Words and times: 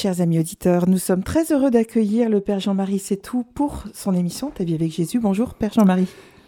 Chers 0.00 0.22
amis 0.22 0.38
auditeurs, 0.38 0.88
nous 0.88 0.96
sommes 0.96 1.22
très 1.22 1.52
heureux 1.52 1.70
d'accueillir 1.70 2.30
le 2.30 2.40
Père 2.40 2.58
Jean-Marie 2.58 2.98
Sétou 2.98 3.44
pour 3.54 3.84
son 3.92 4.14
émission 4.14 4.50
Ta 4.50 4.64
vie 4.64 4.72
avec 4.72 4.90
Jésus. 4.90 5.20
Bonjour 5.20 5.52
Père 5.52 5.74
Jean-Marie. 5.74 6.06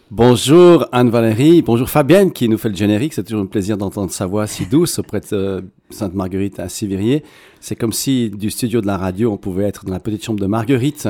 Bonjour 0.09 0.87
Anne-Valérie, 0.91 1.61
bonjour 1.61 1.87
Fabienne 1.87 2.31
qui 2.31 2.49
nous 2.49 2.57
fait 2.57 2.69
le 2.69 2.75
générique. 2.75 3.13
C'est 3.13 3.23
toujours 3.23 3.43
un 3.43 3.45
plaisir 3.45 3.77
d'entendre 3.77 4.09
sa 4.09 4.25
voix 4.25 4.47
si 4.47 4.65
douce 4.65 4.97
auprès 4.97 5.19
de 5.19 5.27
euh, 5.33 5.61
Sainte-Marguerite 5.91 6.59
à 6.59 6.67
Sivirier. 6.67 7.23
C'est 7.59 7.75
comme 7.75 7.93
si 7.93 8.31
du 8.31 8.49
studio 8.49 8.81
de 8.81 8.87
la 8.87 8.97
radio, 8.97 9.31
on 9.31 9.37
pouvait 9.37 9.65
être 9.65 9.85
dans 9.85 9.93
la 9.93 9.99
petite 9.99 10.25
chambre 10.25 10.39
de 10.39 10.47
Marguerite 10.47 11.07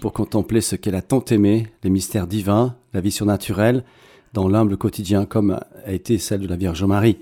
pour 0.00 0.12
contempler 0.12 0.62
ce 0.62 0.74
qu'elle 0.74 0.96
a 0.96 1.02
tant 1.02 1.24
aimé, 1.26 1.68
les 1.84 1.90
mystères 1.90 2.26
divins, 2.26 2.74
la 2.92 3.02
vie 3.02 3.12
surnaturelle, 3.12 3.84
dans 4.32 4.48
l'humble 4.48 4.76
quotidien 4.76 5.26
comme 5.26 5.60
a 5.86 5.92
été 5.92 6.18
celle 6.18 6.40
de 6.40 6.48
la 6.48 6.56
Vierge 6.56 6.82
Marie. 6.82 7.18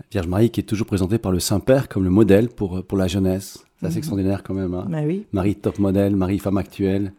La 0.00 0.06
Vierge 0.10 0.26
Marie 0.26 0.50
qui 0.50 0.58
est 0.58 0.64
toujours 0.64 0.88
présentée 0.88 1.18
par 1.18 1.30
le 1.30 1.38
Saint-Père 1.38 1.88
comme 1.88 2.02
le 2.02 2.10
modèle 2.10 2.48
pour, 2.48 2.82
pour 2.82 2.98
la 2.98 3.06
jeunesse. 3.06 3.62
C'est 3.80 3.86
assez 3.86 3.94
mhm. 3.94 3.98
extraordinaire 3.98 4.42
quand 4.42 4.54
même. 4.54 4.74
Hein. 4.74 4.86
Bah 4.88 4.98
oui. 5.06 5.24
Marie 5.32 5.54
top 5.54 5.78
modèle, 5.78 6.16
Marie 6.16 6.38
femme 6.38 6.58
actuelle, 6.58 7.12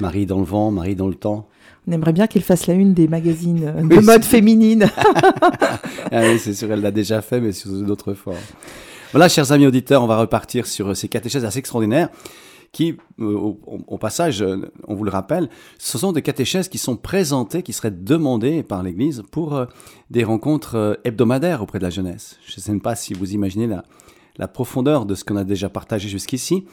Marie 0.00 0.26
dans 0.26 0.38
le 0.38 0.44
vent, 0.44 0.70
Marie 0.70 0.96
dans 0.96 1.08
le 1.08 1.14
temps. 1.14 1.48
On 1.86 1.92
aimerait 1.92 2.12
bien 2.12 2.26
qu'elle 2.26 2.42
fasse 2.42 2.66
la 2.66 2.74
une 2.74 2.94
des 2.94 3.08
magazines 3.08 3.64
euh, 3.64 3.82
de 3.82 4.00
mode 4.00 4.24
féminine. 4.24 4.90
ah 6.12 6.22
oui, 6.22 6.38
c'est 6.38 6.54
sûr, 6.54 6.70
elle 6.72 6.80
l'a 6.80 6.90
déjà 6.90 7.22
fait, 7.22 7.40
mais 7.40 7.52
sous 7.52 7.84
d'autres 7.84 8.14
formes. 8.14 8.36
Voilà, 9.12 9.28
chers 9.28 9.52
amis 9.52 9.66
auditeurs, 9.66 10.02
on 10.02 10.06
va 10.06 10.18
repartir 10.18 10.66
sur 10.66 10.96
ces 10.96 11.08
catéchèses 11.08 11.44
assez 11.44 11.58
extraordinaires 11.58 12.08
qui, 12.72 12.96
euh, 13.18 13.54
au, 13.66 13.98
passage, 13.98 14.42
euh, 14.42 14.70
on 14.86 14.94
vous 14.94 15.02
le 15.02 15.10
rappelle, 15.10 15.48
ce 15.78 15.98
sont 15.98 16.12
des 16.12 16.22
catéchèses 16.22 16.68
qui 16.68 16.78
sont 16.78 16.96
présentées, 16.96 17.64
qui 17.64 17.72
seraient 17.72 17.90
demandées 17.90 18.62
par 18.62 18.84
l'Église 18.84 19.24
pour 19.32 19.66
des 20.10 20.22
rencontres 20.22 21.00
hebdomadaires 21.02 21.62
auprès 21.62 21.80
de 21.80 21.84
la 21.84 21.90
jeunesse. 21.90 22.38
Je 22.46 22.54
ne 22.58 22.62
sais 22.62 22.78
pas 22.78 22.94
si 22.94 23.14
vous 23.14 23.32
imaginez 23.32 23.66
la, 23.66 23.84
la 24.40 24.48
profondeur 24.48 25.04
de 25.04 25.14
ce 25.14 25.22
qu'on 25.22 25.36
a 25.36 25.44
déjà 25.44 25.68
partagé 25.68 26.08
jusqu'ici 26.08 26.64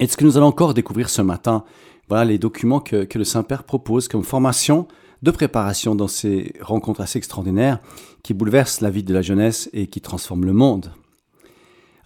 et 0.00 0.06
de 0.06 0.10
ce 0.10 0.16
que 0.16 0.24
nous 0.24 0.38
allons 0.38 0.46
encore 0.46 0.74
découvrir 0.74 1.10
ce 1.10 1.22
matin 1.22 1.64
voilà 2.08 2.24
les 2.24 2.38
documents 2.38 2.80
que, 2.80 3.06
le 3.14 3.24
Saint-Père 3.24 3.64
propose 3.64 4.08
comme 4.08 4.24
formation 4.24 4.88
de 5.20 5.30
préparation 5.30 5.94
dans 5.94 6.08
ces 6.08 6.54
rencontres 6.62 7.02
assez 7.02 7.18
extraordinaires 7.18 7.80
qui 8.22 8.32
bouleversent 8.32 8.80
la 8.80 8.88
vie 8.88 9.02
de 9.02 9.12
la 9.12 9.20
jeunesse 9.20 9.68
et 9.74 9.88
qui 9.88 10.00
transforment 10.00 10.46
le 10.46 10.54
monde. 10.54 10.90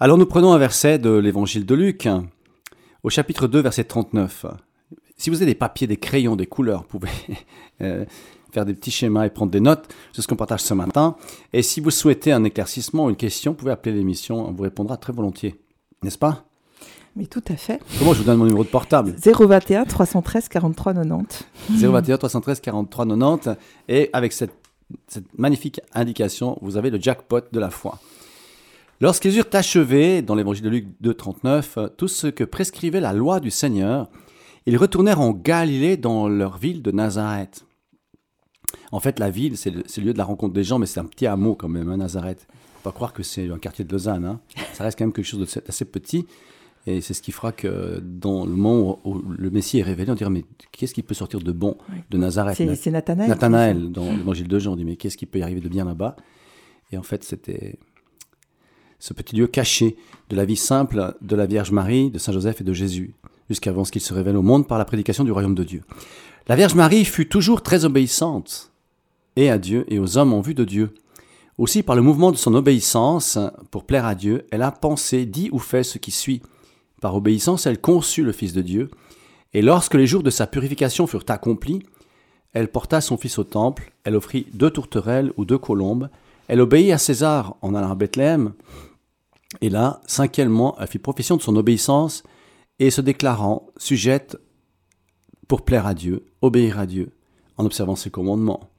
Alors 0.01 0.19
nous 0.19 0.27
prenons 0.27 0.53
un 0.53 0.59
verset 0.59 0.99
de 0.99 1.11
l'évangile 1.11 1.65
de 1.65 1.75
Luc, 1.77 2.09
au 3.05 3.11
chapitre 3.11 3.47
2, 3.47 3.61
verset 3.61 3.85
39. 3.85 4.47
Si 5.17 5.31
vous 5.31 5.37
avez 5.37 5.47
des 5.47 5.55
papiers, 5.55 5.87
des 5.87 5.99
crayons, 5.99 6.35
des 6.35 6.47
couleurs, 6.47 6.83
vous 6.83 6.99
pouvez 6.99 7.13
euh, 7.83 8.05
faire 8.53 8.65
des 8.65 8.75
petits 8.75 8.91
schémas 8.91 9.27
et 9.27 9.31
prendre 9.31 9.51
des 9.51 9.61
notes. 9.61 9.89
C'est 10.13 10.23
ce 10.23 10.29
qu'on 10.29 10.37
partage 10.37 10.61
ce 10.61 10.75
matin. 10.75 11.17
Et 11.53 11.63
si 11.63 11.81
vous 11.81 11.91
souhaitez 11.91 12.33
un 12.33 12.45
éclaircissement 12.45 13.07
ou 13.07 13.11
une 13.11 13.17
question, 13.17 13.53
vous 13.53 13.57
pouvez 13.57 13.73
appeler 13.73 13.97
l'émission, 13.97 14.47
on 14.49 14.53
vous 14.53 14.63
répondra 14.63 14.97
très 14.97 15.13
volontiers. 15.13 15.61
N'est-ce 16.03 16.19
pas? 16.19 16.45
Mais 17.15 17.27
tout 17.27 17.43
à 17.49 17.57
fait. 17.57 17.81
Comment 17.99 18.15
je 18.15 18.19
vous 18.19 18.25
donne 18.25 18.39
mon 18.39 18.47
numéro 18.47 18.65
de 18.65 18.69
portable? 18.69 19.15
021 19.23 19.85
313 19.85 20.49
43 20.49 20.95
90. 20.95 21.45
021 21.71 22.17
313 22.17 22.61
43 22.61 23.07
90. 23.07 23.51
Et 23.89 24.09
avec 24.13 24.33
cette, 24.33 24.55
magnifique 25.37 25.81
indication, 25.95 26.59
vous 26.63 26.77
avez 26.77 26.91
le 26.91 27.01
jackpot 27.01 27.41
de 27.53 27.61
la 27.61 27.71
foi. 27.71 27.99
Lorsqu'ils 29.01 29.37
eurent 29.37 29.51
achevé, 29.53 30.23
dans 30.23 30.35
l'évangile 30.35 30.65
de 30.65 30.71
Luc 30.71 30.87
2, 31.01 31.15
39, 31.15 31.79
tout 31.97 32.09
ce 32.09 32.29
que 32.29 32.45
prescrivait 32.45 33.01
la 33.01 33.13
loi 33.13 33.41
du 33.41 33.51
Seigneur, 33.51 34.09
ils 34.67 34.77
retournèrent 34.77 35.21
en 35.21 35.33
Galilée 35.33 35.97
dans 35.97 36.29
leur 36.29 36.57
ville 36.57 36.83
de 36.83 36.93
Nazareth. 36.93 37.65
En 38.91 39.01
fait, 39.01 39.19
la 39.19 39.31
ville, 39.31 39.57
c'est 39.57 39.71
le, 39.71 39.83
lieu 40.03 40.13
de 40.13 40.19
la 40.19 40.25
rencontre 40.25 40.55
des 40.55 40.65
gens, 40.65 40.79
mais 40.79 40.87
c'est 40.87 41.01
un 41.01 41.05
petit 41.05 41.27
hameau 41.27 41.55
quand 41.55 41.69
même, 41.69 41.89
hein, 41.89 41.97
Nazareth. 41.97 42.47
Faut 42.77 42.91
pas 42.91 42.93
croire 42.93 43.13
que 43.13 43.23
c'est 43.23 43.49
un 43.51 43.59
quartier 43.59 43.85
de 43.85 43.93
Lausanne. 43.93 44.25
Hein. 44.25 44.41
Ça 44.73 44.85
reste 44.85 44.99
quand 44.99 45.05
même 45.05 45.13
quelque 45.13 45.27
chose 45.27 45.41
d'assez 45.41 45.85
petit. 45.85 46.27
Et 46.87 47.01
c'est 47.01 47.15
ce 47.15 47.23
qui 47.23 47.31
fera 47.31 47.53
que 47.53 48.01
dans 48.03 48.45
le 48.45 48.57
moment 48.57 48.99
où 49.05 49.23
le 49.23 49.51
Messie 49.51 49.79
est 49.79 49.85
révélé, 49.85 50.11
on 50.11 50.17
dira 50.17 50.31
mais 50.31 50.45
qu'est-ce 50.73 50.95
qui 50.95 51.03
peut 51.03 51.15
sortir 51.15 51.41
de 51.41 51.53
bon 51.53 51.77
de 52.11 52.19
Nazareth 52.19 52.57
C'est 52.57 52.91
Nathanaël. 52.91 53.29
Nathanaël, 53.29 53.93
dans 53.93 54.11
l'évangile 54.11 54.49
de 54.49 54.59
Jean, 54.59 54.73
on 54.73 54.77
dit 54.77 54.85
mais 54.85 54.97
qu'est-ce 54.97 55.17
qui 55.17 55.27
peut 55.27 55.39
y 55.39 55.43
arriver 55.43 55.61
de 55.61 55.69
bien 55.69 55.85
là-bas? 55.85 56.17
Et 56.91 56.99
en 56.99 57.05
fait, 57.05 57.23
c'était 57.23 57.79
ce 58.99 59.15
petit 59.15 59.37
lieu 59.37 59.47
caché 59.47 59.97
de 60.29 60.37
la 60.37 60.45
vie 60.45 60.57
simple 60.57 61.15
de 61.21 61.37
la 61.37 61.47
Vierge 61.47 61.71
Marie, 61.71 62.11
de 62.11 62.19
Saint 62.19 62.33
Joseph 62.33 62.61
et 62.61 62.65
de 62.65 62.73
Jésus, 62.73 63.15
jusqu'avant 63.53 63.85
ce 63.85 63.93
qu'il 63.93 64.01
se 64.01 64.15
révèle 64.15 64.39
au 64.39 64.43
monde 64.43 64.67
par 64.67 64.79
la 64.79 64.87
prédication 64.87 65.25
du 65.25 65.31
royaume 65.31 65.55
de 65.55 65.63
Dieu. 65.63 65.83
La 66.49 66.57
Vierge 66.57 66.75
Marie 66.75 67.05
fut 67.05 67.29
toujours 67.29 67.63
très 67.63 67.85
obéissante, 67.85 68.73
et 69.37 69.51
à 69.51 69.59
Dieu 69.59 69.85
et 69.89 69.99
aux 69.99 70.17
hommes 70.17 70.33
en 70.33 70.41
vue 70.41 70.55
de 70.55 70.65
Dieu. 70.65 70.95
Aussi, 71.59 71.83
par 71.83 71.95
le 71.95 72.01
mouvement 72.01 72.33
de 72.33 72.39
son 72.39 72.55
obéissance, 72.55 73.39
pour 73.71 73.85
plaire 73.85 74.07
à 74.07 74.15
Dieu, 74.15 74.47
elle 74.51 74.63
a 74.63 74.71
pensé, 74.71 75.27
dit 75.27 75.51
ou 75.53 75.59
fait 75.59 75.83
ce 75.83 75.99
qui 75.99 76.11
suit. 76.11 76.41
Par 77.03 77.15
obéissance, 77.15 77.67
elle 77.67 77.79
conçut 77.79 78.25
le 78.25 78.33
Fils 78.33 78.55
de 78.55 78.63
Dieu, 78.63 78.91
et 79.53 79.61
lorsque 79.61 79.95
les 79.95 80.07
jours 80.07 80.23
de 80.23 80.31
sa 80.31 80.47
purification 80.47 81.07
furent 81.07 81.27
accomplis, 81.29 81.83
elle 82.55 82.69
porta 82.69 83.03
son 83.03 83.19
fils 83.19 83.39
au 83.39 83.45
temple, 83.45 83.93
elle 84.05 84.17
offrit 84.17 84.47
deux 84.55 84.71
tourterelles 84.71 85.31
ou 85.37 85.45
deux 85.45 85.59
colombes, 85.59 86.09
elle 86.49 86.63
obéit 86.63 86.93
à 86.93 86.99
César 86.99 87.57
en 87.61 87.75
allant 87.75 87.91
à 87.91 87.97
Bethléem, 87.97 88.55
et 89.61 89.69
là, 89.69 90.01
cinquièmement, 90.07 90.75
elle 90.81 90.89
fit 90.89 90.99
profession 90.99 91.37
de 91.37 91.43
son 91.43 91.57
obéissance, 91.57 92.23
et 92.79 92.91
se 92.91 93.01
déclarant 93.01 93.69
sujette 93.77 94.37
pour 95.49 95.63
plaire 95.63 95.87
à 95.87 95.95
Dieu, 95.95 96.27
obéir 96.41 96.79
à 96.79 96.87
Dieu, 96.87 97.13
en 97.57 97.67
observant 97.67 97.97
ses 97.97 98.11
commandements. 98.11 98.71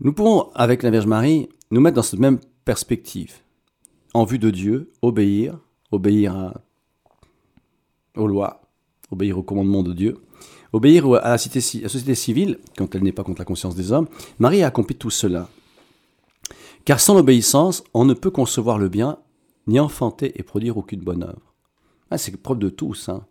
Nous 0.00 0.12
pouvons, 0.12 0.50
avec 0.54 0.82
la 0.82 0.90
Vierge 0.90 1.06
Marie, 1.06 1.48
nous 1.70 1.80
mettre 1.80 1.96
dans 1.96 2.02
cette 2.02 2.20
même 2.20 2.40
perspective. 2.64 3.34
En 4.12 4.24
vue 4.24 4.38
de 4.38 4.50
Dieu, 4.50 4.92
obéir, 5.02 5.58
obéir 5.90 6.54
aux 8.16 8.26
lois, 8.26 8.62
obéir 9.10 9.38
au 9.38 9.42
commandement 9.42 9.82
de 9.82 9.92
Dieu, 9.92 10.18
obéir 10.72 11.06
à 11.14 11.30
la, 11.30 11.38
société 11.38 12.14
civile, 12.14 12.58
quand 12.76 12.94
elle 12.94 13.02
n'est 13.02 13.12
pas 13.12 13.24
contre 13.24 13.40
la 13.40 13.44
conscience 13.44 13.74
des 13.76 13.92
hommes, 13.92 14.08
Marie 14.38 14.62
a 14.62 14.66
accompli 14.66 14.96
tout 14.96 15.10
cela. 15.10 15.48
Car 16.84 17.00
sans 17.00 17.14
l'obéissance, 17.14 17.84
on 17.94 18.04
ne 18.04 18.14
peut 18.14 18.30
concevoir 18.30 18.78
le 18.78 18.88
bien, 18.88 19.18
ni 19.66 19.80
enfanter 19.80 20.32
et 20.38 20.42
produire 20.42 20.76
aucune 20.76 21.00
bonne 21.00 21.22
œuvre. 21.22 21.53
Ah, 22.14 22.18
c'est 22.18 22.36
propre 22.36 22.60
de 22.60 22.68
tous. 22.68 23.08
Hein. 23.08 23.24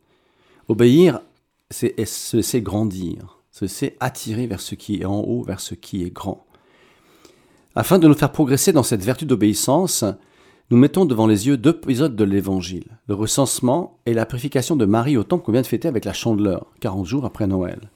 Obéir, 0.68 1.22
c'est 1.70 2.04
se 2.06 2.58
grandir, 2.58 3.40
se 3.50 3.66
attirer 4.02 4.46
vers 4.46 4.60
ce 4.60 4.76
qui 4.76 5.00
est 5.00 5.06
en 5.06 5.22
haut, 5.22 5.42
vers 5.42 5.62
ce 5.62 5.74
qui 5.74 6.04
est 6.04 6.10
grand. 6.10 6.46
Afin 7.76 7.98
de 7.98 8.10
nous 8.10 8.14
faire 8.14 8.34
progresser 8.34 8.74
dans 8.74 8.84
cette 8.84 9.02
vertu 9.02 9.26
d'obéissance, 9.26 10.04
nous 10.70 10.76
mettons 10.76 11.06
devant 11.06 11.28
les 11.28 11.48
yeux 11.48 11.56
deux 11.56 11.70
épisodes 11.70 12.18
de 12.18 12.24
l'Évangile, 12.26 13.00
le 13.08 13.16
recensement 13.16 14.00
et 14.06 14.14
la 14.14 14.26
purification 14.26 14.76
de 14.76 14.84
Marie 14.84 15.16
au 15.16 15.24
temple 15.24 15.46
qu'on 15.46 15.54
vient 15.54 15.62
de 15.62 15.68
fêter 15.68 15.88
avec 15.88 16.04
la 16.04 16.12
chandeleur, 16.12 16.68
40 16.82 17.06
jours 17.06 17.24
après 17.24 17.48
Noël. 17.48 17.90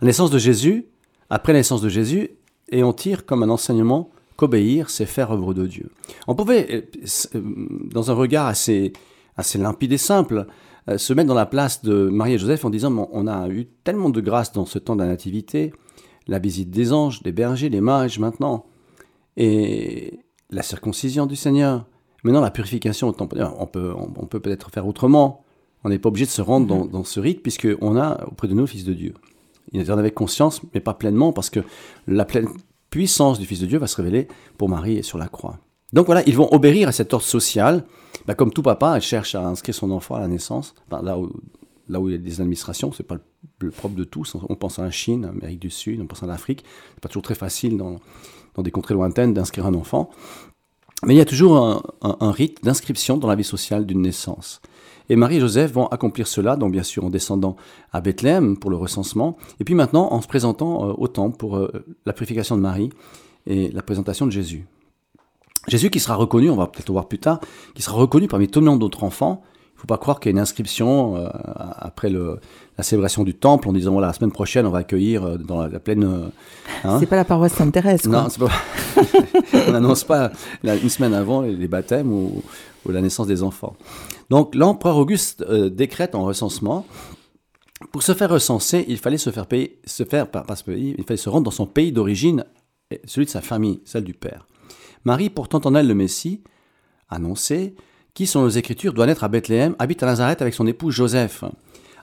La 0.00 0.06
naissance 0.06 0.30
de 0.30 0.38
Jésus, 0.38 0.86
après 1.28 1.52
la 1.52 1.58
naissance 1.58 1.82
de 1.82 1.90
Jésus, 1.90 2.30
et 2.70 2.82
on 2.82 2.94
tire 2.94 3.26
comme 3.26 3.42
un 3.42 3.50
enseignement 3.50 4.10
qu'obéir, 4.36 4.88
c'est 4.88 5.04
faire 5.04 5.32
œuvre 5.32 5.52
de 5.52 5.66
Dieu. 5.66 5.90
On 6.26 6.34
pouvait, 6.34 6.88
euh, 7.34 7.40
dans 7.92 8.10
un 8.10 8.14
regard 8.14 8.46
assez, 8.46 8.94
assez 9.36 9.58
limpide 9.58 9.92
et 9.92 9.98
simple, 9.98 10.46
euh, 10.88 10.98
se 10.98 11.12
mettre 11.12 11.28
dans 11.28 11.34
la 11.34 11.46
place 11.46 11.82
de 11.82 12.08
Marie 12.08 12.34
et 12.34 12.38
Joseph 12.38 12.64
en 12.64 12.70
disant 12.70 13.08
on 13.12 13.26
a 13.26 13.48
eu 13.48 13.66
tellement 13.84 14.10
de 14.10 14.20
grâce 14.20 14.52
dans 14.52 14.66
ce 14.66 14.78
temps 14.78 14.96
de 14.96 15.02
la 15.02 15.08
nativité, 15.08 15.72
la 16.26 16.38
visite 16.38 16.70
des 16.70 16.92
anges, 16.92 17.22
des 17.22 17.32
bergers, 17.32 17.68
les 17.68 17.80
mages 17.80 18.18
maintenant, 18.18 18.66
et 19.36 20.20
la 20.50 20.62
circoncision 20.62 21.26
du 21.26 21.36
Seigneur, 21.36 21.86
Maintenant, 22.24 22.40
la 22.40 22.50
purification, 22.50 23.08
on 23.08 23.66
peut 23.66 23.92
on 23.94 24.26
peut 24.26 24.40
peut-être 24.40 24.70
faire 24.70 24.88
autrement. 24.88 25.44
On 25.84 25.90
n'est 25.90 25.98
pas 25.98 26.08
obligé 26.08 26.24
de 26.24 26.30
se 26.30 26.40
rendre 26.40 26.66
dans, 26.66 26.86
dans, 26.86 27.04
ce 27.04 27.20
rite 27.20 27.42
puisqu'on 27.42 27.96
a 27.96 28.24
auprès 28.26 28.48
de 28.48 28.54
nous 28.54 28.62
le 28.62 28.66
Fils 28.66 28.84
de 28.84 28.94
Dieu. 28.94 29.12
Il 29.72 29.92
en 29.92 29.98
avait 29.98 30.10
conscience, 30.10 30.62
mais 30.72 30.80
pas 30.80 30.94
pleinement, 30.94 31.32
parce 31.32 31.50
que 31.50 31.60
la 32.06 32.24
pleine 32.24 32.48
puissance 32.88 33.38
du 33.38 33.44
Fils 33.44 33.60
de 33.60 33.66
Dieu 33.66 33.78
va 33.78 33.86
se 33.86 33.96
révéler 33.96 34.28
pour 34.56 34.70
Marie 34.70 34.96
et 34.96 35.02
sur 35.02 35.18
la 35.18 35.28
croix. 35.28 35.58
Donc 35.94 36.06
voilà, 36.06 36.22
ils 36.26 36.36
vont 36.36 36.52
obéir 36.52 36.88
à 36.88 36.92
cet 36.92 37.14
ordre 37.14 37.24
social. 37.24 37.84
Bah, 38.26 38.34
comme 38.34 38.52
tout 38.52 38.62
papa, 38.62 38.94
elle 38.96 39.02
cherche 39.02 39.34
à 39.36 39.46
inscrire 39.46 39.74
son 39.74 39.90
enfant 39.92 40.16
à 40.16 40.20
la 40.20 40.28
naissance. 40.28 40.74
là, 40.90 41.16
où, 41.16 41.32
là 41.88 42.00
où 42.00 42.08
il 42.08 42.12
y 42.12 42.14
a 42.16 42.18
des 42.18 42.40
administrations, 42.40 42.92
c'est 42.92 43.06
pas 43.06 43.16
le, 43.60 43.70
propre 43.70 43.94
de 43.94 44.04
tous. 44.04 44.36
On 44.48 44.56
pense 44.56 44.80
à 44.80 44.82
la 44.82 44.90
Chine, 44.90 45.24
Amérique 45.24 45.60
du 45.60 45.70
Sud, 45.70 46.00
on 46.00 46.06
pense 46.06 46.24
à 46.24 46.26
l'Afrique. 46.26 46.64
C'est 46.94 47.00
pas 47.00 47.08
toujours 47.08 47.22
très 47.22 47.36
facile 47.36 47.78
dans, 47.78 48.00
dans 48.56 48.62
des 48.62 48.72
contrées 48.72 48.94
lointaines 48.94 49.34
d'inscrire 49.34 49.66
un 49.66 49.74
enfant. 49.74 50.10
Mais 51.04 51.14
il 51.14 51.18
y 51.18 51.20
a 51.20 51.24
toujours 51.24 51.82
un, 52.02 52.30
rite 52.32 52.64
d'inscription 52.64 53.16
dans 53.16 53.28
la 53.28 53.36
vie 53.36 53.44
sociale 53.44 53.86
d'une 53.86 54.02
naissance. 54.02 54.60
Et 55.10 55.16
Marie 55.16 55.36
et 55.36 55.40
Joseph 55.40 55.70
vont 55.72 55.86
accomplir 55.86 56.26
cela, 56.26 56.56
donc 56.56 56.72
bien 56.72 56.82
sûr 56.82 57.04
en 57.04 57.10
descendant 57.10 57.56
à 57.92 58.00
Bethléem 58.00 58.56
pour 58.56 58.70
le 58.70 58.76
recensement, 58.76 59.36
et 59.60 59.64
puis 59.64 59.74
maintenant 59.74 60.10
en 60.12 60.22
se 60.22 60.26
présentant 60.26 60.88
euh, 60.88 60.94
au 60.96 61.08
temple 61.08 61.36
pour 61.36 61.58
euh, 61.58 61.84
la 62.06 62.14
purification 62.14 62.56
de 62.56 62.62
Marie 62.62 62.88
et 63.46 63.70
la 63.70 63.82
présentation 63.82 64.24
de 64.24 64.32
Jésus. 64.32 64.66
Jésus 65.68 65.90
qui 65.90 66.00
sera 66.00 66.14
reconnu, 66.14 66.50
on 66.50 66.56
va 66.56 66.66
peut-être 66.66 66.88
le 66.88 66.92
voir 66.92 67.08
plus 67.08 67.18
tard, 67.18 67.40
qui 67.74 67.82
sera 67.82 67.96
reconnu 67.96 68.28
parmi 68.28 68.48
tout 68.48 68.60
le 68.60 68.66
monde 68.66 68.80
d'autres 68.80 69.04
enfants, 69.04 69.42
faut 69.84 69.86
pas 69.86 69.98
croire 69.98 70.18
qu'il 70.18 70.30
y 70.30 70.32
a 70.32 70.36
une 70.36 70.40
inscription 70.40 71.16
euh, 71.16 71.28
après 71.76 72.08
le, 72.08 72.40
la 72.78 72.84
célébration 72.84 73.22
du 73.22 73.34
temple 73.34 73.68
en 73.68 73.72
disant 73.72 73.92
voilà 73.92 74.06
la 74.06 74.12
semaine 74.14 74.32
prochaine 74.32 74.66
on 74.66 74.70
va 74.70 74.78
accueillir 74.78 75.24
euh, 75.24 75.36
dans 75.36 75.66
la, 75.66 75.78
pleine. 75.78 76.04
Euh, 76.04 76.28
hein. 76.84 76.96
c'est 77.00 77.06
pas 77.06 77.16
la 77.16 77.24
paroisse 77.24 77.52
Sainte-Thérèse. 77.52 78.06
Non, 78.06 78.26
pas... 78.38 78.50
on 79.68 79.72
n'annonce 79.72 80.04
pas 80.04 80.32
une 80.62 80.88
semaine 80.88 81.12
avant 81.12 81.42
les, 81.42 81.68
baptêmes 81.68 82.10
ou, 82.10 82.42
ou 82.86 82.92
la 82.92 83.02
naissance 83.02 83.26
des 83.26 83.42
enfants. 83.42 83.76
Donc 84.30 84.54
l'empereur 84.54 84.96
Auguste 84.96 85.44
euh, 85.48 85.68
décrète 85.68 86.14
en 86.14 86.24
recensement. 86.24 86.86
Pour 87.92 88.02
se 88.02 88.14
faire 88.14 88.30
recenser, 88.30 88.86
il 88.88 88.96
fallait 88.96 89.18
se 89.18 89.28
faire 89.28 89.46
payer, 89.46 89.78
se 89.84 90.04
faire, 90.04 90.26
il 90.68 91.04
fallait 91.04 91.18
se 91.18 91.28
rendre 91.28 91.44
dans 91.44 91.50
son 91.50 91.66
pays 91.66 91.92
d'origine, 91.92 92.46
celui 93.04 93.26
de 93.26 93.30
sa 93.30 93.42
famille, 93.42 93.80
celle 93.84 94.04
du 94.04 94.14
père. 94.14 94.46
Marie, 95.04 95.30
portant 95.30 95.60
en 95.64 95.74
elle 95.74 95.88
le 95.88 95.94
Messie, 95.94 96.42
annoncé, 97.08 97.74
qui, 98.14 98.26
selon 98.26 98.46
les 98.46 98.58
Écritures, 98.58 98.92
doit 98.92 99.06
naître 99.06 99.24
à 99.24 99.28
Bethléem, 99.28 99.74
habite 99.78 100.02
à 100.02 100.06
Nazareth 100.06 100.40
avec 100.40 100.54
son 100.54 100.66
époux 100.66 100.90
Joseph. 100.90 101.44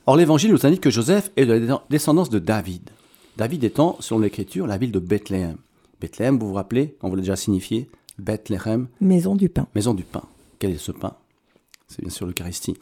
Or, 0.06 0.18
l'Évangile 0.18 0.52
nous 0.52 0.66
indique 0.66 0.82
que 0.82 0.90
Joseph 0.90 1.32
est 1.38 1.46
de 1.46 1.54
la 1.54 1.84
descendance 1.90 2.30
de 2.30 2.40
David. 2.40 2.90
David 3.38 3.64
étant, 3.64 3.98
selon 4.00 4.20
l'Écriture, 4.20 4.68
la 4.68 4.78
ville 4.78 4.92
de 4.92 5.00
Bethléem. 5.00 5.58
Bethléem, 6.00 6.38
vous 6.38 6.50
vous 6.50 6.54
rappelez, 6.54 6.98
on 7.02 7.10
vous 7.10 7.16
l'a 7.16 7.22
déjà 7.22 7.36
signifié, 7.36 7.90
Bethléem. 8.20 8.88
Maison 9.00 9.36
du 9.36 9.50
pain. 9.50 9.68
Maison 9.74 9.94
du 9.94 10.04
pain. 10.04 10.24
Quel 10.60 10.72
est 10.72 10.78
ce 10.78 10.92
pain? 10.92 11.14
C'est 11.88 12.02
bien 12.02 12.12
sûr 12.12 12.28
l'Eucharistie. 12.28 12.78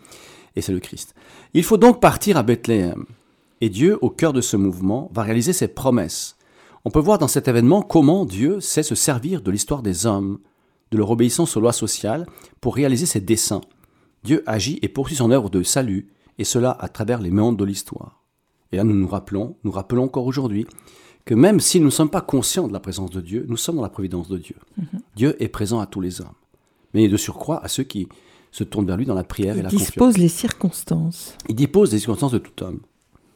Et 0.56 0.62
c'est 0.62 0.71
le 0.71 0.80
Christ. 0.80 1.13
Il 1.54 1.63
faut 1.63 1.77
donc 1.77 2.01
partir 2.01 2.38
à 2.38 2.44
Bethléem. 2.44 3.06
Et 3.62 3.69
Dieu, 3.69 4.00
au 4.01 4.10
cœur 4.10 4.33
de 4.33 4.42
ce 4.42 4.57
mouvement, 4.57 5.12
va 5.13 5.24
réaliser 5.24 5.54
ses 5.54 5.68
promesses. 5.68 6.36
On 6.86 6.92
peut 6.92 7.00
voir 7.00 7.18
dans 7.18 7.28
cet 7.28 7.48
événement 7.48 7.81
comment 7.81 8.26
Dieu 8.26 8.60
sait 8.60 8.84
se 8.84 8.96
servir 8.96 9.42
de 9.42 9.52
l'histoire 9.52 9.81
des 9.81 10.06
hommes, 10.06 10.40
de 10.92 10.98
leur 10.98 11.12
obéissance 11.12 11.58
aux 11.58 11.60
lois 11.60 11.74
sociales, 11.74 12.26
pour 12.62 12.76
réaliser 12.76 13.06
ses 13.06 13.22
desseins. 13.22 13.62
Dieu 14.24 14.44
agit 14.46 14.80
et 14.81 14.90
poursuit 14.90 15.16
son 15.18 15.31
œuvre 15.31 15.50
de 15.50 15.64
salut, 15.64 16.10
et 16.38 16.44
cela 16.44 16.72
à 16.80 16.88
travers 16.88 17.22
les 17.22 17.31
méandres 17.31 17.58
de 17.58 17.66
l'histoire. 17.66 18.24
Et 18.72 18.78
là, 18.78 18.84
nous 18.84 18.96
nous 18.96 19.08
rappelons, 19.08 19.56
nous 19.64 19.72
rappelons 19.72 20.04
encore 20.04 20.26
aujourd'hui, 20.26 20.68
que 21.26 21.34
même 21.34 21.60
si 21.60 21.80
nous 21.80 21.88
ne 21.88 21.92
sommes 21.92 22.10
pas 22.10 22.22
conscients 22.22 22.68
de 22.68 22.74
la 22.74 22.80
présence 22.80 23.12
de 23.12 23.22
Dieu, 23.22 23.46
nous 23.48 23.58
sommes 23.58 23.76
dans 23.76 23.81
la 23.81 23.90
providence 23.90 24.30
de 24.30 24.38
Dieu. 24.38 24.56
Mhm. 24.78 24.88
Dieu 25.16 25.44
est 25.44 25.50
présent 25.50 25.80
à 25.80 25.86
tous 25.86 26.02
les 26.02 26.22
hommes, 26.22 26.34
mais 26.94 27.08
de 27.08 27.18
surcroît 27.18 27.64
à 27.64 27.68
ceux 27.68 27.84
qui 27.84 28.08
se 28.52 28.64
tournent 28.64 28.88
vers 28.88 28.98
lui 28.98 29.06
dans 29.06 29.14
la 29.14 29.24
prière 29.24 29.58
et 29.58 29.62
la 29.62 29.70
confiance. 29.70 29.81
Il 29.81 29.86
dispose 29.86 30.18
les 30.18 30.30
circonstances. 30.30 31.36
Il 31.48 31.56
dispose 31.56 31.92
les 31.92 32.00
circonstances 32.00 32.31
de 32.31 32.40
tout 32.40 32.64
homme. 32.64 32.80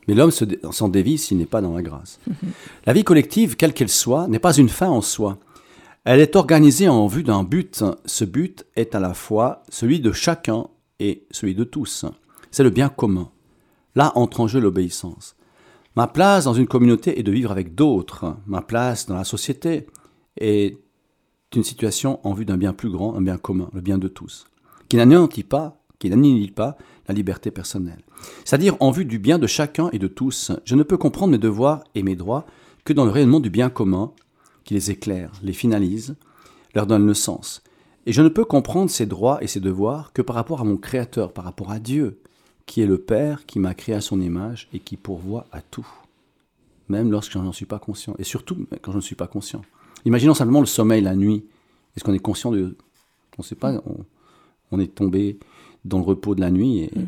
Mais 0.07 0.13
l'homme 0.13 0.31
s'en 0.31 0.89
dévie 0.89 1.17
s'il 1.17 1.37
n'est 1.37 1.45
pas 1.45 1.61
dans 1.61 1.73
la 1.73 1.81
grâce. 1.81 2.19
La 2.85 2.93
vie 2.93 3.03
collective, 3.03 3.55
quelle 3.55 3.73
qu'elle 3.73 3.89
soit, 3.89 4.27
n'est 4.27 4.39
pas 4.39 4.57
une 4.57 4.69
fin 4.69 4.89
en 4.89 5.01
soi. 5.01 5.37
Elle 6.03 6.19
est 6.19 6.35
organisée 6.35 6.89
en 6.89 7.07
vue 7.07 7.23
d'un 7.23 7.43
but. 7.43 7.83
Ce 8.05 8.25
but 8.25 8.65
est 8.75 8.95
à 8.95 8.99
la 8.99 9.13
fois 9.13 9.63
celui 9.69 9.99
de 10.01 10.11
chacun 10.11 10.67
et 10.99 11.25
celui 11.31 11.55
de 11.55 11.63
tous. 11.63 12.05
C'est 12.51 12.63
le 12.63 12.69
bien 12.69 12.89
commun. 12.89 13.29
Là 13.95 14.11
entre 14.15 14.41
en 14.41 14.47
jeu 14.47 14.59
l'obéissance. 14.59 15.35
Ma 15.95 16.07
place 16.07 16.45
dans 16.45 16.53
une 16.53 16.67
communauté 16.67 17.19
est 17.19 17.23
de 17.23 17.31
vivre 17.31 17.51
avec 17.51 17.75
d'autres. 17.75 18.35
Ma 18.47 18.61
place 18.61 19.05
dans 19.05 19.15
la 19.15 19.23
société 19.23 19.87
est 20.37 20.79
une 21.55 21.63
situation 21.63 22.19
en 22.23 22.33
vue 22.33 22.45
d'un 22.45 22.57
bien 22.57 22.73
plus 22.73 22.89
grand, 22.89 23.15
un 23.15 23.21
bien 23.21 23.37
commun, 23.37 23.69
le 23.73 23.81
bien 23.81 23.99
de 23.99 24.07
tous, 24.07 24.45
qui 24.89 24.97
n'anéantit 24.97 25.43
pas, 25.43 25.82
qui 26.03 26.09
n'annihile 26.09 26.53
pas 26.53 26.77
la 27.07 27.13
liberté 27.13 27.49
personnelle. 27.49 28.01
C'est-à-dire 28.43 28.75
en 28.81 28.91
vue 28.91 29.05
du 29.05 29.19
bien 29.19 29.39
de 29.39 29.47
chacun 29.47 29.89
et 29.93 29.99
de 29.99 30.07
tous. 30.07 30.51
Je 30.65 30.75
ne 30.75 30.83
peux 30.83 30.97
comprendre 30.97 31.31
mes 31.31 31.37
devoirs 31.37 31.85
et 31.95 32.03
mes 32.03 32.17
droits 32.17 32.45
que 32.83 32.91
dans 32.91 33.05
le 33.05 33.11
rayonnement 33.11 33.39
du 33.39 33.49
bien 33.49 33.69
commun, 33.69 34.11
qui 34.65 34.73
les 34.73 34.91
éclaire, 34.91 35.31
les 35.43 35.53
finalise, 35.53 36.15
leur 36.75 36.87
donne 36.87 37.05
le 37.05 37.13
sens. 37.13 37.63
Et 38.05 38.11
je 38.11 38.21
ne 38.21 38.27
peux 38.27 38.43
comprendre 38.43 38.89
ces 38.89 39.05
droits 39.05 39.41
et 39.41 39.47
ces 39.47 39.61
devoirs 39.61 40.11
que 40.11 40.21
par 40.21 40.35
rapport 40.35 40.59
à 40.59 40.65
mon 40.65 40.75
Créateur, 40.75 41.31
par 41.31 41.45
rapport 41.45 41.71
à 41.71 41.79
Dieu, 41.79 42.19
qui 42.65 42.81
est 42.81 42.85
le 42.85 42.97
Père 42.97 43.45
qui 43.45 43.59
m'a 43.59 43.73
créé 43.73 43.95
à 43.95 44.01
son 44.01 44.19
image 44.19 44.67
et 44.73 44.79
qui 44.79 44.97
pourvoit 44.97 45.45
à 45.53 45.61
tout, 45.61 45.87
même 46.89 47.11
lorsque 47.11 47.31
je 47.31 47.37
n'en 47.37 47.53
suis 47.53 47.65
pas 47.65 47.79
conscient, 47.79 48.13
et 48.19 48.25
surtout 48.25 48.57
quand 48.81 48.91
je 48.91 48.97
ne 48.97 49.01
suis 49.01 49.15
pas 49.15 49.27
conscient. 49.27 49.61
Imaginons 50.03 50.33
simplement 50.33 50.59
le 50.59 50.65
sommeil 50.65 51.01
la 51.01 51.15
nuit. 51.15 51.45
Est-ce 51.95 52.03
qu'on 52.03 52.13
est 52.13 52.19
conscient 52.19 52.51
de... 52.51 52.75
On 53.37 53.41
ne 53.41 53.43
sait 53.43 53.55
pas, 53.55 53.81
on, 54.69 54.79
est 54.79 54.93
tombé 54.93 55.39
dans 55.85 55.97
le 55.97 56.03
repos 56.03 56.35
de 56.35 56.41
la 56.41 56.51
nuit. 56.51 56.79
Et... 56.79 56.91
Mm. 56.95 57.05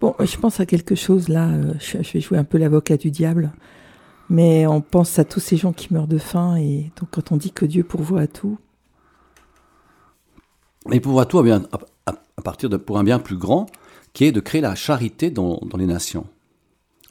Bon, 0.00 0.14
je 0.20 0.36
pense 0.36 0.60
à 0.60 0.66
quelque 0.66 0.94
chose 0.94 1.28
là, 1.28 1.48
euh, 1.50 1.74
je 1.78 2.12
vais 2.12 2.20
jouer 2.20 2.38
un 2.38 2.44
peu 2.44 2.58
l'avocat 2.58 2.96
du 2.96 3.10
diable, 3.10 3.52
mais 4.28 4.66
on 4.66 4.80
pense 4.80 5.18
à 5.18 5.24
tous 5.24 5.40
ces 5.40 5.56
gens 5.56 5.72
qui 5.72 5.92
meurent 5.92 6.08
de 6.08 6.18
faim, 6.18 6.56
et 6.56 6.90
donc 7.00 7.10
quand 7.12 7.32
on 7.32 7.36
dit 7.36 7.52
que 7.52 7.64
Dieu 7.64 7.84
pourvoit 7.84 8.22
à 8.22 8.26
tout... 8.26 8.58
Il 10.92 11.00
pourvoit 11.00 11.22
à 11.22 11.26
tout 11.26 11.38
à, 11.38 11.44
à 12.06 12.42
partir 12.42 12.68
de, 12.68 12.76
pour 12.76 12.98
un 12.98 13.04
bien 13.04 13.18
plus 13.18 13.36
grand, 13.36 13.66
qui 14.14 14.24
est 14.24 14.32
de 14.32 14.40
créer 14.40 14.60
la 14.62 14.74
charité 14.74 15.30
dans, 15.30 15.60
les 15.76 15.86
nations. 15.86 16.26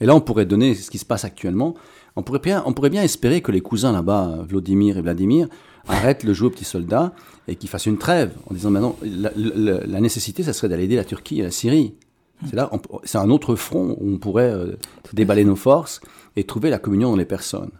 Et 0.00 0.06
là, 0.06 0.16
on 0.16 0.20
pourrait 0.20 0.46
donner 0.46 0.74
ce 0.74 0.90
qui 0.90 0.98
se 0.98 1.04
passe 1.04 1.24
actuellement. 1.24 1.74
On 2.16 2.22
pourrait 2.22 2.40
bien, 2.40 2.62
on 2.66 2.72
pourrait 2.72 2.90
bien 2.90 3.02
espérer 3.02 3.42
que 3.42 3.52
les 3.52 3.60
cousins 3.60 3.92
là-bas, 3.92 4.38
Vladimir 4.48 4.98
et 4.98 5.02
Vladimir, 5.02 5.48
arrêtent 5.88 6.24
le 6.24 6.32
jeu 6.32 6.46
aux 6.46 6.50
petits 6.50 6.64
soldats 6.64 7.12
et 7.48 7.56
qu'ils 7.56 7.68
fassent 7.68 7.86
une 7.86 7.98
trêve 7.98 8.32
en 8.48 8.54
disant 8.54 8.70
maintenant, 8.70 8.96
la, 9.02 10.00
nécessité, 10.00 10.42
ça 10.42 10.52
serait 10.52 10.68
d'aller 10.68 10.84
aider 10.84 10.96
la 10.96 11.04
Turquie 11.04 11.40
et 11.40 11.42
la 11.42 11.50
Syrie. 11.50 11.94
C'est 12.48 12.56
là, 12.56 12.70
c'est 13.04 13.18
un 13.18 13.30
autre 13.30 13.54
front 13.54 13.96
où 14.00 14.14
on 14.14 14.18
pourrait 14.18 14.50
euh, 14.50 14.76
déballer 15.12 15.44
nos 15.44 15.56
forces 15.56 16.00
et 16.36 16.44
trouver 16.44 16.68
la 16.68 16.78
communion 16.78 17.10
dans 17.10 17.16
les 17.16 17.24
personnes. 17.24 17.70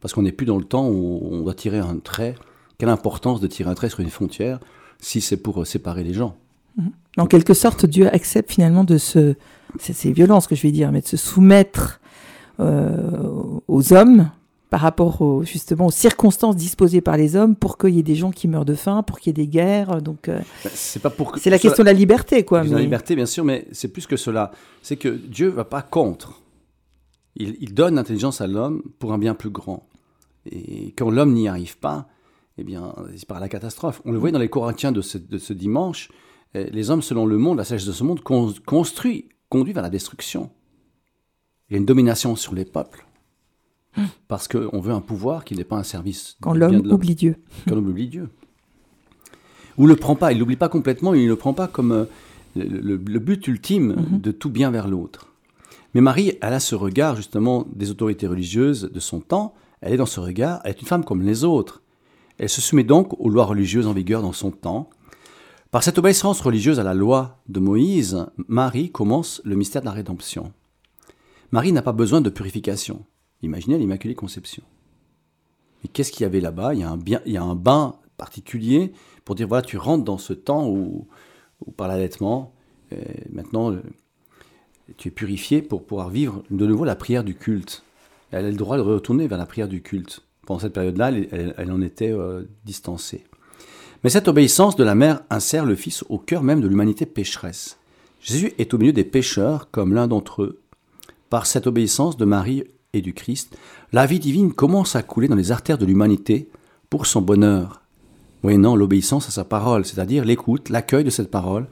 Parce 0.00 0.12
qu'on 0.12 0.22
n'est 0.22 0.32
plus 0.32 0.46
dans 0.46 0.58
le 0.58 0.64
temps 0.64 0.88
où 0.88 1.20
on 1.30 1.40
doit 1.40 1.54
tirer 1.54 1.78
un 1.78 1.96
trait. 1.96 2.34
Quelle 2.76 2.88
importance 2.88 3.40
de 3.40 3.46
tirer 3.46 3.70
un 3.70 3.74
trait 3.74 3.88
sur 3.88 4.00
une 4.00 4.10
frontière 4.10 4.58
si 4.98 5.20
c'est 5.20 5.36
pour 5.36 5.62
euh, 5.62 5.64
séparer 5.64 6.04
les 6.04 6.12
gens? 6.12 6.36
Mhm. 6.76 6.90
En 7.16 7.26
quelque 7.26 7.54
sorte, 7.54 7.86
Dieu 7.86 8.12
accepte 8.12 8.50
finalement 8.50 8.84
de 8.84 8.98
se, 8.98 9.34
c'est 9.78 10.10
violent 10.10 10.40
ce 10.40 10.48
que 10.48 10.56
je 10.56 10.62
vais 10.62 10.72
dire, 10.72 10.90
mais 10.90 11.00
de 11.00 11.06
se 11.06 11.16
soumettre 11.16 12.00
euh, 12.60 13.60
aux 13.68 13.92
hommes 13.92 14.30
par 14.74 14.80
rapport 14.80 15.44
justement 15.44 15.86
aux 15.86 15.92
circonstances 15.92 16.56
disposées 16.56 17.00
par 17.00 17.16
les 17.16 17.36
hommes 17.36 17.54
pour 17.54 17.78
qu'il 17.78 17.90
y 17.90 18.00
ait 18.00 18.02
des 18.02 18.16
gens 18.16 18.32
qui 18.32 18.48
meurent 18.48 18.64
de 18.64 18.74
faim, 18.74 19.04
pour 19.04 19.20
qu'il 19.20 19.30
y 19.30 19.40
ait 19.40 19.44
des 19.44 19.46
guerres. 19.46 20.02
Donc 20.02 20.28
euh, 20.28 20.40
bah, 20.64 20.70
c'est 20.74 21.00
pas 21.00 21.10
pour 21.10 21.38
c'est 21.38 21.48
la 21.48 21.60
question 21.60 21.84
de 21.84 21.86
la 21.86 21.92
liberté 21.92 22.44
quoi. 22.44 22.64
La 22.64 22.80
liberté 22.80 23.14
bien 23.14 23.24
sûr, 23.24 23.44
mais 23.44 23.68
c'est 23.70 23.86
plus 23.86 24.08
que 24.08 24.16
cela. 24.16 24.50
C'est 24.82 24.96
que 24.96 25.08
Dieu 25.08 25.46
va 25.46 25.64
pas 25.64 25.80
contre. 25.80 26.42
Il, 27.36 27.72
donne 27.72 27.94
l'intelligence 27.94 28.40
à 28.40 28.48
l'homme 28.48 28.82
pour 28.98 29.12
un 29.12 29.18
bien 29.18 29.36
plus 29.36 29.50
grand. 29.50 29.88
Et 30.50 30.92
quand 30.98 31.08
l'homme 31.08 31.34
n'y 31.34 31.46
arrive 31.46 31.78
pas, 31.78 32.08
eh 32.58 32.64
bien, 32.64 32.96
c'est 33.16 33.28
par 33.28 33.38
la 33.38 33.48
catastrophe. 33.48 34.02
On 34.04 34.10
le 34.10 34.18
voit 34.18 34.32
dans 34.32 34.40
les 34.40 34.48
Corinthiens 34.48 34.90
de 34.90 35.02
ce, 35.02 35.18
de 35.18 35.38
ce 35.38 35.52
dimanche. 35.52 36.08
Euh, 36.56 36.66
les 36.72 36.90
hommes, 36.90 37.02
selon 37.02 37.26
le 37.26 37.38
monde, 37.38 37.58
la 37.58 37.64
sagesse 37.64 37.86
de 37.86 37.92
ce 37.92 38.02
monde, 38.02 38.22
construit, 38.22 39.28
conduit 39.48 39.72
vers 39.72 39.84
la 39.84 39.90
destruction. 39.90 40.50
Il 41.68 41.74
y 41.74 41.76
a 41.76 41.78
une 41.78 41.86
domination 41.86 42.34
sur 42.34 42.56
les 42.56 42.64
peuples. 42.64 43.06
Hum. 43.96 44.06
Parce 44.28 44.48
qu'on 44.48 44.80
veut 44.80 44.92
un 44.92 45.00
pouvoir 45.00 45.44
qui 45.44 45.54
n'est 45.54 45.64
pas 45.64 45.76
un 45.76 45.82
service. 45.82 46.36
Quand 46.40 46.54
l'homme 46.54 46.90
oublie 46.90 47.14
Dieu. 47.14 47.36
Quand 47.68 47.74
l'homme 47.74 47.88
oublie 47.88 48.08
Dieu. 48.08 48.28
Ou 49.78 49.86
le 49.86 49.96
prend 49.96 50.16
pas, 50.16 50.32
il 50.32 50.38
l'oublie 50.38 50.56
pas 50.56 50.68
complètement, 50.68 51.14
il 51.14 51.24
ne 51.24 51.28
le 51.28 51.36
prend 51.36 51.52
pas 51.52 51.66
comme 51.66 51.92
euh, 51.92 52.04
le, 52.56 53.18
but 53.18 53.46
ultime 53.48 53.94
mhm. 53.94 54.20
de 54.20 54.30
tout 54.30 54.50
bien 54.50 54.70
vers 54.70 54.88
l'autre. 54.88 55.28
Mais 55.94 56.00
Marie, 56.00 56.38
elle 56.40 56.52
a 56.52 56.60
ce 56.60 56.74
regard 56.74 57.16
justement 57.16 57.66
des 57.74 57.90
autorités 57.90 58.26
religieuses 58.26 58.90
de 58.92 59.00
son 59.00 59.20
temps, 59.20 59.54
elle 59.80 59.92
est 59.92 59.98
dans 59.98 60.06
ce 60.06 60.20
regard, 60.20 60.60
elle 60.64 60.70
est 60.70 60.80
une 60.80 60.88
femme 60.88 61.04
comme 61.04 61.22
les 61.22 61.44
autres. 61.44 61.82
Elle 62.38 62.48
se 62.48 62.60
soumet 62.60 62.84
donc 62.84 63.18
aux 63.20 63.28
lois 63.28 63.44
religieuses 63.44 63.86
en 63.86 63.92
vigueur 63.92 64.22
dans 64.22 64.32
son 64.32 64.50
temps, 64.50 64.90
par 65.74 65.82
cette 65.82 65.98
obéissance 65.98 66.40
religieuse 66.40 66.78
à 66.78 66.84
la 66.84 66.94
loi 66.94 67.40
de 67.48 67.58
Moïse, 67.58 68.26
Marie 68.46 68.92
commence 68.92 69.42
le 69.44 69.56
mystère 69.56 69.82
de 69.82 69.86
la 69.86 69.92
rédemption. 69.92 70.52
Marie 71.50 71.72
n'a 71.72 71.82
pas 71.82 71.90
besoin 71.92 72.20
de 72.20 72.30
purification. 72.30 73.04
Imaginez 73.44 73.78
l'Immaculée 73.78 74.14
Conception. 74.14 74.62
Mais 75.82 75.90
qu'est-ce 75.92 76.10
qu'il 76.10 76.22
y 76.22 76.26
avait 76.26 76.40
là-bas? 76.40 76.74
Il, 76.74 76.80
y 76.80 76.82
a 76.82 76.90
un 76.90 76.98
il 77.26 77.32
y 77.32 77.36
a 77.36 77.42
un 77.42 77.54
bain 77.54 77.96
particulier 78.16 78.92
pour 79.24 79.34
dire 79.34 79.46
voilà, 79.48 79.62
tu 79.62 79.76
rentres 79.76 80.04
dans 80.04 80.18
ce 80.18 80.32
temps 80.32 80.68
où, 80.68 81.06
par 81.76 81.88
l'allaitement, 81.88 82.52
euh, 82.92 82.96
maintenant, 83.30 83.72
euh, 83.72 83.82
tu 84.96 85.08
es 85.08 85.10
purifié 85.10 85.62
pour 85.62 85.84
pouvoir 85.84 86.10
vivre 86.10 86.42
de 86.50 86.66
nouveau 86.66 86.84
la 86.84 86.96
prière 86.96 87.24
du 87.24 87.34
culte. 87.34 87.82
Elle 88.30 88.46
a 88.46 88.50
le 88.50 88.56
droit 88.56 88.76
de 88.76 88.82
retourner 88.82 89.28
vers 89.28 89.38
la 89.38 89.46
prière 89.46 89.68
du 89.68 89.82
culte. 89.82 90.20
Pendant 90.46 90.60
cette 90.60 90.74
période-là, 90.74 91.10
elle, 91.12 91.72
en 91.72 91.80
était 91.80 92.12
euh, 92.12 92.42
distancée. 92.64 93.24
Mais 94.02 94.10
cette 94.10 94.28
obéissance 94.28 94.76
de 94.76 94.84
la 94.84 94.94
mère 94.94 95.22
insère 95.30 95.64
le 95.64 95.74
Fils 95.74 96.04
au 96.10 96.18
cœur 96.18 96.42
même 96.42 96.60
de 96.60 96.68
l'humanité 96.68 97.06
pécheresse. 97.06 97.78
Jésus 98.20 98.52
est 98.58 98.74
au 98.74 98.78
milieu 98.78 98.92
des 98.92 99.04
pécheurs 99.04 99.70
comme 99.70 99.94
l'un 99.94 100.06
d'entre 100.06 100.42
eux. 100.42 100.60
Par 101.30 101.46
cette 101.46 101.66
obéissance 101.66 102.16
de 102.16 102.24
Marie 102.24 102.64
et 102.94 103.02
du 103.02 103.14
Christ, 103.14 103.56
la 103.92 104.06
vie 104.06 104.18
divine 104.18 104.52
commence 104.52 104.96
à 104.96 105.02
couler 105.02 105.28
dans 105.28 105.36
les 105.36 105.52
artères 105.52 105.78
de 105.78 105.86
l'humanité 105.86 106.48
pour 106.90 107.06
son 107.06 107.20
bonheur, 107.20 107.82
moyennant 108.42 108.76
l'obéissance 108.76 109.28
à 109.28 109.32
sa 109.32 109.44
parole, 109.44 109.84
c'est-à-dire 109.84 110.24
l'écoute, 110.24 110.68
l'accueil 110.68 111.04
de 111.04 111.10
cette 111.10 111.30
parole 111.30 111.66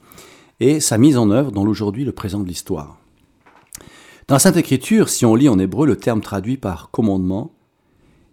et 0.59 0.79
sa 0.79 0.97
mise 0.97 1.17
en 1.17 1.29
œuvre 1.31 1.51
dans 1.51 1.65
l'aujourd'hui, 1.65 2.05
le 2.05 2.11
présent 2.11 2.39
de 2.39 2.47
l'histoire. 2.47 2.97
Dans 4.27 4.35
la 4.35 4.39
Sainte 4.39 4.57
Écriture, 4.57 5.09
si 5.09 5.25
on 5.25 5.35
lit 5.35 5.49
en 5.49 5.59
hébreu 5.59 5.85
le 5.85 5.97
terme 5.97 6.21
traduit 6.21 6.57
par 6.57 6.91
commandement, 6.91 7.53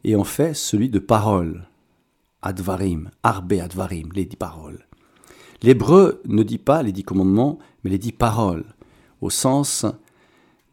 et 0.05 0.17
en 0.17 0.25
fait 0.25 0.55
celui 0.55 0.89
de 0.89 0.99
parole, 0.99 1.67
advarim, 2.43 3.11
arbe 3.23 3.53
advarim, 3.55 4.11
les 4.15 4.25
dix 4.25 4.37
paroles. 4.37 4.87
L'hébreu 5.63 6.23
ne 6.27 6.43
dit 6.43 6.59
pas 6.59 6.83
les 6.83 6.93
dix 6.93 7.05
commandements, 7.05 7.59
mais 7.83 7.91
les 7.91 7.99
dix 7.99 8.13
paroles, 8.13 8.65
au 9.21 9.31
sens 9.31 9.85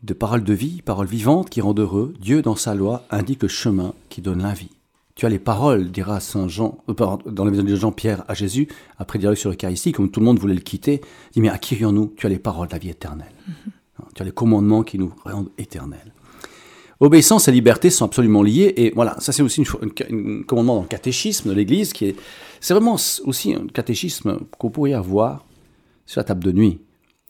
de 0.04 0.14
paroles 0.14 0.44
de 0.44 0.54
vie, 0.54 0.82
paroles 0.82 1.08
vivantes 1.08 1.50
qui 1.50 1.62
rendent 1.62 1.80
heureux. 1.80 2.14
Dieu, 2.20 2.42
dans 2.42 2.56
sa 2.56 2.76
loi, 2.76 3.06
indique 3.10 3.44
le 3.44 3.48
chemin 3.48 3.94
qui 4.10 4.22
donne 4.22 4.42
la 4.42 4.54
vie. 4.54 4.70
Tu 5.16 5.26
as 5.26 5.30
les 5.30 5.40
paroles, 5.40 5.90
dira 5.90 6.20
Saint 6.20 6.48
Jean, 6.48 6.78
euh, 6.90 6.94
dans 7.26 7.44
l'évangile 7.44 7.66
de 7.66 7.76
Jean-Pierre 7.76 8.24
à 8.28 8.36
Jésus, 8.36 8.68
après 9.00 9.18
le 9.18 9.22
dialogue 9.22 9.38
sur 9.38 9.50
l'Eucharistie, 9.50 9.92
comme 9.92 10.12
tout 10.12 10.20
le 10.20 10.28
monde 10.28 10.38
voulait 10.38 10.54
le 10.54 10.62
quitter. 10.62 11.02
Il 11.32 11.34
dit, 11.34 11.42
mais 11.42 11.50
à 11.50 11.58
qui 11.58 11.76
nous 11.84 12.14
Tu 12.16 12.28
as 12.28 12.30
les 12.30 12.38
paroles 12.38 12.68
de 12.68 12.74
la 12.74 12.78
vie 12.78 12.90
éternelle. 12.90 13.32
Mm-hmm. 13.50 14.04
Tu 14.14 14.22
as 14.22 14.26
les 14.26 14.32
commandements 14.32 14.84
qui 14.84 15.00
nous 15.00 15.12
rendent 15.26 15.50
éternels. 15.58 16.14
Obéissance 17.00 17.48
et 17.48 17.52
liberté 17.52 17.90
sont 17.90 18.06
absolument 18.06 18.44
liés. 18.44 18.74
Et 18.78 18.92
voilà, 18.96 19.16
ça 19.20 19.32
c'est 19.32 19.44
aussi 19.44 19.62
un 19.62 20.44
commandement 20.44 20.76
dans 20.76 20.82
le 20.82 20.88
catéchisme 20.88 21.50
de 21.50 21.54
l'Église 21.54 21.94
qui 21.94 22.06
est. 22.06 22.16
C'est 22.60 22.74
vraiment 22.74 22.98
aussi 23.26 23.54
un 23.54 23.68
catéchisme 23.68 24.40
qu'on 24.58 24.72
pourrait 24.72 24.94
avoir 24.94 25.46
sur 26.08 26.20
la 26.20 26.24
table 26.24 26.44
de 26.44 26.52
nuit. 26.52 26.80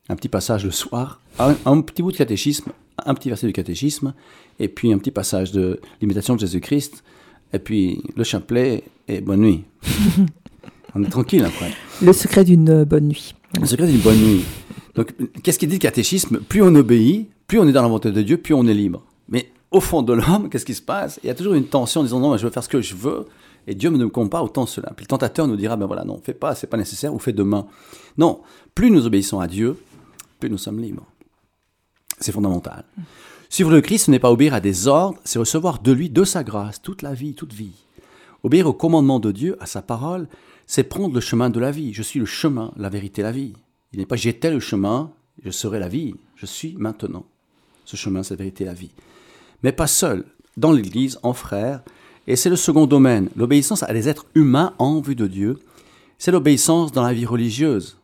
Un 0.09 0.15
petit 0.15 0.29
passage 0.29 0.63
le 0.63 0.71
soir, 0.71 1.21
un, 1.39 1.81
petit 1.81 2.01
bout 2.01 2.11
de 2.11 2.17
catéchisme, 2.17 2.71
un 3.05 3.13
petit 3.13 3.29
verset 3.29 3.47
du 3.47 3.53
catéchisme, 3.53 4.13
et 4.59 4.69
puis 4.69 4.93
un 4.93 4.97
petit 4.97 5.11
passage 5.11 5.51
de 5.51 5.81
l'imitation 6.01 6.35
de 6.35 6.39
Jésus-Christ, 6.39 7.03
et 7.53 7.59
puis 7.59 8.01
le 8.15 8.23
chapelet 8.23 8.83
et 9.07 9.21
bonne 9.21 9.41
nuit. 9.41 9.63
On 10.95 11.03
est 11.03 11.09
tranquille 11.09 11.43
après. 11.43 11.71
Le 12.01 12.13
secret 12.13 12.43
d'une 12.43 12.83
bonne 12.85 13.09
nuit. 13.09 13.35
Le 13.59 13.65
secret 13.65 13.87
d'une 13.87 13.99
bonne 13.99 14.17
nuit. 14.17 14.45
Donc, 14.95 15.13
qu'est-ce 15.43 15.59
qu'il 15.59 15.69
dit 15.69 15.75
le 15.75 15.79
catéchisme? 15.79 16.39
Plus 16.39 16.63
on 16.63 16.73
obéit, 16.73 17.29
plus 17.45 17.59
on 17.59 17.67
est 17.67 17.71
dans 17.71 17.83
la 17.83 17.87
volonté 17.87 18.11
de 18.11 18.21
Dieu, 18.23 18.37
plus 18.37 18.55
on 18.55 18.65
est 18.65 18.73
libre. 18.73 19.03
Mais 19.29 19.51
au 19.69 19.79
fond 19.79 20.01
de 20.01 20.13
l'homme, 20.13 20.49
qu'est-ce 20.51 20.65
qui 20.65 20.73
se 20.73 20.81
passe? 20.81 21.19
Il 21.23 21.27
y 21.27 21.29
a 21.29 21.35
toujours 21.35 21.53
une 21.53 21.65
tension 21.65 22.01
en 22.01 22.03
disant 22.03 22.19
non, 22.19 22.35
je 22.37 22.45
veux 22.45 22.51
faire 22.51 22.63
ce 22.63 22.69
que 22.69 22.81
je 22.81 22.95
veux, 22.95 23.27
et 23.67 23.75
Dieu 23.75 23.89
ne 23.89 23.97
me 23.97 24.09
compte 24.09 24.31
pas 24.31 24.41
autant 24.41 24.65
cela. 24.65 24.91
Puis 24.95 25.03
le 25.03 25.07
tentateur 25.07 25.47
nous 25.47 25.55
dira 25.55 25.75
ben 25.75 25.85
voilà, 25.85 26.03
non, 26.03 26.19
fais 26.23 26.33
pas, 26.33 26.55
c'est 26.55 26.67
pas 26.67 26.77
nécessaire, 26.77 27.13
ou 27.13 27.19
fais 27.19 27.33
demain. 27.33 27.67
Non, 28.17 28.39
plus 28.73 28.89
nous 28.89 29.05
obéissons 29.05 29.39
à 29.39 29.47
Dieu, 29.47 29.77
plus 30.39 30.49
nous 30.49 30.57
sommes 30.57 30.79
libres. 30.79 31.05
C'est 32.19 32.31
fondamental. 32.31 32.85
Suivre 33.49 33.71
le 33.71 33.81
Christ, 33.81 34.05
ce 34.05 34.11
n'est 34.11 34.19
pas 34.19 34.31
obéir 34.31 34.53
à 34.53 34.59
des 34.59 34.87
ordres, 34.87 35.19
c'est 35.23 35.39
recevoir 35.39 35.79
de 35.79 35.91
lui, 35.91 36.09
de 36.09 36.23
sa 36.23 36.43
grâce, 36.43 36.81
toute 36.81 37.01
la 37.01 37.13
vie, 37.13 37.33
toute 37.33 37.53
vie. 37.53 37.83
Obéir 38.43 38.67
au 38.67 38.73
commandement 38.73 39.19
de 39.19 39.31
Dieu, 39.31 39.55
à 39.59 39.65
sa 39.65 39.81
parole, 39.81 40.27
c'est 40.65 40.83
prendre 40.83 41.15
le 41.15 41.21
chemin 41.21 41.49
de 41.49 41.59
la 41.59 41.71
vie. 41.71 41.93
Je 41.93 42.03
suis 42.03 42.19
le 42.19 42.25
chemin, 42.25 42.73
la 42.75 42.89
vérité, 42.89 43.21
la 43.21 43.31
vie. 43.31 43.53
Il 43.93 43.99
n'est 43.99 44.05
pas 44.05 44.15
j'étais 44.15 44.51
le 44.51 44.59
chemin, 44.59 45.11
je 45.43 45.51
serai 45.51 45.79
la 45.79 45.87
vie. 45.87 46.15
Je 46.35 46.45
suis 46.45 46.75
maintenant. 46.77 47.25
Ce 47.85 47.95
chemin, 47.95 48.21
cette 48.21 48.39
vérité, 48.39 48.65
la 48.65 48.73
vie 48.73 48.91
mais 49.63 49.71
pas 49.71 49.87
seul, 49.87 50.25
dans 50.55 50.71
l'Église, 50.71 51.19
en 51.23 51.33
frère. 51.33 51.81
Et 52.27 52.35
c'est 52.35 52.49
le 52.49 52.55
second 52.55 52.87
domaine, 52.87 53.29
l'obéissance 53.35 53.83
à 53.83 53.93
des 53.93 54.09
êtres 54.09 54.25
humains 54.35 54.73
en 54.79 54.99
vue 54.99 55.15
de 55.15 55.27
Dieu. 55.27 55.59
C'est 56.17 56.31
l'obéissance 56.31 56.91
dans 56.91 57.03
la 57.03 57.13
vie 57.13 57.25
religieuse. 57.25 57.97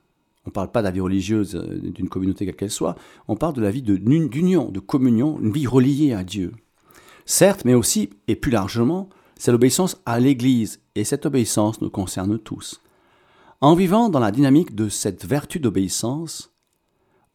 On 0.45 0.49
ne 0.49 0.53
parle 0.53 0.71
pas 0.71 0.81
de 0.81 0.87
la 0.87 0.91
vie 0.91 0.99
religieuse 0.99 1.55
euh, 1.55 1.79
d'une 1.79 2.09
communauté 2.09 2.45
quelle 2.45 2.55
qu'elle 2.55 2.71
soit, 2.71 2.95
on 3.27 3.35
parle 3.35 3.53
de 3.53 3.61
la 3.61 3.71
vie 3.71 3.81
d'union, 3.81 4.69
de 4.69 4.79
communion, 4.79 5.39
une 5.39 5.51
vie 5.51 5.67
reliée 5.67 6.13
à 6.13 6.23
Dieu. 6.23 6.53
Certes, 7.25 7.63
mais 7.63 7.73
aussi, 7.73 8.09
et 8.27 8.35
plus 8.35 8.51
largement, 8.51 9.09
c'est 9.37 9.51
l'obéissance 9.51 10.01
à 10.05 10.19
l'Église, 10.19 10.81
et 10.95 11.05
cette 11.05 11.25
obéissance 11.25 11.81
nous 11.81 11.89
concerne 11.89 12.37
tous. 12.37 12.81
En 13.61 13.75
vivant 13.75 14.09
dans 14.09 14.19
la 14.19 14.31
dynamique 14.31 14.75
de 14.75 14.89
cette 14.89 15.25
vertu 15.25 15.59
d'obéissance, 15.59 16.53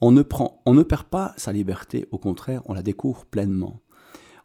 on 0.01 0.13
ne, 0.13 0.23
prend, 0.23 0.61
on 0.67 0.75
ne 0.75 0.83
perd 0.83 1.05
pas 1.05 1.33
sa 1.39 1.53
liberté, 1.53 2.07
au 2.13 2.19
contraire, 2.19 2.63
on 2.67 2.75
la 2.75 2.83
découvre 2.83 3.25
pleinement. 3.25 3.81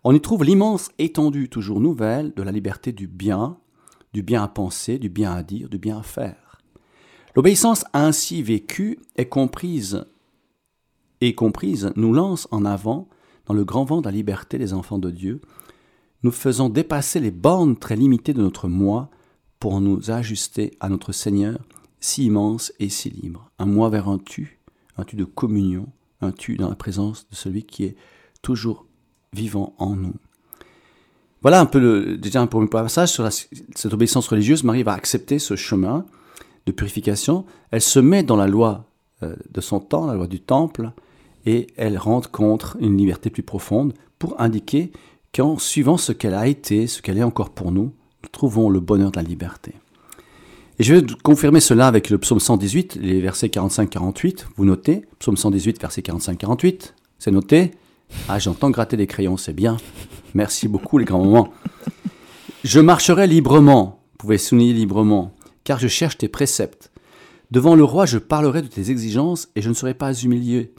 On 0.06 0.14
y 0.14 0.22
trouve 0.22 0.44
l'immense 0.44 0.90
étendue 0.98 1.50
toujours 1.50 1.80
nouvelle 1.80 2.34
de 2.34 2.44
la 2.44 2.52
liberté 2.52 2.92
du 2.92 3.08
bien, 3.08 3.58
du 4.14 4.24
bien 4.24 4.44
à 4.44 4.48
penser, 4.48 4.98
du 4.98 5.10
bien 5.10 5.32
à 5.34 5.44
dire, 5.44 5.70
du 5.70 5.78
bien 5.78 6.00
à 6.00 6.04
faire. 6.04 6.43
L'obéissance 7.36 7.86
ainsi 7.94 8.44
vécue 8.44 9.00
est 9.16 9.26
comprise 9.26 10.06
et 11.22 11.34
comprise 11.34 11.92
nous 11.96 12.14
lance 12.14 12.48
en 12.52 12.66
avant 12.66 13.08
dans 13.46 13.54
le 13.54 13.66
grand 13.66 13.86
vent 13.86 14.02
de 14.02 14.06
la 14.06 14.12
liberté 14.12 14.58
des 14.58 14.74
enfants 14.74 15.00
de 15.00 15.10
Dieu, 15.10 15.42
nous 16.22 16.32
faisant 16.32 16.70
dépasser 16.70 17.20
les 17.20 17.32
bornes 17.32 17.76
très 17.76 17.96
limitées 17.96 18.34
de 18.34 18.42
notre 18.42 18.68
moi 18.68 19.10
pour 19.60 19.82
nous 19.82 20.12
ajuster 20.12 20.76
à 20.80 20.90
notre 20.90 21.12
Seigneur 21.12 21.60
si 22.00 22.26
immense 22.26 22.74
et 22.80 22.90
si 22.90 23.10
libre. 23.10 23.50
Un 23.60 23.66
moi 23.66 23.90
vers 23.90 24.10
un 24.10 24.20
tu, 24.20 24.60
un 24.98 25.04
tu 25.04 25.16
de 25.16 25.24
communion, 25.24 25.88
un 26.22 26.32
tu 26.32 26.56
dans 26.56 26.70
la 26.70 26.76
présence 26.76 27.28
de 27.30 27.36
celui 27.36 27.64
qui 27.64 27.86
est 27.86 27.96
toujours 28.42 28.86
vivant 29.34 29.74
en 29.78 29.96
nous. 29.96 30.16
Voilà 31.42 31.60
un 31.60 31.66
peu 31.66 31.80
le, 31.80 32.18
déjà 32.18 32.42
un 32.42 32.48
premier 32.48 32.68
passage 32.68 33.12
sur 33.12 33.30
cette 33.32 33.94
obéissance 33.94 34.28
religieuse. 34.28 34.64
Marie 34.64 34.84
va 34.84 34.94
accepter 34.94 35.40
ce 35.40 35.56
chemin 35.56 36.06
de 36.66 36.72
purification. 36.72 37.46
Elle 37.72 37.82
se 37.82 38.00
met 38.00 38.24
dans 38.24 38.36
la 38.36 38.48
loi 38.48 38.86
euh, 39.24 39.36
de 39.52 39.62
son 39.62 39.80
temps, 39.80 40.06
la 40.06 40.16
loi 40.16 40.28
du 40.28 40.40
temple, 40.40 40.92
et 41.46 41.68
elle 41.76 41.98
rentre 41.98 42.32
contre 42.32 42.78
une 42.80 42.98
liberté 42.98 43.30
plus 43.30 43.44
profonde 43.44 43.94
pour 44.20 44.40
indiquer 44.40 44.92
qu'en 45.34 45.58
suivant 45.58 45.98
ce 45.98 46.12
qu'elle 46.12 46.34
a 46.34 46.48
été, 46.48 46.88
ce 46.88 47.02
qu'elle 47.02 47.18
est 47.18 47.24
encore 47.24 47.50
pour 47.50 47.72
nous, 47.72 47.92
nous 48.24 48.30
trouvons 48.32 48.70
le 48.70 48.80
bonheur 48.80 49.12
de 49.12 49.18
la 49.18 49.24
liberté. 49.24 49.74
Et 50.80 50.84
je 50.84 50.96
vais 50.96 51.06
confirmer 51.24 51.60
cela 51.60 51.88
avec 51.88 52.10
le 52.10 52.18
psaume 52.18 52.40
118, 52.40 52.96
les 52.96 53.22
versets 53.22 53.48
45-48. 53.48 54.46
Vous 54.56 54.66
notez, 54.66 55.06
psaume 55.20 55.38
118, 55.38 55.80
verset 55.80 56.02
45-48, 56.02 56.94
c'est 57.20 57.32
noté. 57.32 57.72
Ah, 58.28 58.40
j'entends 58.40 58.70
gratter 58.70 58.98
des 58.98 59.08
crayons, 59.08 59.38
c'est 59.38 59.54
bien. 59.54 59.78
Merci 60.34 60.68
beaucoup, 60.68 60.98
les 60.98 61.06
grands 61.06 61.24
moments. 61.24 61.50
Je 62.64 62.80
marcherai 62.80 63.28
librement, 63.28 64.02
vous 64.14 64.18
pouvez 64.18 64.38
souligner 64.38 64.74
librement, 64.74 65.34
car 65.64 65.80
je 65.80 65.88
cherche 65.88 66.18
tes 66.18 66.28
préceptes. 66.28 66.92
Devant 67.52 67.76
le 67.76 67.84
roi, 67.84 68.06
je 68.06 68.18
parlerai 68.18 68.62
de 68.62 68.68
tes 68.68 68.90
exigences 68.90 69.50
et 69.56 69.62
je 69.62 69.70
ne 69.70 69.74
serai 69.74 69.94
pas 69.94 70.14
humilié. 70.14 70.74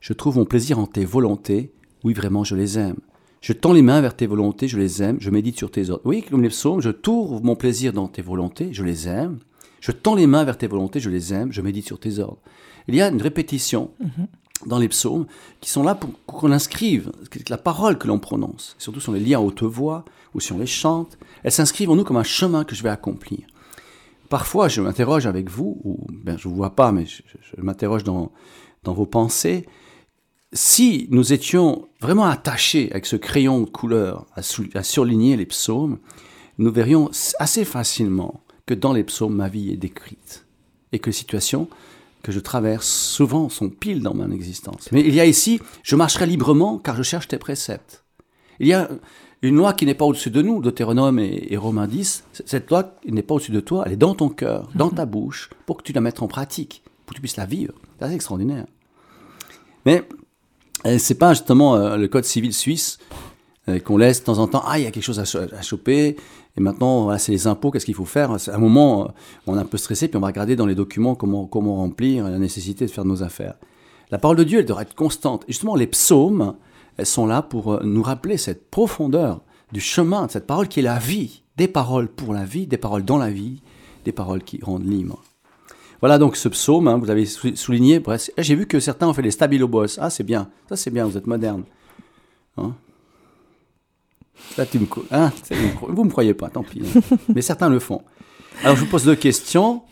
Je 0.00 0.12
trouve 0.12 0.36
mon 0.36 0.44
plaisir 0.44 0.78
en 0.78 0.86
tes 0.86 1.04
volontés. 1.04 1.72
Oui, 2.04 2.12
vraiment, 2.12 2.44
je 2.44 2.56
les 2.56 2.78
aime. 2.78 2.98
Je 3.40 3.52
tends 3.52 3.72
les 3.72 3.82
mains 3.82 4.00
vers 4.00 4.16
tes 4.16 4.26
volontés, 4.26 4.66
je 4.66 4.78
les 4.78 5.02
aime, 5.02 5.18
je 5.20 5.30
médite 5.30 5.56
sur 5.56 5.70
tes 5.70 5.90
ordres. 5.90 6.02
Oui, 6.04 6.24
comme 6.28 6.42
les 6.42 6.48
psaumes, 6.48 6.80
je 6.80 6.90
trouve 6.90 7.42
mon 7.44 7.54
plaisir 7.54 7.92
dans 7.92 8.08
tes 8.08 8.22
volontés, 8.22 8.70
je 8.72 8.82
les 8.82 9.06
aime. 9.06 9.38
Je 9.80 9.92
tends 9.92 10.16
les 10.16 10.26
mains 10.26 10.42
vers 10.42 10.58
tes 10.58 10.66
volontés, 10.66 10.98
je 10.98 11.10
les 11.10 11.32
aime, 11.32 11.52
je 11.52 11.62
médite 11.62 11.86
sur 11.86 12.00
tes 12.00 12.18
ordres. 12.18 12.40
Il 12.88 12.96
y 12.96 13.02
a 13.02 13.08
une 13.08 13.22
répétition. 13.22 13.92
Mhm 14.00 14.26
dans 14.66 14.78
les 14.78 14.88
psaumes, 14.88 15.26
qui 15.60 15.70
sont 15.70 15.82
là 15.82 15.94
pour 15.94 16.10
qu'on 16.26 16.52
inscrive 16.52 17.12
la 17.48 17.58
parole 17.58 17.98
que 17.98 18.08
l'on 18.08 18.18
prononce, 18.18 18.74
surtout 18.78 19.00
si 19.00 19.08
on 19.08 19.12
les 19.12 19.20
lit 19.20 19.34
à 19.34 19.40
haute 19.40 19.62
voix 19.62 20.04
ou 20.34 20.40
si 20.40 20.52
on 20.52 20.58
les 20.58 20.66
chante, 20.66 21.18
elles 21.42 21.52
s'inscrivent 21.52 21.90
en 21.90 21.96
nous 21.96 22.04
comme 22.04 22.16
un 22.16 22.24
chemin 22.24 22.64
que 22.64 22.74
je 22.74 22.82
vais 22.82 22.88
accomplir. 22.88 23.40
Parfois, 24.28 24.68
je 24.68 24.80
m'interroge 24.80 25.26
avec 25.26 25.50
vous, 25.50 25.80
ou 25.84 26.06
ben, 26.10 26.36
je 26.38 26.48
ne 26.48 26.52
vous 26.52 26.56
vois 26.56 26.74
pas, 26.74 26.92
mais 26.92 27.06
je, 27.06 27.22
m'interroge 27.58 28.04
dans, 28.04 28.32
dans 28.84 28.92
vos 28.92 29.06
pensées, 29.06 29.66
si 30.52 31.08
nous 31.10 31.32
étions 31.32 31.88
vraiment 32.00 32.24
attachés 32.24 32.90
avec 32.90 33.06
ce 33.06 33.16
crayon 33.16 33.60
de 33.60 33.70
couleur 33.70 34.26
à, 34.34 34.40
à 34.74 34.82
surligner 34.82 35.36
les 35.36 35.46
psaumes, 35.46 35.98
nous 36.58 36.72
verrions 36.72 37.10
assez 37.38 37.64
facilement 37.64 38.42
que 38.66 38.74
dans 38.74 38.92
les 38.92 39.04
psaumes, 39.04 39.34
ma 39.34 39.48
vie 39.48 39.70
est 39.70 39.76
décrite 39.76 40.46
et 40.92 40.98
que 40.98 41.06
les 41.06 41.14
situations 41.14 41.68
que 42.22 42.32
je 42.32 42.40
traverse 42.40 42.88
souvent 42.88 43.48
sont 43.48 43.70
pile 43.70 44.02
dans 44.02 44.14
mon 44.14 44.30
existence. 44.30 44.88
Mais 44.92 45.00
il 45.00 45.14
y 45.14 45.20
a 45.20 45.26
ici, 45.26 45.60
je 45.82 45.96
marcherai 45.96 46.26
librement 46.26 46.78
car 46.78 46.96
je 46.96 47.02
cherche 47.02 47.28
tes 47.28 47.38
préceptes. 47.38 48.04
Il 48.60 48.66
y 48.66 48.72
a 48.72 48.88
une 49.42 49.56
loi 49.56 49.72
qui 49.72 49.86
n'est 49.86 49.94
pas 49.94 50.04
au-dessus 50.04 50.30
de 50.30 50.42
nous, 50.42 50.60
Deutéronome 50.60 51.18
et, 51.18 51.46
et 51.50 51.56
Romains 51.56 51.86
10. 51.86 52.24
Cette 52.44 52.70
loi 52.70 52.94
n'est 53.06 53.22
pas 53.22 53.34
au-dessus 53.34 53.52
de 53.52 53.60
toi, 53.60 53.84
elle 53.86 53.92
est 53.92 53.96
dans 53.96 54.14
ton 54.14 54.28
cœur, 54.28 54.68
dans 54.74 54.90
ta 54.90 55.06
bouche, 55.06 55.50
pour 55.66 55.76
que 55.76 55.82
tu 55.82 55.92
la 55.92 56.00
mettes 56.00 56.22
en 56.22 56.28
pratique, 56.28 56.82
pour 57.06 57.10
que 57.10 57.16
tu 57.16 57.20
puisses 57.20 57.36
la 57.36 57.46
vivre. 57.46 57.74
C'est 57.98 58.04
assez 58.04 58.14
extraordinaire. 58.14 58.66
Mais 59.86 60.06
euh, 60.86 60.98
c'est 60.98 61.14
pas 61.14 61.34
justement 61.34 61.76
euh, 61.76 61.96
le 61.96 62.08
code 62.08 62.24
civil 62.24 62.52
suisse 62.52 62.98
euh, 63.68 63.80
qu'on 63.80 63.96
laisse 63.96 64.20
de 64.20 64.24
temps 64.24 64.38
en 64.38 64.46
temps. 64.46 64.62
Ah, 64.66 64.78
il 64.78 64.84
y 64.84 64.86
a 64.86 64.90
quelque 64.90 65.04
chose 65.04 65.18
à, 65.18 65.62
choper. 65.62 66.16
Et 66.56 66.60
maintenant, 66.60 67.04
voilà, 67.04 67.18
c'est 67.18 67.32
les 67.32 67.46
impôts, 67.46 67.70
qu'est-ce 67.70 67.84
qu'il 67.84 67.94
faut 67.94 68.04
faire? 68.04 68.30
À 68.30 68.54
un 68.54 68.58
moment, 68.58 69.04
euh, 69.04 69.08
on 69.46 69.56
est 69.56 69.60
un 69.60 69.64
peu 69.64 69.76
stressé, 69.76 70.08
puis 70.08 70.16
on 70.16 70.20
va 70.20 70.28
regarder 70.28 70.56
dans 70.56 70.66
les 70.66 70.74
documents 70.74 71.14
comment, 71.14 71.46
comment 71.46 71.76
remplir, 71.76 72.28
la 72.28 72.38
nécessité 72.38 72.86
de 72.86 72.90
faire 72.90 73.04
nos 73.04 73.22
affaires. 73.22 73.54
La 74.10 74.18
parole 74.18 74.36
de 74.36 74.44
Dieu, 74.44 74.60
elle 74.60 74.64
devrait 74.64 74.84
être 74.84 74.94
constante. 74.94 75.44
Et 75.48 75.52
justement, 75.52 75.74
les 75.74 75.86
psaumes, 75.86 76.54
elles 76.98 77.06
sont 77.06 77.26
là 77.26 77.42
pour 77.42 77.72
euh, 77.72 77.80
nous 77.84 78.02
rappeler 78.02 78.36
cette 78.36 78.70
profondeur 78.70 79.40
du 79.72 79.80
chemin, 79.80 80.26
de 80.26 80.30
cette 80.30 80.46
parole 80.46 80.68
qui 80.68 80.80
est 80.80 80.82
la 80.82 80.98
vie. 80.98 81.42
Des 81.56 81.68
paroles 81.68 82.08
pour 82.08 82.34
la 82.34 82.44
vie, 82.44 82.66
des 82.66 82.76
paroles 82.76 83.04
dans 83.04 83.18
la 83.18 83.30
vie, 83.30 83.62
des 84.04 84.12
paroles 84.12 84.42
qui 84.42 84.60
rendent 84.62 84.88
libre. 84.88 85.22
Voilà 86.00 86.18
donc 86.18 86.36
ce 86.36 86.48
psaume, 86.48 86.86
hein, 86.86 86.98
vous 86.98 87.10
avez 87.10 87.26
souligné. 87.26 88.00
J'ai 88.38 88.54
vu 88.54 88.66
que 88.66 88.78
certains 88.78 89.08
ont 89.08 89.14
fait 89.14 89.22
les 89.22 89.32
stabilobos. 89.32 89.98
Ah, 89.98 90.10
c'est 90.10 90.22
bien, 90.22 90.48
ça 90.68 90.76
c'est 90.76 90.90
bien, 90.90 91.04
vous 91.06 91.16
êtes 91.16 91.26
moderne. 91.26 91.64
Hein? 92.56 92.74
Tu 94.70 94.78
me, 94.78 94.86
hein, 95.10 95.32
vous 95.88 96.04
me 96.04 96.10
croyez 96.10 96.34
pas, 96.34 96.48
tant 96.48 96.62
pis. 96.62 96.82
Hein. 96.84 97.16
Mais 97.34 97.42
certains 97.42 97.68
le 97.68 97.80
font. 97.80 98.02
Alors, 98.62 98.76
je 98.76 98.82
vous 98.82 98.90
pose 98.90 99.04
deux 99.04 99.16
questions. 99.16 99.82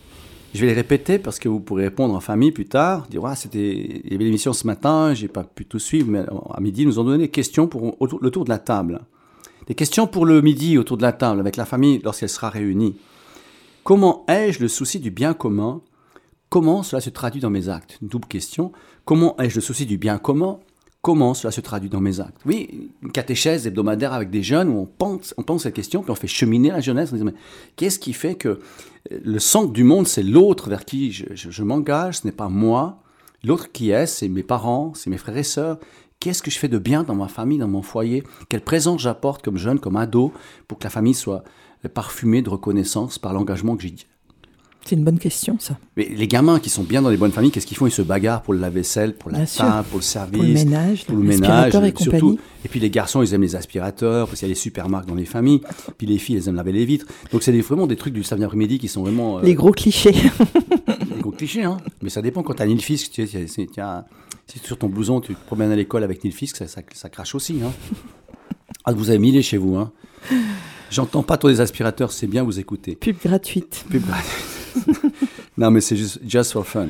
Je 0.55 0.61
vais 0.61 0.69
les 0.69 0.73
répéter 0.73 1.19
parce 1.19 1.38
que 1.38 1.49
vous 1.49 1.61
pourrez 1.61 1.85
répondre 1.85 2.15
en 2.15 2.21
famille 2.21 2.50
plus 2.50 2.65
tard. 2.65 3.07
Dire, 3.09 3.25
ah, 3.26 3.37
c'était, 3.37 4.00
il 4.05 4.12
y 4.12 4.15
avait 4.15 4.25
l'émission 4.25 4.53
ce 4.53 4.67
matin, 4.67 5.12
j'ai 5.12 5.29
pas 5.29 5.45
pu 5.45 5.67
tout 5.67 5.79
suivre, 5.79 6.11
mais 6.11 6.25
à 6.50 6.61
midi, 6.61 6.87
nous 6.87 6.99
ont 6.99 7.05
donné 7.05 7.25
des 7.25 7.31
questions 7.31 7.67
pour 7.67 7.97
le 8.00 8.31
tour 8.31 8.45
de 8.45 8.49
la 8.49 8.59
table. 8.59 9.03
Des 9.67 9.75
questions 9.75 10.07
pour 10.07 10.25
le 10.25 10.41
midi 10.41 10.79
autour 10.79 10.97
de 10.97 11.03
la 11.03 11.12
table 11.12 11.41
avec 11.41 11.57
la 11.57 11.67
famille 11.67 12.00
lorsqu'elle 12.05 12.29
sera 12.29 12.49
réunie. 12.49 12.97
Comment 13.85 14.25
ai-je 14.29 14.61
le 14.61 14.69
souci 14.69 14.99
du 14.99 15.11
bien 15.11 15.35
commun? 15.35 15.83
Comment 16.49 16.83
cela 16.83 17.00
se 17.00 17.11
traduit 17.11 17.41
dans 17.41 17.50
mes 17.50 17.69
actes? 17.69 17.99
Double 18.00 18.26
question. 18.26 18.73
Comment 19.05 19.37
ai-je 19.38 19.57
le 19.57 19.61
souci 19.61 19.85
du 19.85 19.99
bien 19.99 20.19
commun? 20.19 20.59
Comment 21.07 21.35
cela 21.35 21.53
se 21.53 21.61
traduit 21.61 21.89
dans 21.89 22.01
mes 22.01 22.19
actes. 22.19 22.37
Oui, 22.47 22.91
une 23.01 23.13
catéchèse 23.13 23.65
hebdomadaire 23.65 24.13
avec 24.13 24.29
des 24.29 24.43
jeunes 24.43 24.69
où 24.69 24.81
on 24.81 24.87
pense, 24.87 25.37
pense 25.47 25.63
cette 25.63 25.75
question, 25.75 26.03
puis 26.03 26.11
on 26.11 26.17
fait 26.17 26.27
cheminer 26.27 26.71
la 26.71 26.81
jeunesse. 26.81 27.11
On 27.13 27.17
dit, 27.17 27.23
mais 27.23 27.35
qu'est-ce 27.77 28.01
qui 28.01 28.13
fait 28.13 28.35
que 28.35 28.59
le 29.09 29.39
centre 29.39 29.73
du 29.73 29.85
monde, 29.85 30.09
c'est 30.09 30.25
l'autre 30.25 30.69
vers 30.69 30.85
qui 30.85 31.13
je, 31.13 31.63
m'engage, 31.63 32.19
ce 32.19 32.27
n'est 32.27 32.33
pas 32.33 32.49
moi. 32.49 33.05
L'autre 33.45 33.71
qui 33.71 33.91
est, 33.91 34.07
c'est 34.07 34.27
mes 34.27 34.43
parents, 34.43 34.95
c'est 34.97 35.09
mes 35.09 35.17
frères 35.17 35.37
et 35.37 35.45
sœurs. 35.45 35.79
Qu'est-ce 36.19 36.43
que 36.43 36.51
je 36.51 36.59
fais 36.59 36.67
de 36.67 36.79
bien 36.79 37.05
dans 37.05 37.15
ma 37.15 37.29
famille, 37.29 37.59
dans 37.59 37.69
mon 37.69 37.83
foyer? 37.83 38.25
Quel 38.49 38.63
présent 38.63 38.99
j'apporte 38.99 39.45
comme 39.45 39.59
jeune, 39.59 39.79
comme 39.79 39.95
ado, 39.95 40.33
pour 40.67 40.81
que 40.81 40.85
la 40.85 40.91
famille 40.91 41.15
soit 41.15 41.45
parfumée 41.95 42.43
de 42.43 42.51
reconnaissance 42.51 43.21
par 43.21 43.33
l'engagement 43.33 43.77
que 43.77 43.85
j'ai 43.85 43.95
c'est 44.87 44.95
une 44.95 45.05
bonne 45.05 45.19
question, 45.19 45.57
ça. 45.59 45.78
Mais 45.97 46.09
les 46.09 46.28
gamins 46.28 46.61
qui 46.61 46.71
sont 46.71 46.85
bien 46.85 47.02
dans 47.02 47.09
les 47.09 47.16
bonnes 47.16 47.33
familles, 47.33 47.50
qu'est-ce 47.50 47.66
qu'ils 47.66 47.76
font? 47.76 47.87
Ils 47.87 47.93
se 47.93 48.02
bagarrent 48.02 48.43
pour 48.43 48.55
la 48.55 48.71
vaisselle, 48.71 49.14
pour 49.14 49.31
la 49.31 49.47
table, 49.47 49.85
pour 49.88 49.99
le 49.99 50.02
service, 50.02 50.38
pour 50.38 50.43
le 50.43 50.52
ménage, 50.52 51.05
pour 51.05 51.16
le 51.16 51.23
ménage 51.23 51.75
et 51.75 52.02
surtout. 52.02 52.38
Et 52.64 52.69
puis 52.69 52.81
les 52.81 52.90
garçons, 52.90 53.23
ils 53.23 53.35
aiment 53.35 53.43
les 53.43 53.57
aspirateurs, 53.57 54.26
parce 54.26 54.40
qu'il 54.40 54.49
y 54.49 54.50
a 54.50 54.55
les 54.55 54.61
supermarques 54.61 55.07
dans 55.07 55.14
les 55.14 55.25
familles. 55.25 55.61
Puis 55.99 56.07
les 56.07 56.19
filles, 56.19 56.37
elles 56.37 56.49
aiment 56.49 56.57
laver 56.57 56.73
les 56.73 56.85
vitres. 56.85 57.07
Donc 57.33 57.43
c'est 57.43 57.52
vraiment 57.61 57.87
des 57.87 57.97
trucs 57.97 58.14
du 58.14 58.23
samedi 58.23 58.45
après-midi 58.45 58.78
qui 58.78 58.88
sont 58.88 59.02
vraiment. 59.02 59.38
Euh, 59.38 59.43
les 59.43 59.55
gros 59.55 59.73
clichés. 59.73 60.12
les 61.14 61.21
gros 61.21 61.33
clichés, 61.33 61.64
hein. 61.64 61.78
Mais 62.02 62.11
ça 62.11 62.23
dépend 62.23 62.43
quand 62.43 62.55
tu 62.55 62.62
as 62.62 62.66
Nilfisk, 62.66 63.12
tu 63.12 63.26
sais, 63.26 63.47
si 63.47 64.59
sur 64.62 64.78
ton 64.78 64.88
blouson, 64.88 65.21
tu 65.21 65.35
te 65.35 65.45
promènes 65.47 65.73
à 65.73 65.76
l'école 65.76 66.05
avec 66.05 66.23
Nilfisk, 66.23 66.57
ça, 66.57 66.66
ça, 66.66 67.09
crache 67.09 67.35
aussi, 67.35 67.61
hein. 67.64 67.73
Ah, 68.85 68.93
vous 68.93 69.11
avez 69.11 69.19
les 69.19 69.43
chez 69.43 69.57
vous, 69.57 69.76
hein. 69.76 69.93
J'entends 70.90 71.23
pas 71.23 71.37
tous 71.37 71.49
les 71.49 71.61
aspirateurs, 71.61 72.12
c'est 72.12 72.28
bien, 72.28 72.45
vous 72.45 72.61
écoutez. 72.61 72.95
Pub 72.95 73.16
gratuite. 73.23 73.85
Pub 73.90 74.07
gratuite. 74.07 74.56
non, 75.59 75.71
mais 75.71 75.80
c'est 75.80 75.97
juste 75.97 76.21
just 76.26 76.52
for 76.52 76.66
fun. 76.66 76.88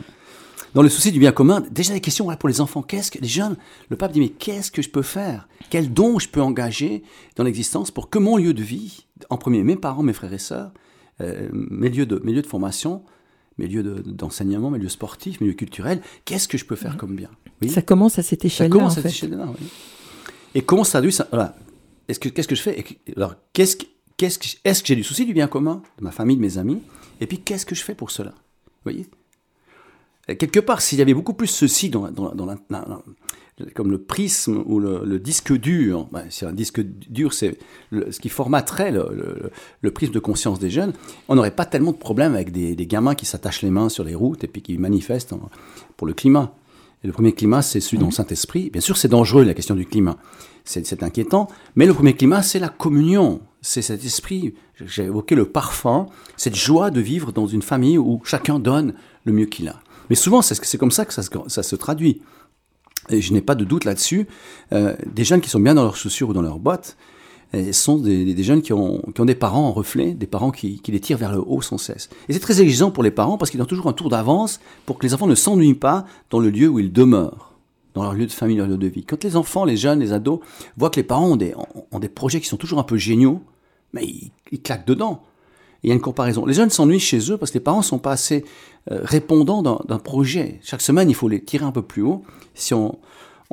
Dans 0.75 0.83
le 0.83 0.89
souci 0.91 1.11
du 1.11 1.19
bien 1.19 1.33
commun, 1.33 1.63
déjà 1.71 1.95
des 1.95 2.01
questions 2.01 2.27
pour 2.37 2.49
les 2.49 2.61
enfants. 2.61 2.83
Qu'est-ce 2.83 3.11
que 3.11 3.19
les 3.19 3.29
jeunes 3.29 3.57
Le 3.89 3.97
pape 3.97 4.13
dit 4.13 4.21
mais 4.21 4.29
qu'est-ce 4.29 4.71
que 4.71 4.83
je 4.83 4.91
peux 4.91 5.03
faire? 5.03 5.49
Quel 5.71 5.93
don 5.93 6.19
je 6.19 6.29
peux 6.29 6.43
engager 6.43 7.03
dans 7.37 7.45
l'existence 7.45 7.91
pour 7.91 8.11
que 8.11 8.19
mon 8.19 8.37
lieu 8.37 8.53
de 8.53 8.63
vie, 8.63 9.07
en 9.31 9.39
premier 9.39 9.63
mes 9.63 9.77
parents, 9.77 10.03
mes 10.03 10.13
frères 10.13 10.35
et 10.35 10.39
sœurs, 10.39 10.73
euh, 11.23 11.49
mes 11.53 11.89
lieux 11.89 12.05
de 12.05 12.21
mes 12.25 12.33
lieux 12.33 12.43
de 12.43 12.47
formation, 12.47 13.03
mes 13.57 13.67
lieux 13.69 13.83
d'enseignement, 13.83 14.71
mes 14.71 14.79
lieux 14.79 14.91
sportifs, 14.91 15.41
mes 15.41 15.47
lieux 15.47 15.55
culturels, 15.55 16.03
qu'est-ce 16.27 16.47
que 16.47 16.59
je 16.59 16.67
peux 16.67 16.77
faire 16.77 16.99
comme 16.99 17.17
bien? 17.17 17.31
Oui 17.63 17.71
Ça 17.71 17.81
commence 17.81 18.19
à 18.19 18.23
cette 18.23 18.45
échelle-là. 18.45 18.75
Ça 18.75 18.79
commence 18.79 18.99
à 18.99 19.03
cette 19.03 19.13
échelle-là, 19.13 19.47
oui. 19.49 19.67
Et 20.55 20.63
comment 20.63 20.85
ça 20.85 20.93
traduit 20.93 21.13
ça? 21.13 21.27
Voilà. 21.31 21.57
Est-ce 22.09 22.21
que 22.21 22.29
qu'est-ce 22.29 22.49
que 22.49 22.55
je 22.55 22.63
fais? 22.63 22.85
Alors 23.17 23.35
qu'est-ce 23.53 23.79
qu'est-ce 24.17 24.39
que 24.39 24.47
est-ce 24.65 24.83
que 24.83 24.89
j'ai 24.89 24.97
du 24.97 25.05
souci 25.05 25.25
du 25.25 25.33
bien 25.33 25.47
commun 25.47 25.83
de 25.99 26.05
ma 26.05 26.11
famille, 26.11 26.37
de 26.37 26.43
mes 26.43 26.59
amis? 26.59 26.83
Et 27.21 27.27
puis, 27.27 27.39
qu'est-ce 27.39 27.67
que 27.67 27.75
je 27.75 27.83
fais 27.83 27.95
pour 27.95 28.11
cela? 28.11 28.31
Vous 28.31 28.93
voyez? 28.93 29.07
Quelque 30.39 30.59
part, 30.59 30.81
s'il 30.83 30.99
y 30.99 31.03
avait 31.03 31.15
beaucoup 31.15 31.35
plus 31.35 31.47
ceci 31.47 31.89
dans, 31.89 32.11
dans, 32.11 32.35
dans 32.35 32.57
comme 33.75 33.91
le 33.91 33.99
prisme 33.99 34.63
ou 34.67 34.81
le, 34.81 35.19
disque 35.19 35.53
dur, 35.57 36.09
ben, 36.13 36.25
c'est 36.29 36.45
un 36.45 36.53
disque 36.53 36.81
dur, 36.81 37.33
c'est 37.33 37.57
ce 37.93 38.21
qui 38.21 38.29
formaterait 38.29 38.91
le, 38.91 39.51
le, 39.81 39.91
prisme 39.91 40.13
de 40.13 40.19
conscience 40.19 40.59
des 40.59 40.69
jeunes, 40.69 40.93
on 41.29 41.37
n'aurait 41.37 41.53
pas 41.53 41.65
tellement 41.65 41.93
de 41.93 41.97
problèmes 41.97 42.35
avec 42.35 42.53
des, 42.53 42.75
des 42.75 42.87
gamins 42.87 43.15
qui 43.15 43.25
s'attachent 43.25 43.63
les 43.63 43.71
mains 43.71 43.89
sur 43.89 44.05
les 44.05 44.15
routes 44.15 44.45
et 44.45 44.49
puis 44.49 44.61
qui 44.61 44.77
manifestent 44.77 45.33
pour 45.97 46.07
le 46.07 46.13
climat. 46.13 46.55
Et 47.03 47.07
le 47.07 47.13
premier 47.13 47.33
climat, 47.33 47.63
c'est 47.63 47.81
celui 47.81 47.99
dans 47.99 48.07
le 48.07 48.13
Saint-Esprit. 48.13 48.69
Bien 48.71 48.81
sûr, 48.81 48.97
c'est 48.97 49.09
dangereux, 49.09 49.45
la 49.45 49.55
question 49.55 49.75
du 49.75 49.87
climat. 49.87 50.19
C'est 50.65 51.03
inquiétant. 51.03 51.49
Mais 51.77 51.87
le 51.87 51.95
premier 51.95 52.15
climat, 52.15 52.43
c'est 52.43 52.59
la 52.59 52.69
communion 52.69 53.41
c'est 53.67 53.83
cet 53.83 54.05
esprit, 54.05 54.55
j'ai 54.85 55.05
évoqué 55.05 55.35
le 55.35 55.47
parfum, 55.47 56.07
cette 56.37 56.55
joie 56.55 56.91
de 56.91 57.01
vivre 57.01 57.33
dans 57.33 57.47
une 57.47 57.63
famille 57.63 57.99
où 57.99 58.21
chacun 58.25 58.59
donne 58.59 58.95
le 59.25 59.33
mieux 59.33 59.47
qu'il 59.47 59.69
a. 59.69 59.81
Mais 60.09 60.17
souvent, 60.17 60.41
c'est 60.41 60.79
comme 60.79 60.93
ça 60.93 61.05
que 61.05 61.13
ça 61.13 61.23
se, 61.23 61.77
traduit. 61.77 62.23
Et 63.09 63.21
je 63.21 63.33
n'ai 63.33 63.41
pas 63.41 63.57
de 63.57 63.65
doute 63.65 63.85
là-dessus. 63.85 64.29
Euh, 64.73 64.95
des 65.13 65.25
jeunes 65.25 65.41
qui 65.41 65.51
sont 65.51 65.59
bien 65.59 65.75
dans 65.75 65.83
leurs 65.83 65.97
chaussures 65.97 66.29
ou 66.29 66.33
dans 66.33 66.43
leurs 66.43 66.61
bottes, 66.61 66.97
euh, 67.55 67.73
sont 67.73 67.99
des, 67.99 68.41
jeunes 68.43 68.63
qui 68.63 68.73
ont, 68.73 69.03
des 69.19 69.35
parents 69.35 69.67
en 69.67 69.73
reflet, 69.73 70.13
des 70.13 70.27
parents 70.27 70.53
qui, 70.53 70.81
les 70.87 71.01
tirent 71.01 71.19
vers 71.19 71.33
le 71.33 71.43
haut 71.45 71.61
sans 71.61 71.79
cesse. 71.79 72.09
Et 72.29 72.33
c'est 72.33 72.41
très 72.41 72.61
exigeant 72.61 72.93
pour 72.93 73.03
les 73.03 73.11
parents 73.11 73.37
parce 73.37 73.51
qu'ils 73.51 73.63
ont 73.63 73.67
toujours 73.67 73.89
un 73.89 73.93
tour 73.93 74.11
d'avance 74.11 74.61
pour 74.85 74.99
que 74.99 75.07
les 75.07 75.13
enfants 75.13 75.27
ne 75.27 75.35
s'ennuient 75.35 75.75
pas 75.75 76.07
dans 76.31 76.39
le 76.39 76.51
lieu 76.51 76.69
où 76.69 76.79
ils 76.79 76.93
demeurent, 76.93 77.53
dans 77.95 78.05
leur 78.05 78.15
lieu 78.15 78.27
de 78.27 78.33
famille, 78.33 78.57
leur 78.57 78.69
lieu 78.69 78.79
de 78.79 78.87
vie. 78.87 79.05
Quand 79.05 79.25
les 79.25 79.35
enfants, 79.35 79.65
les 79.65 79.77
jeunes, 79.77 79.99
les 79.99 80.13
ados 80.13 80.39
voient 80.77 80.91
que 80.91 81.01
les 81.01 81.05
parents 81.05 81.31
ont 81.31 81.37
des, 81.37 81.53
ont 81.91 81.99
des 81.99 82.09
projets 82.09 82.41
qui 82.41 82.47
sont 82.47 82.57
toujours 82.57 82.79
un 82.79 82.85
peu 82.85 82.97
géniaux, 82.97 83.43
mais 83.97 84.07
ils, 84.53 84.63
claquent 84.63 84.87
dedans. 84.87 85.23
Il 85.83 85.89
y 85.89 85.91
a 85.91 85.95
une 85.95 86.01
comparaison. 86.01 86.47
Les 86.47 86.55
jeunes 86.55 86.71
s'ennuient 86.71 87.01
chez 87.01 87.31
eux 87.31 87.37
parce 87.37 87.51
que 87.51 87.59
les 87.59 87.65
parents 87.65 87.79
ne 87.79 87.85
sont 87.85 87.99
pas 87.99 88.13
assez 88.13 88.45
euh, 88.91 89.01
répondants 89.03 89.63
d'un 89.63 89.99
projet. 89.99 90.61
Chaque 90.63 90.81
semaine, 90.81 91.09
il 91.09 91.15
faut 91.15 91.29
les 91.29 91.43
tirer 91.43 91.65
un 91.65 91.73
peu 91.73 91.83
plus 91.83 92.03
haut. 92.03 92.23
Si 92.55 92.75
on, 92.75 92.99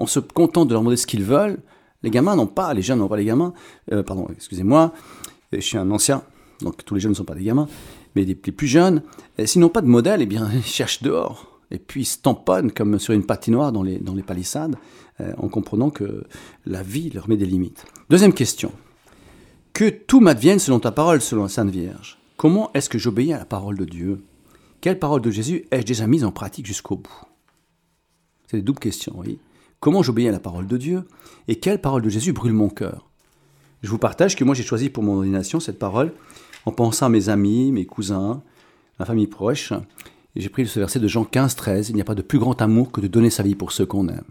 se 0.05 0.19
contente 0.19 0.67
de 0.67 0.73
leur 0.73 0.81
demander 0.81 0.97
ce 0.97 1.07
qu'ils 1.07 1.23
veulent, 1.23 1.59
les 2.01 2.09
gamins 2.09 2.35
n'ont 2.35 2.47
pas, 2.47 2.73
les 2.73 2.81
jeunes 2.81 2.99
n'ont 2.99 3.07
pas 3.07 3.17
les 3.17 3.25
gamins, 3.25 3.53
euh, 3.91 4.03
pardon, 4.03 4.27
excusez-moi, 4.35 4.93
je 5.53 5.59
suis 5.59 5.77
un 5.77 5.89
ancien, 5.91 6.23
donc 6.61 6.83
tous 6.83 6.95
les 6.95 6.99
jeunes 6.99 7.11
ne 7.11 7.15
sont 7.15 7.23
pas 7.23 7.35
des 7.35 7.43
gamins, 7.43 7.67
mais 8.15 8.23
les, 8.25 8.35
plus 8.35 8.67
jeunes, 8.67 9.01
s'ils 9.45 9.61
n'ont 9.61 9.69
pas 9.69 9.81
de 9.81 9.87
modèle, 9.87 10.21
eh 10.21 10.25
bien, 10.25 10.49
ils 10.53 10.63
cherchent 10.63 11.03
dehors. 11.03 11.59
Et 11.71 11.79
puis 11.79 12.01
ils 12.01 12.05
se 12.05 12.19
tamponnent 12.19 12.71
comme 12.71 12.99
sur 12.99 13.13
une 13.13 13.25
patinoire 13.25 13.71
dans 13.71 13.83
les, 13.83 13.99
palissades, 14.25 14.75
euh, 15.21 15.33
en 15.37 15.47
comprenant 15.47 15.89
que 15.89 16.23
la 16.65 16.83
vie 16.83 17.09
leur 17.09 17.29
met 17.29 17.37
des 17.37 17.45
limites. 17.45 17.85
Deuxième 18.09 18.33
question. 18.33 18.71
Que 19.73 19.89
tout 19.89 20.19
m'advienne 20.19 20.59
selon 20.59 20.79
ta 20.79 20.91
parole, 20.91 21.19
selon 21.19 21.43
la 21.43 21.49
Sainte 21.49 21.71
Vierge. 21.71 22.19
Comment 22.37 22.69
est-ce 22.75 22.89
que 22.89 22.99
j'obéis 22.99 23.33
à 23.33 23.39
la 23.39 23.45
parole 23.45 23.75
de 23.75 23.85
Dieu? 23.85 24.23
Quelle 24.81 24.99
parole 24.99 25.21
de 25.21 25.31
Jésus 25.31 25.65
ai-je 25.71 25.85
déjà 25.85 26.05
mise 26.05 26.23
en 26.23 26.31
pratique 26.31 26.67
jusqu'au 26.67 26.95
bout? 26.95 27.21
C'est 28.45 28.57
des 28.57 28.63
doubles 28.63 28.77
questions, 28.77 29.13
oui. 29.17 29.39
Comment 29.79 30.03
j'obéis 30.03 30.27
à 30.27 30.31
la 30.31 30.39
parole 30.39 30.67
de 30.67 30.77
Dieu 30.77 31.07
Et 31.47 31.55
quelle 31.55 31.81
parole 31.81 32.03
de 32.03 32.09
Jésus 32.09 32.33
brûle 32.33 32.53
mon 32.53 32.69
cœur? 32.69 33.09
Je 33.81 33.89
vous 33.89 33.97
partage 33.97 34.35
que 34.35 34.43
moi 34.43 34.53
j'ai 34.53 34.61
choisi 34.61 34.91
pour 34.91 35.01
mon 35.01 35.17
ordination 35.17 35.59
cette 35.59 35.79
parole 35.79 36.13
en 36.67 36.71
pensant 36.71 37.07
à 37.07 37.09
mes 37.09 37.29
amis, 37.29 37.71
mes 37.71 37.87
cousins, 37.87 38.43
ma 38.99 39.05
famille 39.05 39.25
proche. 39.25 39.73
J'ai 40.35 40.49
pris 40.49 40.67
ce 40.67 40.79
verset 40.79 40.99
de 40.99 41.07
Jean 41.07 41.25
15, 41.25 41.55
13. 41.55 41.89
Il 41.89 41.95
n'y 41.95 42.01
a 42.01 42.05
pas 42.05 42.13
de 42.13 42.21
plus 42.21 42.37
grand 42.37 42.61
amour 42.61 42.91
que 42.91 43.01
de 43.01 43.07
donner 43.07 43.31
sa 43.31 43.41
vie 43.41 43.55
pour 43.55 43.71
ceux 43.71 43.87
qu'on 43.87 44.07
aime. 44.07 44.23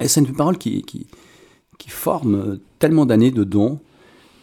Et 0.00 0.08
c'est 0.08 0.20
une 0.20 0.34
parole 0.34 0.58
qui, 0.58 0.82
qui 0.82 1.90
forme 1.90 2.58
tellement 2.80 3.06
d'années 3.06 3.30
de 3.30 3.44
dons 3.44 3.78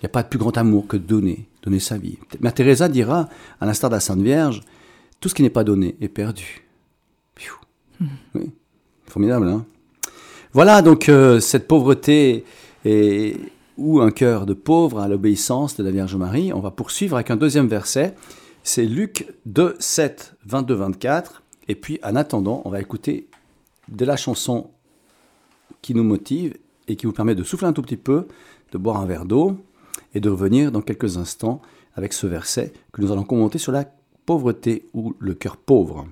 n'y 0.05 0.09
a 0.09 0.09
pas 0.09 0.23
de 0.23 0.29
plus 0.29 0.39
grand 0.39 0.55
amour 0.57 0.87
que 0.87 0.97
de 0.97 1.03
donner, 1.03 1.47
donner 1.63 1.79
sa 1.79 1.97
vie. 1.97 2.17
Mère 2.39 2.53
Teresa 2.53 2.87
dira, 2.87 3.27
à 3.59 3.65
l'instar 3.65 3.89
de 3.89 3.95
la 3.95 3.99
Sainte 3.99 4.21
Vierge, 4.21 4.61
tout 5.19 5.29
ce 5.29 5.35
qui 5.35 5.41
n'est 5.41 5.49
pas 5.49 5.63
donné 5.63 5.95
est 6.01 6.07
perdu. 6.07 6.65
Hmm. 7.99 8.07
Oui, 8.35 8.51
formidable, 9.05 9.47
hein 9.47 9.65
Voilà 10.53 10.81
donc 10.81 11.07
euh, 11.07 11.39
cette 11.39 11.67
pauvreté 11.67 12.43
et, 12.83 13.37
ou 13.77 14.01
un 14.01 14.11
cœur 14.11 14.45
de 14.45 14.53
pauvre 14.53 14.99
à 14.99 15.07
l'obéissance 15.07 15.77
de 15.77 15.83
la 15.83 15.91
Vierge 15.91 16.15
Marie. 16.15 16.51
On 16.53 16.59
va 16.59 16.71
poursuivre 16.71 17.15
avec 17.15 17.31
un 17.31 17.37
deuxième 17.37 17.67
verset. 17.67 18.15
C'est 18.63 18.85
Luc 18.85 19.33
2, 19.45 19.75
7, 19.79 20.35
22, 20.45 20.73
24. 20.73 21.43
Et 21.67 21.75
puis, 21.75 21.99
en 22.03 22.15
attendant, 22.15 22.61
on 22.65 22.69
va 22.69 22.81
écouter 22.81 23.27
de 23.87 24.05
la 24.05 24.17
chanson 24.17 24.71
qui 25.81 25.93
nous 25.93 26.03
motive 26.03 26.55
et 26.87 26.95
qui 26.95 27.05
vous 27.05 27.13
permet 27.13 27.35
de 27.35 27.43
souffler 27.43 27.67
un 27.67 27.73
tout 27.73 27.81
petit 27.81 27.97
peu, 27.97 28.27
de 28.71 28.77
boire 28.77 28.97
un 28.97 29.05
verre 29.05 29.25
d'eau 29.25 29.57
et 30.15 30.19
de 30.19 30.29
revenir 30.29 30.71
dans 30.71 30.81
quelques 30.81 31.17
instants 31.17 31.61
avec 31.93 32.13
ce 32.13 32.25
verset 32.25 32.73
que 32.91 33.01
nous 33.01 33.11
allons 33.11 33.23
commenter 33.23 33.59
sur 33.59 33.71
la 33.71 33.85
pauvreté 34.25 34.87
ou 34.93 35.15
le 35.19 35.35
cœur 35.35 35.57
pauvre. 35.57 36.07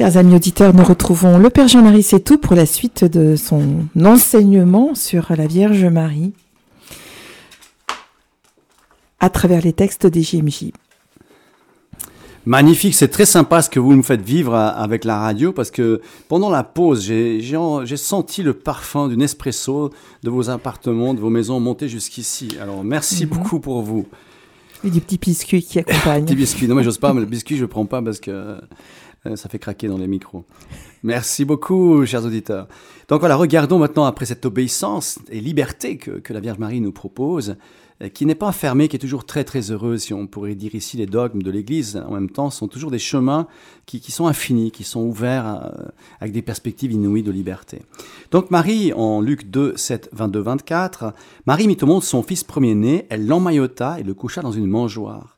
Chers 0.00 0.16
amis 0.16 0.34
auditeurs, 0.34 0.72
nous 0.72 0.82
retrouvons 0.82 1.36
le 1.36 1.50
Père 1.50 1.68
Jean-Marie 1.68 2.06
tout 2.24 2.38
pour 2.38 2.56
la 2.56 2.64
suite 2.64 3.04
de 3.04 3.36
son 3.36 3.84
enseignement 4.02 4.94
sur 4.94 5.26
la 5.36 5.46
Vierge 5.46 5.84
Marie 5.84 6.32
à 9.18 9.28
travers 9.28 9.60
les 9.60 9.74
textes 9.74 10.06
des 10.06 10.22
JMJ. 10.22 10.70
Magnifique, 12.46 12.94
c'est 12.94 13.08
très 13.08 13.26
sympa 13.26 13.60
ce 13.60 13.68
que 13.68 13.78
vous 13.78 13.94
nous 13.94 14.02
faites 14.02 14.22
vivre 14.22 14.54
avec 14.54 15.04
la 15.04 15.18
radio 15.18 15.52
parce 15.52 15.70
que 15.70 16.00
pendant 16.28 16.48
la 16.48 16.64
pause, 16.64 17.04
j'ai 17.04 17.96
senti 17.98 18.42
le 18.42 18.54
parfum 18.54 19.06
d'une 19.06 19.20
espresso 19.20 19.90
de 20.22 20.30
vos 20.30 20.48
appartements, 20.48 21.12
de 21.12 21.20
vos 21.20 21.28
maisons 21.28 21.60
monter 21.60 21.90
jusqu'ici. 21.90 22.48
Alors 22.58 22.84
merci 22.84 23.26
mhm. 23.26 23.32
beaucoup 23.32 23.60
pour 23.60 23.82
vous. 23.82 24.06
Et 24.82 24.88
du 24.88 25.02
petit 25.02 25.18
biscuit 25.18 25.62
qui 25.62 25.78
accompagne. 25.80 26.24
petit 26.24 26.36
biscuit, 26.36 26.66
non 26.68 26.74
mais 26.74 26.84
j'ose 26.84 26.96
pas, 26.96 27.12
mais 27.12 27.20
le 27.20 27.26
biscuit 27.26 27.58
je 27.58 27.64
ne 27.64 27.66
prends 27.66 27.84
pas 27.84 28.00
parce 28.00 28.18
que 28.18 28.56
ça 29.34 29.48
fait 29.48 29.58
craquer 29.58 29.88
dans 29.88 29.98
les 29.98 30.06
micros. 30.06 30.44
Merci 31.02 31.44
beaucoup, 31.44 32.04
chers 32.06 32.24
auditeurs. 32.24 32.68
Donc 33.08 33.20
voilà, 33.20 33.36
regardons 33.36 33.78
maintenant 33.78 34.04
après 34.04 34.26
cette 34.26 34.46
obéissance 34.46 35.18
et 35.30 35.40
liberté 35.40 35.96
que, 35.96 36.12
que 36.12 36.32
la 36.32 36.40
Vierge 36.40 36.58
Marie 36.58 36.80
nous 36.80 36.92
propose. 36.92 37.56
Euh, 38.02 38.08
qui 38.08 38.24
n'est 38.24 38.34
pas 38.34 38.52
fermé, 38.52 38.88
qui 38.88 38.96
est 38.96 39.00
toujours 39.00 39.26
très 39.26 39.44
très 39.44 39.70
heureux, 39.70 39.98
si 39.98 40.14
on 40.14 40.26
pourrait 40.26 40.54
dire 40.54 40.74
ici 40.74 40.96
les 40.96 41.06
dogmes 41.06 41.42
de 41.42 41.50
l'Église, 41.50 42.02
en 42.06 42.12
même 42.12 42.30
temps, 42.30 42.50
sont 42.50 42.68
toujours 42.68 42.90
des 42.90 42.98
chemins 42.98 43.46
qui, 43.86 44.00
qui 44.00 44.10
sont 44.10 44.26
infinis, 44.26 44.70
qui 44.70 44.84
sont 44.84 45.02
ouverts 45.02 45.46
euh, 45.46 45.88
avec 46.20 46.32
des 46.32 46.42
perspectives 46.42 46.92
inouïes 46.92 47.22
de 47.22 47.30
liberté. 47.30 47.82
Donc 48.30 48.50
Marie, 48.50 48.92
en 48.94 49.20
Luc 49.20 49.50
2, 49.50 49.76
7, 49.76 50.10
22, 50.12 50.40
24, 50.40 51.12
Marie 51.46 51.68
mit 51.68 51.76
au 51.82 51.86
monde 51.86 52.02
son 52.02 52.22
fils 52.22 52.42
premier-né, 52.42 53.06
elle 53.10 53.26
l'emmaillota 53.26 54.00
et 54.00 54.02
le 54.02 54.14
coucha 54.14 54.40
dans 54.40 54.52
une 54.52 54.66
mangeoire. 54.66 55.36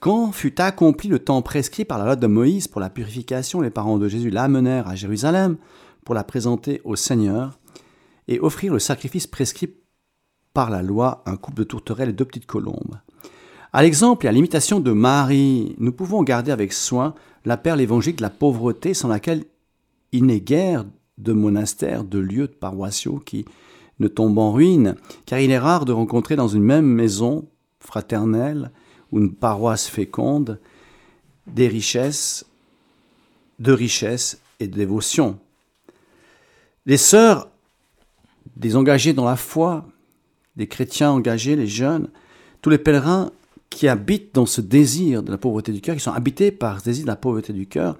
Quand 0.00 0.30
fut 0.30 0.60
accompli 0.60 1.08
le 1.08 1.18
temps 1.18 1.42
prescrit 1.42 1.84
par 1.84 1.98
la 1.98 2.04
loi 2.04 2.16
de 2.16 2.26
Moïse 2.28 2.68
pour 2.68 2.80
la 2.80 2.88
purification, 2.88 3.60
les 3.60 3.70
parents 3.70 3.98
de 3.98 4.06
Jésus 4.06 4.30
l'amenèrent 4.30 4.86
à 4.86 4.94
Jérusalem 4.94 5.56
pour 6.04 6.14
la 6.14 6.22
présenter 6.22 6.80
au 6.84 6.94
Seigneur 6.94 7.58
et 8.28 8.38
offrir 8.38 8.72
le 8.72 8.78
sacrifice 8.78 9.26
prescrit 9.26 9.74
par 10.54 10.70
la 10.70 10.82
loi 10.82 11.24
un 11.26 11.36
couple 11.36 11.58
de 11.58 11.64
tourterelles 11.64 12.10
et 12.10 12.12
deux 12.12 12.24
petites 12.24 12.46
colombes. 12.46 13.00
À 13.72 13.82
l'exemple 13.82 14.26
et 14.26 14.28
à 14.28 14.32
l'imitation 14.32 14.78
de 14.78 14.92
Marie, 14.92 15.74
nous 15.78 15.92
pouvons 15.92 16.22
garder 16.22 16.52
avec 16.52 16.72
soin 16.72 17.14
la 17.44 17.56
perle 17.56 17.80
évangélique 17.80 18.18
de 18.18 18.22
la 18.22 18.30
pauvreté 18.30 18.94
sans 18.94 19.08
laquelle 19.08 19.44
il 20.12 20.26
n'est 20.26 20.40
guère 20.40 20.84
de 21.18 21.32
monastères, 21.32 22.04
de 22.04 22.20
lieux 22.20 22.46
de 22.46 22.52
paroissiaux 22.52 23.20
qui 23.26 23.46
ne 23.98 24.06
tombent 24.06 24.38
en 24.38 24.52
ruine, 24.52 24.94
car 25.26 25.40
il 25.40 25.50
est 25.50 25.58
rare 25.58 25.84
de 25.84 25.92
rencontrer 25.92 26.36
dans 26.36 26.46
une 26.46 26.62
même 26.62 26.86
maison 26.86 27.48
fraternelle 27.80 28.70
une 29.12 29.32
paroisse 29.32 29.86
féconde 29.86 30.60
des 31.46 31.68
richesses, 31.68 32.44
de 33.58 33.72
richesses 33.72 34.40
et 34.60 34.68
de 34.68 34.76
dévotion. 34.76 35.38
Les 36.86 36.96
sœurs, 36.96 37.48
des 38.56 38.76
engagés 38.76 39.12
dans 39.12 39.24
la 39.24 39.36
foi, 39.36 39.86
des 40.56 40.66
chrétiens 40.66 41.10
engagés, 41.10 41.56
les 41.56 41.66
jeunes, 41.66 42.08
tous 42.60 42.70
les 42.70 42.78
pèlerins 42.78 43.30
qui 43.70 43.88
habitent 43.88 44.34
dans 44.34 44.46
ce 44.46 44.60
désir 44.60 45.22
de 45.22 45.30
la 45.30 45.38
pauvreté 45.38 45.72
du 45.72 45.80
cœur, 45.80 45.94
qui 45.94 46.02
sont 46.02 46.12
habités 46.12 46.50
par 46.50 46.80
ce 46.80 46.86
désir 46.86 47.04
de 47.04 47.10
la 47.10 47.16
pauvreté 47.16 47.52
du 47.52 47.66
cœur, 47.66 47.96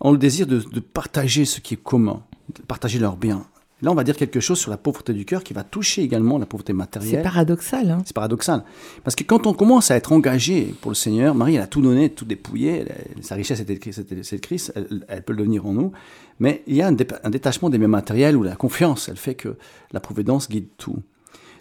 ont 0.00 0.12
le 0.12 0.18
désir 0.18 0.46
de, 0.46 0.58
partager 0.80 1.44
ce 1.44 1.60
qui 1.60 1.74
est 1.74 1.82
commun, 1.82 2.22
de 2.54 2.62
partager 2.62 2.98
leurs 2.98 3.16
biens. 3.16 3.46
Là, 3.82 3.90
on 3.90 3.94
va 3.94 4.04
dire 4.04 4.16
quelque 4.16 4.40
chose 4.40 4.58
sur 4.58 4.70
la 4.70 4.76
pauvreté 4.76 5.12
du 5.12 5.24
cœur 5.24 5.42
qui 5.42 5.54
va 5.54 5.64
toucher 5.64 6.02
également 6.02 6.38
la 6.38 6.46
pauvreté 6.46 6.72
matérielle. 6.72 7.16
C'est 7.16 7.22
paradoxal. 7.22 7.90
Hein 7.90 8.02
c'est 8.04 8.14
paradoxal. 8.14 8.64
Parce 9.04 9.16
que 9.16 9.24
quand 9.24 9.46
on 9.46 9.54
commence 9.54 9.90
à 9.90 9.96
être 9.96 10.12
engagé 10.12 10.74
pour 10.80 10.90
le 10.90 10.94
Seigneur, 10.94 11.34
Marie, 11.34 11.56
elle 11.56 11.62
a 11.62 11.66
tout 11.66 11.80
donné, 11.80 12.10
tout 12.10 12.24
dépouillé. 12.24 12.84
sa 13.22 13.34
richesse 13.34 13.60
était 13.60 13.74
le 13.74 14.38
Christ, 14.38 14.72
elle, 15.08 15.22
peut 15.22 15.32
le 15.32 15.38
devenir 15.38 15.66
en 15.66 15.72
nous. 15.72 15.92
Mais 16.38 16.62
il 16.66 16.76
y 16.76 16.82
a 16.82 16.88
un, 16.88 16.96
un 17.24 17.30
détachement 17.30 17.70
des 17.70 17.78
biens 17.78 17.88
matériels 17.88 18.36
où 18.36 18.42
la 18.42 18.56
confiance, 18.56 19.08
elle 19.08 19.16
fait 19.16 19.34
que 19.34 19.56
la 19.92 20.00
providence 20.00 20.48
guide 20.48 20.68
tout. 20.76 20.98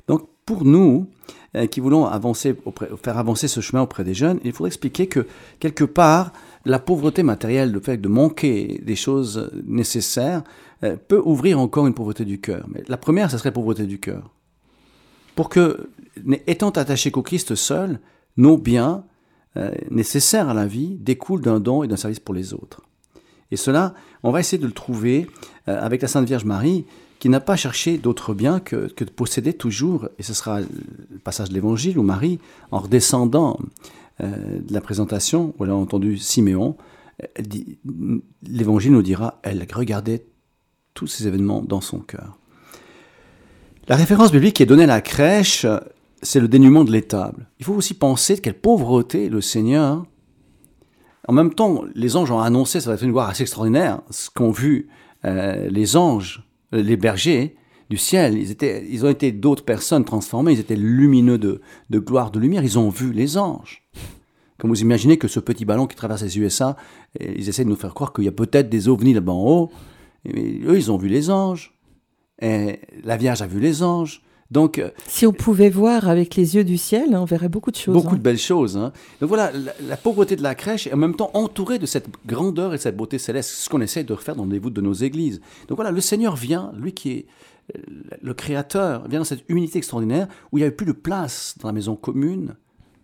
Donc, 0.08 0.28
pour 0.46 0.66
nous, 0.66 1.08
euh, 1.56 1.66
qui 1.66 1.80
voulons 1.80 2.06
avancer 2.06 2.56
faire 3.04 3.18
avancer 3.18 3.48
ce 3.48 3.60
chemin 3.60 3.82
auprès 3.82 4.04
des 4.04 4.14
jeunes, 4.14 4.40
il 4.44 4.52
faudrait 4.52 4.70
expliquer 4.70 5.08
que, 5.08 5.26
quelque 5.60 5.84
part, 5.84 6.32
la 6.66 6.78
pauvreté 6.78 7.24
matérielle, 7.24 7.72
le 7.72 7.80
fait 7.80 7.98
de 7.98 8.08
manquer 8.08 8.82
des 8.84 8.96
choses 8.96 9.50
nécessaires, 9.66 10.44
peut 11.08 11.22
ouvrir 11.24 11.60
encore 11.60 11.88
une 11.88 11.94
pauvreté 11.94 12.26
du 12.26 12.40
cœur. 12.40 12.66
Mais 12.74 12.84
la 12.88 12.98
première, 12.98 13.30
ce 13.30 13.38
serait 13.38 13.52
pauvreté 13.52 13.86
du 13.86 14.00
cœur. 14.00 14.34
Pour 15.36 15.50
que, 15.50 15.90
étant 16.48 16.70
attachés 16.70 17.12
qu'au 17.12 17.22
Christ 17.22 17.56
seul, 17.56 18.00
nos 18.38 18.58
biens 18.58 19.04
euh, 19.58 19.72
nécessaires 19.90 20.50
à 20.50 20.54
la 20.54 20.68
vie 20.68 20.98
découlent 21.00 21.42
d'un 21.42 21.60
don 21.60 21.84
et 21.84 21.88
d'un 21.88 21.98
service 21.98 22.20
pour 22.20 22.36
les 22.36 22.54
autres. 22.54 22.82
Et 23.52 23.58
cela, 23.58 23.94
on 24.24 24.32
va 24.32 24.40
essayer 24.40 24.62
de 24.62 24.68
le 24.68 24.74
trouver 24.74 25.28
avec 25.66 26.04
la 26.04 26.08
Sainte 26.08 26.28
Vierge 26.28 26.46
Marie, 26.46 26.86
qui 27.20 27.30
n'a 27.30 27.42
pas 27.42 27.58
cherché 27.58 27.98
d'autre 27.98 28.34
bien 28.34 28.60
que, 28.60 28.88
de 28.98 29.12
posséder 29.12 29.54
toujours, 29.54 30.08
et 30.18 30.24
ce 30.24 30.34
sera 30.34 30.62
le 30.62 31.20
passage 31.24 31.50
de 31.50 31.54
l'Évangile 31.54 32.00
où 32.00 32.04
Marie, 32.04 32.40
en 32.72 32.80
redescendant 32.80 33.60
euh, 34.22 34.60
de 34.60 34.74
la 34.74 34.82
présentation, 34.82 35.54
où 35.58 35.66
elle 35.66 35.72
a 35.72 35.76
entendu 35.76 36.18
Siméon, 36.18 36.78
l'Évangile 38.48 38.94
nous 38.94 39.02
dira, 39.02 39.40
elle 39.44 39.68
regardait 39.74 40.26
tous 41.00 41.08
ces 41.08 41.28
événements 41.28 41.62
dans 41.62 41.80
son 41.80 42.00
cœur. 42.00 42.38
La 43.88 43.96
référence 43.96 44.34
biblique 44.34 44.58
qui 44.58 44.64
est 44.64 44.66
donnée 44.66 44.84
à 44.84 44.88
la 44.88 45.00
crèche, 45.00 45.66
c'est 46.22 46.42
le 46.42 46.50
dénuement 46.50 46.84
de 46.84 46.92
l'étable. 46.92 47.48
Il 47.58 47.66
faut 47.66 47.74
aussi 47.74 47.94
penser 47.94 48.36
de 48.36 48.42
quelle 48.42 48.60
pauvreté 48.60 49.30
le 49.30 49.40
Seigneur. 49.40 50.06
En 51.26 51.32
même 51.32 51.54
temps, 51.54 51.84
les 51.96 52.18
anges 52.18 52.32
ont 52.32 52.42
annoncé, 52.42 52.82
ça 52.82 52.90
va 52.90 52.96
être 52.96 53.04
une 53.04 53.12
gloire 53.12 53.30
assez 53.30 53.44
extraordinaire, 53.44 54.02
ce 54.10 54.30
qu'ont 54.30 54.52
vu 54.52 54.90
euh, 55.24 55.70
les 55.70 55.96
anges 55.96 56.44
euh, 56.74 56.82
les 56.82 56.98
bergers 56.98 57.56
du 57.90 57.98
ciel, 57.98 58.38
ils, 58.38 58.52
étaient, 58.52 58.86
ils 58.90 59.06
ont 59.06 59.10
été 59.10 59.32
d'autres 59.32 59.64
personnes 59.64 60.04
transformées, 60.04 60.52
ils 60.52 60.60
étaient 60.60 60.76
lumineux 60.76 61.38
de, 61.38 61.62
gloire, 61.94 62.30
de 62.30 62.40
lumière, 62.40 62.62
ils 62.64 62.78
ont 62.78 62.90
vu 62.90 63.14
les 63.14 63.38
anges. 63.38 63.84
Comme 64.58 64.70
vous 64.70 64.82
imaginez 64.82 65.18
que 65.18 65.30
ce 65.30 65.40
petit 65.40 65.64
ballon 65.64 65.88
qui 65.88 65.96
traverse 65.96 66.24
les 66.24 66.38
USA, 66.38 66.76
ils 67.22 67.48
essaient 67.48 67.64
de 67.64 67.70
nous 67.70 67.78
faire 67.78 67.94
croire 67.94 68.12
qu'il 68.12 68.26
y 68.26 68.28
a 68.28 68.34
peut-être 68.34 68.70
des 68.70 68.90
ovnis 68.90 69.14
là-bas 69.14 69.32
en 69.32 69.48
haut, 69.48 69.72
mais 70.26 70.60
eux, 70.66 70.78
ils 70.78 70.92
ont 70.92 70.98
vu 70.98 71.08
les 71.08 71.30
anges. 71.30 71.74
Et 72.42 72.80
la 73.04 73.18
Vierge 73.18 73.42
a 73.42 73.48
vu 73.48 73.60
les 73.60 73.84
anges. 73.84 74.22
Donc, 74.52 74.80
euh, 74.80 74.90
si 75.08 75.28
on 75.28 75.34
pouvait 75.34 75.70
voir 75.70 76.10
avec 76.10 76.36
les 76.36 76.56
yeux 76.56 76.64
du 76.64 76.78
ciel, 76.78 77.16
on 77.16 77.26
verrait 77.26 77.50
beaucoup 77.50 77.70
de 77.70 77.76
choses. 77.76 77.94
Beaucoup 77.94 78.16
hein. 78.16 78.18
de 78.18 78.24
belles 78.24 78.40
choses. 78.40 78.78
Hein. 78.78 78.92
Donc 79.22 79.30
voilà, 79.30 79.52
la, 79.88 79.98
pauvreté 79.98 80.36
de 80.36 80.42
la 80.42 80.56
crèche 80.56 80.88
est 80.88 80.94
en 80.94 80.98
même 80.98 81.16
temps 81.16 81.30
entourée 81.36 81.78
de 81.78 81.86
cette 81.86 82.08
grandeur 82.26 82.74
et 82.74 82.78
de 82.78 82.82
cette 82.82 82.98
beauté 82.98 83.20
céleste, 83.20 83.52
ce 83.52 83.70
qu'on 83.70 83.82
essaie 83.82 84.04
de 84.04 84.14
refaire 84.14 84.36
dans 84.36 84.46
les 84.46 84.58
voûtes 84.58 84.74
de 84.74 84.82
nos 84.82 84.94
églises. 84.94 85.40
Donc 85.68 85.76
voilà, 85.76 85.92
le 85.92 86.02
Seigneur 86.02 86.36
vient, 86.36 86.72
lui 86.76 86.94
qui 86.94 87.12
est 87.12 87.26
euh, 87.78 87.82
le 88.22 88.34
Créateur, 88.34 89.08
vient 89.08 89.20
dans 89.20 89.26
cette 89.26 89.48
humilité 89.50 89.78
extraordinaire 89.78 90.28
où 90.52 90.58
il 90.58 90.62
n'y 90.62 90.66
avait 90.66 90.76
plus 90.76 90.88
de 90.88 90.94
place 90.94 91.56
dans 91.62 91.68
la 91.68 91.74
maison 91.74 91.96
commune, 91.96 92.56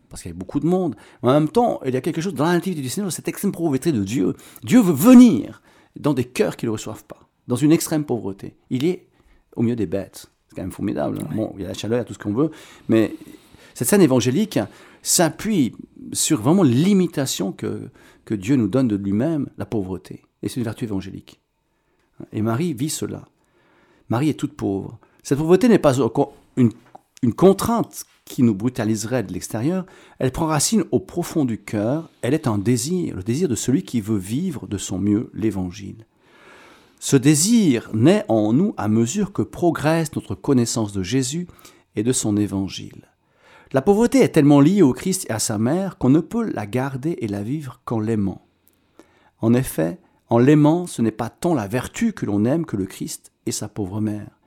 parce 0.09 0.23
qu'il 0.23 0.29
y 0.29 0.31
avait 0.31 0.39
beaucoup 0.39 0.59
de 0.59 0.65
monde. 0.65 0.95
en 1.21 1.31
même 1.31 1.49
temps, 1.49 1.79
il 1.85 1.93
y 1.93 1.97
a 1.97 2.01
quelque 2.01 2.21
chose 2.21 2.33
dans 2.33 2.45
l'intimité 2.45 2.81
du 2.81 2.89
Seigneur, 2.89 3.11
cette 3.11 3.27
extrême 3.27 3.51
pauvreté 3.51 3.91
de 3.91 4.03
Dieu. 4.03 4.33
Dieu 4.63 4.81
veut 4.81 4.93
venir 4.93 5.61
dans 5.95 6.13
des 6.13 6.25
cœurs 6.25 6.57
qui 6.57 6.65
ne 6.65 6.69
le 6.69 6.73
reçoivent 6.73 7.05
pas, 7.05 7.19
dans 7.47 7.55
une 7.55 7.71
extrême 7.71 8.05
pauvreté. 8.05 8.55
Il 8.69 8.85
est 8.85 9.07
au 9.55 9.61
milieu 9.61 9.75
des 9.75 9.85
bêtes 9.85 10.29
quand 10.55 10.61
même 10.61 10.71
formidable. 10.71 11.19
Hein. 11.21 11.35
Bon, 11.35 11.53
il 11.57 11.63
y 11.63 11.65
a 11.65 11.67
la 11.67 11.73
chaleur, 11.73 11.97
il 11.97 12.01
y 12.01 12.01
a 12.01 12.05
tout 12.05 12.13
ce 12.13 12.19
qu'on 12.19 12.33
veut, 12.33 12.49
mais 12.87 13.13
cette 13.73 13.87
scène 13.87 14.01
évangélique 14.01 14.59
s'appuie 15.01 15.75
sur 16.13 16.41
vraiment 16.41 16.63
l'imitation 16.63 17.51
que, 17.51 17.89
que 18.23 18.33
Dieu 18.33 18.55
nous 18.55 18.67
donne 18.67 18.87
de 18.87 18.95
lui-même, 18.95 19.49
la 19.57 19.65
pauvreté. 19.65 20.23
Et 20.41 20.49
c'est 20.49 20.57
une 20.57 20.63
vertu 20.63 20.85
évangélique. 20.85 21.41
Et 22.31 22.41
Marie 22.41 22.73
vit 22.73 22.89
cela. 22.89 23.25
Marie 24.09 24.29
est 24.29 24.39
toute 24.39 24.53
pauvre. 24.53 24.97
Cette 25.23 25.37
pauvreté 25.37 25.67
n'est 25.67 25.79
pas 25.79 25.95
une, 26.55 26.71
une 27.21 27.33
contrainte 27.33 28.05
qui 28.25 28.41
nous 28.43 28.55
brutaliserait 28.55 29.23
de 29.23 29.33
l'extérieur, 29.33 29.85
elle 30.19 30.31
prend 30.31 30.47
racine 30.47 30.83
au 30.91 30.99
profond 30.99 31.45
du 31.45 31.59
cœur, 31.59 32.09
elle 32.21 32.33
est 32.33 32.47
un 32.47 32.57
désir, 32.57 33.15
le 33.15 33.23
désir 33.23 33.47
de 33.47 33.55
celui 33.55 33.83
qui 33.83 34.01
veut 34.01 34.17
vivre 34.17 34.67
de 34.67 34.77
son 34.77 34.97
mieux 34.97 35.29
l'évangile. 35.33 36.05
Ce 36.99 37.15
désir 37.15 37.89
naît 37.93 38.25
en 38.27 38.51
nous 38.51 38.73
à 38.77 38.87
mesure 38.87 39.31
que 39.31 39.43
progresse 39.43 40.15
notre 40.15 40.33
connaissance 40.33 40.91
de 40.91 41.03
Jésus 41.03 41.47
et 41.95 42.03
de 42.03 42.11
son 42.11 42.35
évangile. 42.35 43.07
La 43.71 43.81
pauvreté 43.81 44.21
est 44.21 44.29
tellement 44.29 44.59
liée 44.59 44.81
au 44.81 44.93
Christ 44.93 45.27
et 45.29 45.33
à 45.33 45.39
sa 45.39 45.57
mère 45.57 45.97
qu'on 45.97 46.09
ne 46.09 46.19
peut 46.19 46.49
la 46.49 46.65
garder 46.65 47.17
et 47.19 47.27
la 47.27 47.43
vivre 47.43 47.81
qu'en 47.85 47.99
l'aimant. 47.99 48.47
En 49.39 49.53
effet, 49.53 49.99
en 50.29 50.39
l'aimant, 50.39 50.87
ce 50.87 51.01
n'est 51.01 51.11
pas 51.11 51.29
tant 51.29 51.53
la 51.53 51.67
vertu 51.67 52.13
que 52.13 52.25
l'on 52.25 52.45
aime 52.45 52.65
que 52.65 52.77
le 52.77 52.85
Christ 52.85 53.31
et 53.45 53.51
sa 53.51 53.67
pauvre 53.67 54.01
mère. 54.01 54.39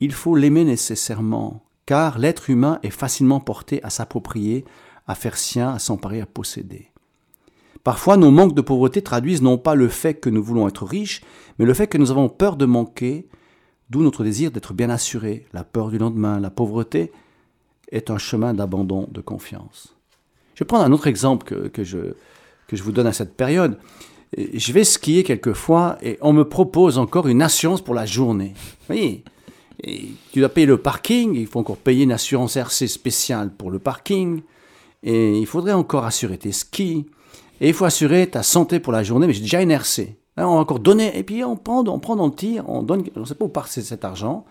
Il 0.00 0.12
faut 0.12 0.34
l'aimer 0.34 0.64
nécessairement, 0.64 1.62
car 1.90 2.20
l'être 2.20 2.50
humain 2.50 2.78
est 2.84 2.90
facilement 2.90 3.40
porté 3.40 3.82
à 3.82 3.90
s'approprier, 3.90 4.64
à 5.08 5.16
faire 5.16 5.36
sien, 5.36 5.70
à 5.70 5.80
s'emparer, 5.80 6.20
à 6.20 6.26
posséder. 6.26 6.92
Parfois, 7.82 8.16
nos 8.16 8.30
manques 8.30 8.54
de 8.54 8.60
pauvreté 8.60 9.02
traduisent 9.02 9.42
non 9.42 9.58
pas 9.58 9.74
le 9.74 9.88
fait 9.88 10.14
que 10.14 10.30
nous 10.30 10.40
voulons 10.40 10.68
être 10.68 10.86
riches, 10.86 11.20
mais 11.58 11.64
le 11.64 11.74
fait 11.74 11.88
que 11.88 11.98
nous 11.98 12.12
avons 12.12 12.28
peur 12.28 12.54
de 12.54 12.64
manquer, 12.64 13.26
d'où 13.90 14.02
notre 14.02 14.22
désir 14.22 14.52
d'être 14.52 14.72
bien 14.72 14.88
assuré, 14.88 15.46
la 15.52 15.64
peur 15.64 15.88
du 15.88 15.98
lendemain. 15.98 16.38
La 16.38 16.50
pauvreté 16.50 17.10
est 17.90 18.08
un 18.12 18.18
chemin 18.18 18.54
d'abandon 18.54 19.08
de 19.10 19.20
confiance. 19.20 19.96
Je 20.54 20.62
vais 20.62 20.68
prendre 20.68 20.84
un 20.84 20.92
autre 20.92 21.08
exemple 21.08 21.70
que, 21.70 21.82
je, 21.82 22.14
que 22.68 22.76
je 22.76 22.84
vous 22.84 22.92
donne 22.92 23.08
à 23.08 23.12
cette 23.12 23.36
période. 23.36 23.78
je 24.38 24.72
vais 24.72 24.84
skier 24.84 25.24
quelquefois 25.24 25.98
et 26.02 26.18
on 26.20 26.32
me 26.34 26.48
propose 26.48 26.98
encore 26.98 27.26
une 27.26 27.42
assurance 27.42 27.82
pour 27.82 27.96
la 27.96 28.06
journée. 28.06 28.52
Vous 28.54 28.86
voyez 28.86 29.24
et 29.82 30.08
tu 30.32 30.40
dois 30.40 30.48
payer 30.48 30.66
le 30.66 30.78
parking, 30.78 31.34
il 31.34 31.46
faut 31.46 31.58
encore 31.58 31.76
payer 31.76 32.04
une 32.04 32.12
assurance 32.12 32.56
RC 32.56 32.86
spéciale 32.86 33.50
pour 33.50 33.70
le 33.70 33.78
parking, 33.78 34.42
et 35.02 35.38
il 35.38 35.46
faudrait 35.46 35.72
encore 35.72 36.04
assurer 36.04 36.38
tes 36.38 36.52
skis, 36.52 37.06
et 37.60 37.68
il 37.68 37.74
faut 37.74 37.84
assurer 37.84 38.28
ta 38.28 38.42
santé 38.42 38.80
pour 38.80 38.92
la 38.92 39.02
journée, 39.02 39.26
mais 39.26 39.32
j'ai 39.32 39.42
déjà 39.42 39.62
une 39.62 39.70
RC. 39.70 40.16
on 40.36 40.42
va 40.54 40.60
encore 40.60 40.80
donner, 40.80 41.16
et 41.18 41.22
puis 41.22 41.44
on 41.44 41.56
prend, 41.56 41.86
on 41.86 41.98
prend 41.98 42.16
dans 42.16 42.26
le 42.26 42.34
tir, 42.34 42.64
on 42.68 42.82
donne, 42.82 43.04
on 43.16 43.20
ne 43.20 43.24
sait 43.24 43.34
pas 43.34 43.44
où 43.44 43.48
part 43.48 43.68
cet 43.68 44.04
argent, 44.04 44.44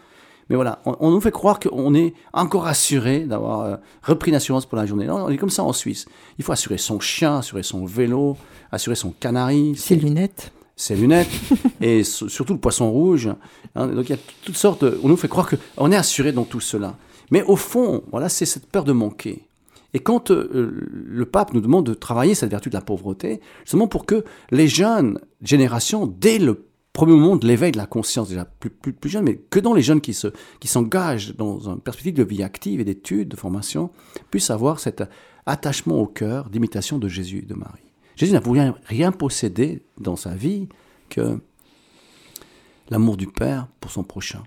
mais 0.49 0.55
voilà, 0.55 0.81
on, 0.85 1.11
nous 1.11 1.21
fait 1.21 1.31
croire 1.31 1.59
qu'on 1.59 1.93
est 1.93 2.15
encore 2.33 2.65
assuré 2.65 3.19
d'avoir 3.19 3.61
euh, 3.61 3.75
repris 4.01 4.31
une 4.31 4.35
assurance 4.35 4.65
pour 4.65 4.77
la 4.77 4.87
journée. 4.87 5.05
Non, 5.05 5.25
on 5.25 5.29
est 5.29 5.37
comme 5.37 5.51
ça 5.51 5.63
en 5.63 5.73
Suisse. 5.73 6.07
Il 6.39 6.43
faut 6.43 6.51
assurer 6.51 6.79
son 6.79 6.99
chien, 6.99 7.37
assurer 7.37 7.61
son 7.61 7.85
vélo, 7.85 8.35
assurer 8.71 8.95
son 8.95 9.11
canari. 9.11 9.75
Ses 9.75 9.95
lunettes. 9.95 10.51
Ses 10.79 10.95
lunettes. 10.95 11.29
et 11.81 12.05
surtout 12.05 12.53
le 12.53 12.59
poisson 12.59 12.89
rouge. 12.89 13.29
Hein. 13.75 13.87
donc 13.87 14.07
il 14.07 14.11
y 14.11 14.15
a 14.15 14.21
toutes 14.45 14.55
sortes. 14.55 14.85
on 15.03 15.09
nous 15.09 15.17
fait 15.17 15.27
croire 15.27 15.49
qu'on 15.49 15.91
est 15.91 15.97
assuré 15.97 16.31
dans 16.31 16.45
tout 16.45 16.61
cela. 16.61 16.95
Mais 17.31 17.43
au 17.43 17.57
fond, 17.57 18.03
voilà, 18.11 18.29
c'est 18.29 18.45
cette 18.45 18.65
peur 18.65 18.85
de 18.85 18.93
manquer. 18.93 19.45
Et 19.93 19.99
quand 19.99 20.31
euh, 20.31 20.71
le 21.05 21.25
pape 21.25 21.53
nous 21.53 21.59
demande 21.59 21.85
de 21.85 21.93
travailler 21.93 22.33
cette 22.33 22.49
vertu 22.49 22.69
de 22.69 22.75
la 22.75 22.81
pauvreté, 22.81 23.41
justement 23.65 23.87
pour 23.87 24.05
que 24.05 24.23
les 24.51 24.69
jeunes 24.69 25.19
générations, 25.41 26.07
dès 26.07 26.39
le 26.39 26.65
premier 26.93 27.13
moment 27.13 27.35
de 27.35 27.45
l'éveil 27.45 27.73
de 27.73 27.77
la 27.77 27.85
conscience, 27.85 28.29
déjà 28.29 28.45
plus, 28.45 28.69
plus, 28.69 28.93
plus 28.93 29.09
jeune, 29.09 29.25
mais 29.25 29.35
que 29.35 29.59
dans 29.59 29.73
les 29.73 29.81
jeunes 29.81 29.99
qui, 29.99 30.13
se, 30.13 30.27
qui 30.61 30.69
s'engagent 30.69 31.35
dans 31.35 31.69
une 31.69 31.81
perspective 31.81 32.13
de 32.13 32.23
vie 32.23 32.41
active 32.41 32.79
et 32.79 32.85
d'études, 32.85 33.27
de 33.27 33.35
formation, 33.35 33.89
puissent 34.31 34.49
avoir 34.49 34.79
cet 34.79 35.03
attachement 35.45 35.99
au 35.99 36.07
cœur 36.07 36.49
d'imitation 36.49 36.99
de 36.99 37.09
Jésus 37.09 37.39
et 37.39 37.45
de 37.45 37.53
Marie. 37.53 37.88
Jésus 38.19 38.33
n'a 38.33 38.41
rien, 38.41 38.75
rien 38.85 39.13
possédé 39.13 39.81
dans 39.97 40.17
sa 40.17 40.31
vie 40.31 40.67
que 41.07 41.39
l'amour 42.89 43.15
du 43.15 43.27
Père 43.27 43.67
pour 43.79 43.91
son 43.91 44.03
prochain. 44.03 44.43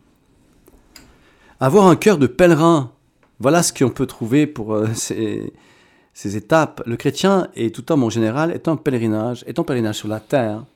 Avoir 1.59 1.87
un 1.87 1.97
cœur 1.97 2.19
de 2.19 2.27
pèlerin, 2.27 2.93
voilà 3.41 3.63
ce 3.63 3.73
qu'on 3.73 3.89
peut 3.89 4.05
trouver 4.05 4.47
pour 4.47 4.75
euh, 4.75 4.89
ces, 4.95 6.37
étapes. 6.37 6.83
Le 6.85 6.99
chrétien, 6.99 7.49
et 7.57 7.73
tout 7.73 7.91
homme 7.91 8.03
en 8.03 8.11
général, 8.11 8.51
est 8.51 8.69
un 8.69 8.77
pèlerinage, 8.77 9.43
est 9.47 9.59
un 9.59 9.65
pèlerinage 9.65 9.97
sur 9.97 10.09
la 10.09 10.21
terre, 10.21 10.67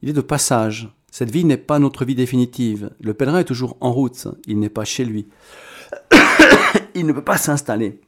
il 0.00 0.08
est 0.08 0.14
de 0.14 0.22
passage. 0.22 0.88
Cette 1.10 1.30
vie 1.30 1.44
n'est 1.44 1.58
pas 1.58 1.78
notre 1.78 2.06
vie 2.06 2.14
définitive. 2.14 2.92
Le 2.98 3.12
pèlerin 3.12 3.40
est 3.40 3.44
toujours 3.44 3.76
en 3.82 3.92
route, 3.92 4.26
il 4.46 4.58
n'est 4.58 4.70
pas 4.70 4.86
chez 4.86 5.04
lui. 5.04 5.28
il 6.94 7.04
ne 7.04 7.12
peut 7.12 7.24
pas 7.24 7.36
s'installer. 7.36 8.00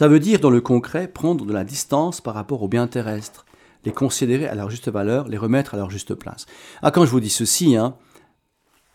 Ça 0.00 0.08
veut 0.08 0.18
dire, 0.18 0.40
dans 0.40 0.48
le 0.48 0.62
concret, 0.62 1.08
prendre 1.08 1.44
de 1.44 1.52
la 1.52 1.62
distance 1.62 2.22
par 2.22 2.32
rapport 2.32 2.62
aux 2.62 2.68
biens 2.68 2.86
terrestres, 2.86 3.44
les 3.84 3.92
considérer 3.92 4.48
à 4.48 4.54
leur 4.54 4.70
juste 4.70 4.88
valeur, 4.88 5.28
les 5.28 5.36
remettre 5.36 5.74
à 5.74 5.76
leur 5.76 5.90
juste 5.90 6.14
place. 6.14 6.46
Ah, 6.80 6.90
quand 6.90 7.04
je 7.04 7.10
vous 7.10 7.20
dis 7.20 7.28
ceci, 7.28 7.76
hein. 7.76 7.94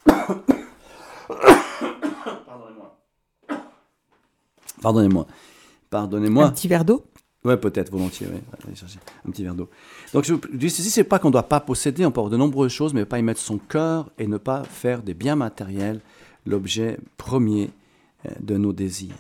Pardonnez-moi. 0.08 2.98
Pardonnez-moi. 4.82 5.28
Pardonnez-moi. 5.92 6.46
Un 6.46 6.50
petit 6.50 6.68
verre 6.68 6.86
d'eau? 6.86 7.06
Ouais, 7.44 7.58
peut-être, 7.58 7.92
volontiers, 7.92 8.26
Allez 8.66 8.76
chercher 8.76 8.98
un 9.28 9.30
petit 9.30 9.44
verre 9.44 9.54
d'eau. 9.54 9.70
Donc, 10.12 10.24
je 10.24 10.34
dis 10.54 10.72
ceci, 10.72 10.90
c'est 10.90 11.04
pas 11.04 11.20
qu'on 11.20 11.28
ne 11.28 11.34
doit 11.34 11.44
pas 11.44 11.60
posséder, 11.60 12.04
on 12.08 12.12
peut 12.12 12.20
avoir 12.20 12.32
de 12.32 12.38
nombreuses 12.38 12.72
choses, 12.72 12.96
mais 12.96 13.06
pas 13.06 13.20
y 13.20 13.22
mettre 13.22 13.42
son 13.42 13.60
cœur 13.60 14.10
et 14.18 14.26
ne 14.26 14.38
pas 14.38 14.64
faire 14.64 15.04
des 15.04 15.14
biens 15.14 15.36
matériels 15.36 16.02
l'objet 16.48 16.98
premier 17.18 17.70
euh, 18.26 18.32
de 18.40 18.58
nos 18.58 18.74
désirs. 18.74 19.14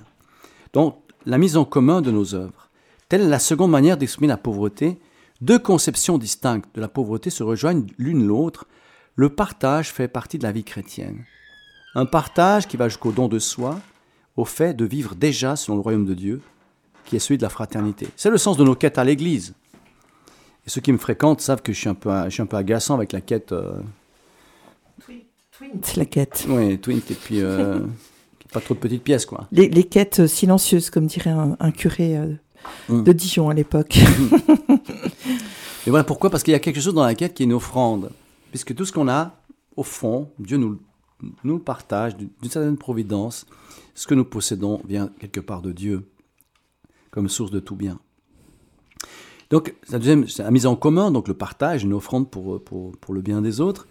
Donc, 0.74 0.95
la 1.25 1.38
mise 1.38 1.57
en 1.57 1.65
commun 1.65 2.01
de 2.01 2.11
nos 2.11 2.35
œuvres. 2.35 2.69
Telle 3.09 3.21
est 3.21 3.29
la 3.29 3.39
seconde 3.39 3.71
manière 3.71 3.97
d'exprimer 3.97 4.27
la 4.27 4.38
pauvreté. 4.38 4.99
Deux 5.41 5.59
conceptions 5.59 6.17
distinctes 6.17 6.67
de 6.75 6.81
la 6.81 6.88
pauvreté 6.88 7.29
se 7.29 7.43
rejoignent 7.43 7.85
l'une 7.97 8.25
l'autre. 8.25 8.65
Le 9.15 9.29
partage 9.29 9.91
fait 9.91 10.07
partie 10.07 10.38
de 10.38 10.43
la 10.43 10.51
vie 10.51 10.63
chrétienne. 10.63 11.25
Un 11.93 12.05
partage 12.05 12.67
qui 12.67 12.77
va 12.77 12.89
jusqu'au 12.89 13.11
don 13.11 13.27
de 13.27 13.39
soi, 13.39 13.79
au 14.35 14.45
fait 14.45 14.73
de 14.73 14.85
vivre 14.85 15.15
déjà 15.15 15.55
selon 15.55 15.77
le 15.77 15.81
royaume 15.81 16.05
de 16.05 16.13
Dieu, 16.13 16.41
qui 17.05 17.15
est 17.15 17.19
celui 17.19 17.38
de 17.38 17.43
la 17.43 17.49
fraternité. 17.49 18.07
C'est 18.15 18.29
le 18.29 18.38
sens 18.38 18.57
de 18.57 18.63
nos 18.63 18.75
quêtes 18.75 18.97
à 18.97 19.03
l'Église. 19.03 19.53
Et 20.65 20.69
ceux 20.69 20.81
qui 20.81 20.91
me 20.91 20.97
fréquentent 20.97 21.41
savent 21.41 21.61
que 21.61 21.71
je 21.71 21.79
suis 21.79 21.89
un 21.89 21.93
peu, 21.93 22.11
je 22.25 22.29
suis 22.31 22.41
un 22.41 22.47
peu 22.47 22.57
agaçant 22.57 22.95
avec 22.95 23.11
la 23.11 23.21
quête. 23.21 23.51
Euh... 23.51 23.79
Twint, 25.51 25.95
la 25.95 26.05
quête. 26.05 26.45
Oui, 26.49 26.77
twint, 26.79 27.09
et 27.09 27.13
puis 27.13 27.41
euh, 27.41 27.79
pas 28.55 28.61
trop 28.61 28.73
de 28.73 28.79
petites 28.79 29.03
pièces, 29.03 29.25
quoi. 29.25 29.49
Les, 29.51 29.67
les 29.67 29.83
quêtes 29.83 30.27
silencieuses, 30.27 30.89
comme 30.89 31.07
dirait 31.07 31.35
un, 31.59 31.71
curé 31.71 32.17
euh, 32.17 32.33
mm. 32.87 33.03
de 33.03 33.11
Dijon 33.11 33.49
à 33.49 33.53
l'époque. 33.53 33.97
et 35.85 35.89
voilà 35.89 36.05
pourquoi 36.05 36.29
Parce 36.29 36.41
qu'il 36.41 36.53
y 36.53 36.55
a 36.55 36.59
quelque 36.59 36.79
chose 36.79 36.93
dans 36.93 37.03
la 37.03 37.15
quête 37.15 37.33
qui 37.33 37.43
est 37.43 37.45
une 37.45 37.53
offrande. 37.53 38.11
Puisque 38.51 38.73
tout 38.73 38.85
ce 38.85 38.93
qu'on 38.93 39.09
a, 39.09 39.35
au 39.75 39.83
fond, 39.83 40.29
Dieu 40.39 40.55
nous, 40.55 40.79
nous 41.43 41.55
le 41.55 41.61
partage 41.61 42.15
d'une 42.15 42.29
certaine 42.49 42.77
providence. 42.77 43.45
Ce 43.93 44.07
que 44.07 44.15
nous 44.15 44.23
possédons 44.23 44.81
vient 44.87 45.09
quelque 45.19 45.41
part 45.41 45.61
de 45.61 45.73
Dieu 45.73 46.09
comme 47.11 47.27
source 47.27 47.51
de 47.51 47.59
tout 47.59 47.75
bien. 47.75 47.99
Donc, 49.49 49.75
la 49.89 49.99
deuxième, 49.99 50.29
c'est 50.29 50.43
la 50.43 50.51
mise 50.51 50.65
en 50.65 50.77
commun, 50.77 51.11
donc 51.11 51.27
le 51.27 51.33
partage, 51.33 51.83
une 51.83 51.93
offrande 51.93 52.31
pour, 52.31 52.63
pour, 52.63 52.93
pour, 52.93 53.13
le 53.13 53.21
bien 53.21 53.41
des 53.41 53.59
autres, 53.59 53.87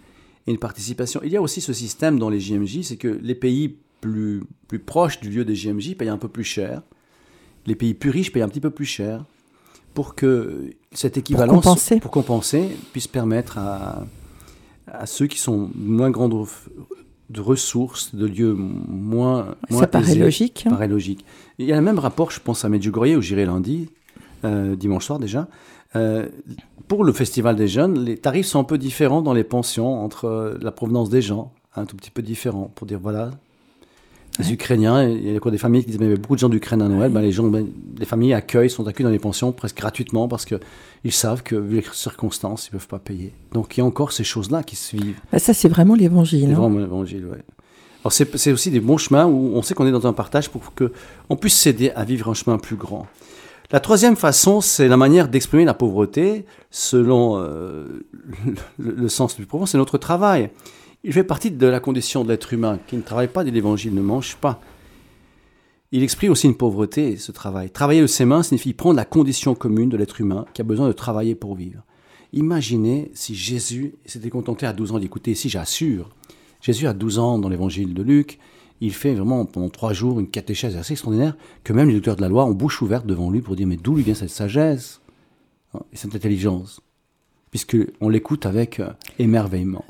et 0.46 0.50
une 0.50 0.58
participation. 0.58 1.20
Il 1.22 1.32
y 1.32 1.36
a 1.36 1.42
aussi 1.42 1.60
ce 1.60 1.72
système 1.72 2.18
dans 2.18 2.28
les 2.28 2.40
JMJ, 2.40 2.82
c'est 2.82 2.96
que 2.96 3.08
les 3.08 3.34
pays 3.34 3.78
plus, 4.08 4.42
plus 4.68 4.78
proches 4.78 5.20
du 5.20 5.30
lieu 5.30 5.44
des 5.44 5.54
JMJ 5.54 5.96
payent 5.96 6.08
un 6.08 6.18
peu 6.18 6.28
plus 6.28 6.44
cher, 6.44 6.82
les 7.66 7.74
pays 7.74 7.94
plus 7.94 8.10
riches 8.10 8.32
payent 8.32 8.42
un 8.42 8.48
petit 8.48 8.60
peu 8.60 8.70
plus 8.70 8.84
cher, 8.84 9.24
pour 9.94 10.14
que 10.14 10.70
cette 10.92 11.16
équivalence, 11.16 11.54
pour 11.54 11.62
compenser, 11.62 12.00
pour 12.00 12.10
compenser 12.10 12.76
puisse 12.92 13.06
permettre 13.06 13.58
à, 13.58 14.04
à 14.86 15.06
ceux 15.06 15.26
qui 15.26 15.38
sont 15.38 15.70
moins 15.74 16.10
grandes 16.10 16.46
de 17.30 17.40
ressources, 17.40 18.14
de 18.14 18.26
lieux 18.26 18.54
moins. 18.54 19.54
moins 19.70 19.80
Ça 19.80 19.86
paraît 19.86 20.14
logique. 20.14 20.64
Hein. 20.66 20.70
paraît 20.70 20.88
logique. 20.88 21.24
Il 21.58 21.66
y 21.66 21.72
a 21.72 21.76
le 21.76 21.82
même 21.82 21.98
rapport, 21.98 22.30
je 22.30 22.40
pense, 22.40 22.64
à 22.64 22.68
Medjugorje, 22.68 23.16
où 23.16 23.22
j'irai 23.22 23.46
lundi, 23.46 23.88
euh, 24.44 24.76
dimanche 24.76 25.06
soir 25.06 25.18
déjà. 25.18 25.48
Euh, 25.96 26.28
pour 26.88 27.04
le 27.04 27.12
Festival 27.12 27.56
des 27.56 27.68
Jeunes, 27.68 28.04
les 28.04 28.18
tarifs 28.18 28.46
sont 28.46 28.60
un 28.60 28.64
peu 28.64 28.78
différents 28.78 29.22
dans 29.22 29.32
les 29.32 29.44
pensions 29.44 30.04
entre 30.04 30.26
euh, 30.26 30.58
la 30.60 30.72
provenance 30.72 31.08
des 31.08 31.22
gens, 31.22 31.52
un 31.76 31.86
tout 31.86 31.96
petit 31.96 32.10
peu 32.10 32.20
différent, 32.20 32.70
pour 32.74 32.86
dire 32.86 32.98
voilà, 33.00 33.30
les 34.38 34.52
Ukrainiens, 34.52 35.04
il 35.08 35.32
y 35.32 35.36
a 35.36 35.50
des 35.50 35.58
familles 35.58 35.84
qui 35.84 35.90
disent 35.90 36.00
mais 36.00 36.06
il 36.06 36.10
y 36.10 36.14
a 36.14 36.16
beaucoup 36.16 36.34
de 36.34 36.40
gens 36.40 36.48
d'Ukraine 36.48 36.82
à 36.82 36.88
Noël, 36.88 37.12
ben, 37.12 37.20
les, 37.20 37.30
gens, 37.30 37.44
ben, 37.44 37.66
les 37.98 38.06
familles 38.06 38.34
accueillent, 38.34 38.70
sont 38.70 38.86
accueillis 38.86 39.04
dans 39.04 39.12
les 39.12 39.20
pensions 39.20 39.52
presque 39.52 39.76
gratuitement 39.76 40.26
parce 40.26 40.44
qu'ils 40.44 41.12
savent 41.12 41.42
que 41.42 41.54
vu 41.54 41.76
les 41.76 41.84
circonstances, 41.92 42.66
ils 42.66 42.74
ne 42.74 42.78
peuvent 42.78 42.88
pas 42.88 42.98
payer. 42.98 43.32
Donc 43.52 43.76
il 43.76 43.80
y 43.80 43.82
a 43.82 43.86
encore 43.86 44.12
ces 44.12 44.24
choses-là 44.24 44.64
qui 44.64 44.74
se 44.74 44.96
vivent. 44.96 45.20
Ben, 45.30 45.38
ça 45.38 45.54
c'est 45.54 45.68
vraiment 45.68 45.94
l'évangile. 45.94 46.46
C'est 46.48 46.52
hein. 46.52 46.58
vraiment 46.58 46.80
l'évangile, 46.80 47.26
oui. 47.30 47.38
Alors 48.02 48.12
c'est 48.12 48.52
aussi 48.52 48.70
des 48.70 48.80
bons 48.80 48.98
chemins 48.98 49.24
où 49.24 49.52
on 49.54 49.62
sait 49.62 49.72
qu'on 49.74 49.86
est 49.86 49.92
dans 49.92 50.06
un 50.06 50.12
partage 50.12 50.50
pour 50.50 50.74
qu'on 50.74 51.36
puisse 51.36 51.56
s'aider 51.56 51.90
à 51.92 52.04
vivre 52.04 52.28
un 52.28 52.34
chemin 52.34 52.58
plus 52.58 52.76
grand. 52.76 53.06
La 53.70 53.80
troisième 53.80 54.14
façon, 54.14 54.60
c'est 54.60 54.88
la 54.88 54.98
manière 54.98 55.28
d'exprimer 55.28 55.64
la 55.64 55.72
pauvreté 55.72 56.44
selon 56.70 57.38
euh, 57.38 58.04
le, 58.78 58.90
le, 58.90 59.08
sens 59.08 59.34
plus 59.34 59.46
profond, 59.46 59.64
c'est 59.64 59.78
notre 59.78 59.96
travail. 59.96 60.50
Il 61.06 61.12
fait 61.12 61.22
partie 61.22 61.50
de 61.50 61.66
la 61.66 61.80
condition 61.80 62.24
de 62.24 62.30
l'être 62.30 62.54
humain 62.54 62.78
qui 62.86 62.96
ne 62.96 63.02
travaille 63.02 63.28
pas, 63.28 63.44
dit 63.44 63.50
l'Évangile, 63.50 63.94
ne 63.94 64.00
mange 64.00 64.36
pas. 64.36 64.58
Il 65.92 66.02
exprime 66.02 66.32
aussi 66.32 66.46
une 66.46 66.56
pauvreté, 66.56 67.18
ce 67.18 67.30
travail. 67.30 67.70
Travailler 67.70 68.00
de 68.00 68.06
ses 68.06 68.24
mains 68.24 68.42
signifie 68.42 68.72
prendre 68.72 68.96
la 68.96 69.04
condition 69.04 69.54
commune 69.54 69.90
de 69.90 69.98
l'être 69.98 70.22
humain 70.22 70.46
qui 70.54 70.62
a 70.62 70.64
besoin 70.64 70.88
de 70.88 70.92
travailler 70.92 71.34
pour 71.34 71.56
vivre. 71.56 71.82
Imaginez 72.32 73.10
si 73.12 73.34
Jésus 73.34 73.96
s'était 74.06 74.30
contenté 74.30 74.64
à 74.64 74.72
12 74.72 74.92
ans 74.92 74.98
d'écouter, 74.98 75.34
si 75.34 75.50
j'assure, 75.50 76.08
Jésus 76.62 76.86
a 76.86 76.94
12 76.94 77.18
ans 77.18 77.38
dans 77.38 77.50
l'Évangile 77.50 77.92
de 77.92 78.02
Luc, 78.02 78.38
il 78.80 78.94
fait 78.94 79.14
vraiment 79.14 79.44
pendant 79.44 79.68
trois 79.68 79.92
jours 79.92 80.18
une 80.18 80.30
catéchèse 80.30 80.74
assez 80.74 80.94
extraordinaire 80.94 81.36
que 81.64 81.74
même 81.74 81.88
les 81.88 81.94
docteurs 81.94 82.16
de 82.16 82.22
la 82.22 82.30
loi 82.30 82.46
ont 82.46 82.52
bouche 82.52 82.80
ouverte 82.80 83.06
devant 83.06 83.30
lui 83.30 83.42
pour 83.42 83.56
dire 83.56 83.66
mais 83.66 83.76
d'où 83.76 83.94
lui 83.94 84.02
vient 84.02 84.14
cette 84.14 84.30
sagesse? 84.30 85.02
Et 85.92 85.96
cette 85.96 86.14
intelligence 86.14 86.80
Puisqu'on 87.50 88.08
l'écoute 88.08 88.46
avec 88.46 88.80
euh, 88.80 88.90
émerveillement. 89.18 89.84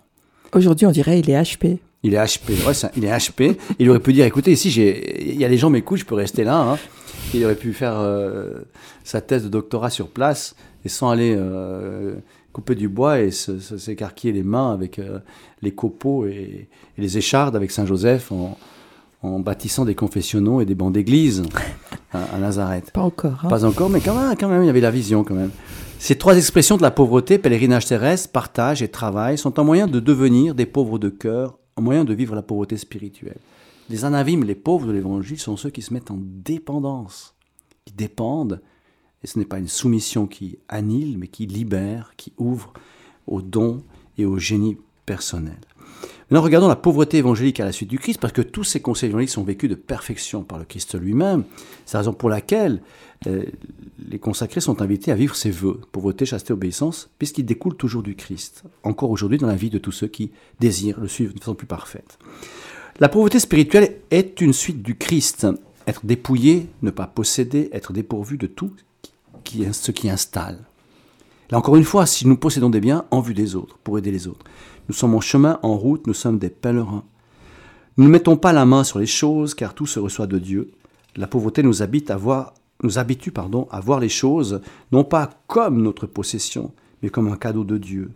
Aujourd'hui, 0.54 0.86
on 0.86 0.92
dirait 0.92 1.18
il 1.18 1.30
est 1.30 1.40
HP. 1.40 1.78
Il 2.04 2.14
est 2.14 2.18
HP, 2.18 2.50
ouais, 2.66 2.90
il 2.96 3.04
est 3.04 3.10
HP. 3.10 3.56
il 3.78 3.90
aurait 3.90 4.00
pu 4.00 4.12
dire, 4.12 4.26
écoutez, 4.26 4.52
ici, 4.52 4.68
il 4.68 5.40
y 5.40 5.44
a 5.44 5.48
les 5.48 5.56
gens 5.56 5.70
m'écoutent, 5.70 5.98
je 5.98 6.04
peux 6.04 6.14
rester 6.14 6.44
là. 6.44 6.60
Hein. 6.60 6.78
Il 7.32 7.44
aurait 7.44 7.54
pu 7.56 7.72
faire 7.72 7.98
euh, 7.98 8.60
sa 9.02 9.20
thèse 9.20 9.42
de 9.44 9.48
doctorat 9.48 9.90
sur 9.90 10.08
place 10.08 10.54
et 10.84 10.88
sans 10.88 11.10
aller 11.10 11.34
euh, 11.36 12.14
couper 12.52 12.74
du 12.74 12.88
bois 12.88 13.20
et 13.20 13.30
s'écarquiller 13.30 14.32
les 14.32 14.42
mains 14.42 14.72
avec 14.72 14.98
euh, 14.98 15.18
les 15.62 15.72
copeaux 15.72 16.26
et, 16.26 16.68
les 16.98 17.18
échardes 17.18 17.56
avec 17.56 17.70
Saint 17.70 17.86
Joseph 17.86 18.30
en, 18.30 18.58
bâtissant 19.40 19.86
des 19.86 19.94
confessionnaux 19.94 20.60
et 20.60 20.66
des 20.66 20.74
bancs 20.74 20.92
d'église 20.92 21.42
à, 22.14 22.38
Nazareth. 22.38 22.90
Pas 22.92 23.02
encore. 23.02 23.40
Hein. 23.44 23.48
Pas 23.48 23.64
encore, 23.64 23.90
mais 23.90 24.00
quand 24.00 24.14
même, 24.14 24.36
quand 24.38 24.48
même, 24.48 24.62
il 24.62 24.66
y 24.66 24.70
avait 24.70 24.80
la 24.80 24.90
vision 24.90 25.24
quand 25.24 25.34
même. 25.34 25.50
Ces 25.98 26.16
trois 26.16 26.36
expressions 26.36 26.76
de 26.76 26.82
la 26.82 26.90
pauvreté, 26.90 27.38
pèlerinage 27.38 27.86
terrestre, 27.86 28.30
partage 28.30 28.82
et 28.82 28.88
travail, 28.88 29.38
sont 29.38 29.58
un 29.58 29.64
moyen 29.64 29.86
de 29.86 30.00
devenir 30.00 30.54
des 30.54 30.66
pauvres 30.66 30.98
de 30.98 31.08
cœur, 31.08 31.58
un 31.76 31.82
moyen 31.82 32.04
de 32.04 32.14
vivre 32.14 32.34
la 32.34 32.42
pauvreté 32.42 32.76
spirituelle. 32.76 33.38
Les 33.90 34.04
anavimes, 34.04 34.44
les 34.44 34.54
pauvres 34.54 34.86
de 34.86 34.92
l'évangile, 34.92 35.38
sont 35.38 35.56
ceux 35.56 35.70
qui 35.70 35.82
se 35.82 35.92
mettent 35.92 36.10
en 36.10 36.18
dépendance, 36.20 37.34
qui 37.84 37.94
dépendent 37.94 38.60
Et 39.22 39.26
ce 39.26 39.38
n'est 39.38 39.44
pas 39.44 39.58
une 39.58 39.68
soumission 39.68 40.26
qui 40.26 40.58
annule, 40.68 41.18
mais 41.18 41.28
qui 41.28 41.46
libère, 41.46 42.12
qui 42.16 42.32
ouvre 42.38 42.72
au 43.26 43.42
don 43.42 43.82
et 44.18 44.26
au 44.26 44.38
génie 44.38 44.76
personnel. 45.06 45.58
Maintenant, 46.30 46.42
regardons 46.42 46.68
la 46.68 46.76
pauvreté 46.76 47.18
évangélique 47.18 47.60
à 47.60 47.64
la 47.64 47.72
suite 47.72 47.90
du 47.90 47.98
Christ, 47.98 48.18
parce 48.20 48.32
que 48.32 48.42
tous 48.42 48.64
ces 48.64 48.80
conseils 48.80 49.10
évangéliques 49.10 49.30
sont 49.30 49.44
vécus 49.44 49.68
de 49.68 49.74
perfection 49.74 50.42
par 50.42 50.58
le 50.58 50.64
Christ 50.64 50.98
lui-même. 50.98 51.44
C'est 51.84 51.94
la 51.94 52.00
raison 52.00 52.12
pour 52.12 52.28
laquelle 52.30 52.80
euh, 53.26 53.44
les 54.08 54.18
consacrés 54.18 54.60
sont 54.60 54.82
invités 54.82 55.12
à 55.12 55.14
vivre 55.14 55.36
ces 55.36 55.50
vœux, 55.50 55.80
pauvreté, 55.92 56.26
chasteté, 56.26 56.52
obéissance, 56.52 57.10
puisqu'ils 57.18 57.44
découlent 57.44 57.76
toujours 57.76 58.02
du 58.02 58.14
Christ, 58.14 58.64
encore 58.82 59.10
aujourd'hui 59.10 59.38
dans 59.38 59.46
la 59.46 59.54
vie 59.54 59.70
de 59.70 59.78
tous 59.78 59.92
ceux 59.92 60.08
qui 60.08 60.30
désirent 60.60 61.00
le 61.00 61.08
suivre 61.08 61.34
de 61.34 61.38
façon 61.38 61.54
plus 61.54 61.66
parfaite. 61.66 62.18
La 63.00 63.08
pauvreté 63.08 63.40
spirituelle 63.40 63.96
est 64.10 64.40
une 64.40 64.52
suite 64.52 64.82
du 64.82 64.96
Christ. 64.96 65.46
Être 65.86 66.06
dépouillé, 66.06 66.68
ne 66.82 66.90
pas 66.90 67.06
posséder, 67.06 67.68
être 67.72 67.92
dépourvu 67.92 68.38
de 68.38 68.46
tout 68.46 68.72
ce 69.72 69.90
qui 69.90 70.08
installe. 70.08 70.58
Là 71.50 71.58
encore 71.58 71.76
une 71.76 71.84
fois, 71.84 72.06
si 72.06 72.26
nous 72.26 72.36
possédons 72.36 72.70
des 72.70 72.80
biens 72.80 73.04
en 73.10 73.20
vue 73.20 73.34
des 73.34 73.54
autres, 73.54 73.78
pour 73.84 73.98
aider 73.98 74.10
les 74.10 74.26
autres, 74.26 74.44
nous 74.88 74.94
sommes 74.94 75.14
en 75.14 75.20
chemin, 75.20 75.58
en 75.62 75.76
route, 75.76 76.06
nous 76.06 76.14
sommes 76.14 76.38
des 76.38 76.50
pèlerins. 76.50 77.04
Nous 77.96 78.04
ne 78.04 78.10
mettons 78.10 78.36
pas 78.36 78.52
la 78.52 78.64
main 78.64 78.84
sur 78.84 78.98
les 78.98 79.06
choses, 79.06 79.54
car 79.54 79.74
tout 79.74 79.86
se 79.86 80.00
reçoit 80.00 80.26
de 80.26 80.38
Dieu. 80.38 80.72
La 81.16 81.26
pauvreté 81.26 81.62
nous, 81.62 81.82
habite 81.82 82.10
à 82.10 82.16
voir, 82.16 82.54
nous 82.82 82.98
habitue 82.98 83.30
pardon, 83.30 83.68
à 83.70 83.80
voir 83.80 84.00
les 84.00 84.08
choses, 84.08 84.60
non 84.90 85.04
pas 85.04 85.30
comme 85.46 85.80
notre 85.80 86.06
possession, 86.06 86.72
mais 87.02 87.08
comme 87.08 87.28
un 87.28 87.36
cadeau 87.36 87.64
de 87.64 87.78
Dieu. 87.78 88.10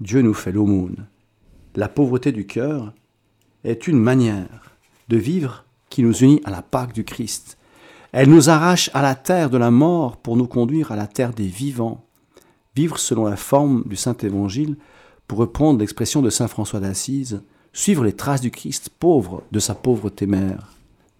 Dieu 0.00 0.22
nous 0.22 0.34
fait 0.34 0.52
l'aumône. 0.52 1.06
La 1.76 1.88
pauvreté 1.88 2.32
du 2.32 2.46
cœur 2.46 2.92
est 3.64 3.86
une 3.86 3.98
manière 3.98 4.76
de 5.08 5.16
vivre 5.16 5.64
qui 5.88 6.02
nous 6.02 6.16
unit 6.16 6.40
à 6.44 6.50
la 6.50 6.62
Pâque 6.62 6.92
du 6.92 7.04
Christ. 7.04 7.58
Elle 8.12 8.30
nous 8.30 8.50
arrache 8.50 8.90
à 8.92 9.02
la 9.02 9.14
terre 9.14 9.50
de 9.50 9.58
la 9.58 9.70
mort 9.70 10.16
pour 10.16 10.36
nous 10.36 10.46
conduire 10.46 10.90
à 10.90 10.96
la 10.96 11.06
terre 11.06 11.32
des 11.32 11.46
vivants. 11.46 12.04
Vivre 12.74 12.98
selon 12.98 13.24
la 13.26 13.36
forme 13.36 13.84
du 13.86 13.96
Saint 13.96 14.16
Évangile 14.22 14.76
pour 15.26 15.38
reprendre 15.38 15.80
l'expression 15.80 16.22
de 16.22 16.30
saint 16.30 16.48
François 16.48 16.80
d'Assise, 16.80 17.42
suivre 17.72 18.04
les 18.04 18.12
traces 18.12 18.40
du 18.40 18.50
Christ, 18.50 18.90
pauvre 18.98 19.42
de 19.52 19.58
sa 19.58 19.74
pauvreté 19.74 20.26
mère, 20.26 20.72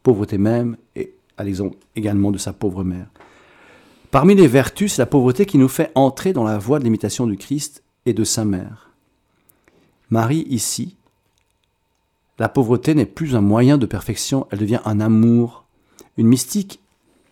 pauvreté 0.02 0.38
même 0.38 0.76
et 0.94 1.14
à 1.36 1.44
l'exemple 1.44 1.76
également 1.94 2.30
de 2.30 2.38
sa 2.38 2.52
pauvre 2.52 2.84
mère. 2.84 3.08
Parmi 4.10 4.34
les 4.34 4.46
vertus, 4.46 4.94
c'est 4.94 5.02
la 5.02 5.06
pauvreté 5.06 5.44
qui 5.46 5.58
nous 5.58 5.68
fait 5.68 5.90
entrer 5.94 6.32
dans 6.32 6.44
la 6.44 6.58
voie 6.58 6.78
de 6.78 6.84
l'imitation 6.84 7.26
du 7.26 7.36
Christ 7.36 7.82
et 8.06 8.14
de 8.14 8.24
sa 8.24 8.44
mère. 8.44 8.90
Marie, 10.08 10.46
ici, 10.48 10.96
la 12.38 12.48
pauvreté 12.48 12.94
n'est 12.94 13.06
plus 13.06 13.34
un 13.34 13.40
moyen 13.40 13.78
de 13.78 13.86
perfection, 13.86 14.46
elle 14.50 14.60
devient 14.60 14.80
un 14.84 15.00
amour. 15.00 15.64
Une 16.16 16.28
mystique, 16.28 16.80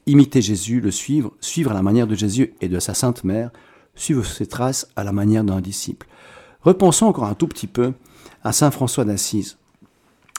imiter 0.06 0.42
Jésus, 0.42 0.80
le 0.80 0.90
suivre, 0.90 1.32
suivre 1.40 1.70
à 1.70 1.74
la 1.74 1.82
manière 1.82 2.06
de 2.06 2.14
Jésus 2.14 2.54
et 2.60 2.68
de 2.68 2.79
sa 2.81 2.94
Sainte 2.94 3.22
Mère, 3.22 3.50
suivre 3.94 4.27
ses 4.27 4.46
traces 4.46 4.88
à 4.96 5.04
la 5.04 5.12
manière 5.12 5.44
d'un 5.44 5.60
disciple. 5.60 6.06
Repensons 6.65 7.06
encore 7.06 7.25
un 7.25 7.35
tout 7.35 7.46
petit 7.46 7.67
peu 7.67 7.92
à 8.42 8.52
Saint 8.52 8.71
François 8.71 9.04
d'Assise. 9.04 9.58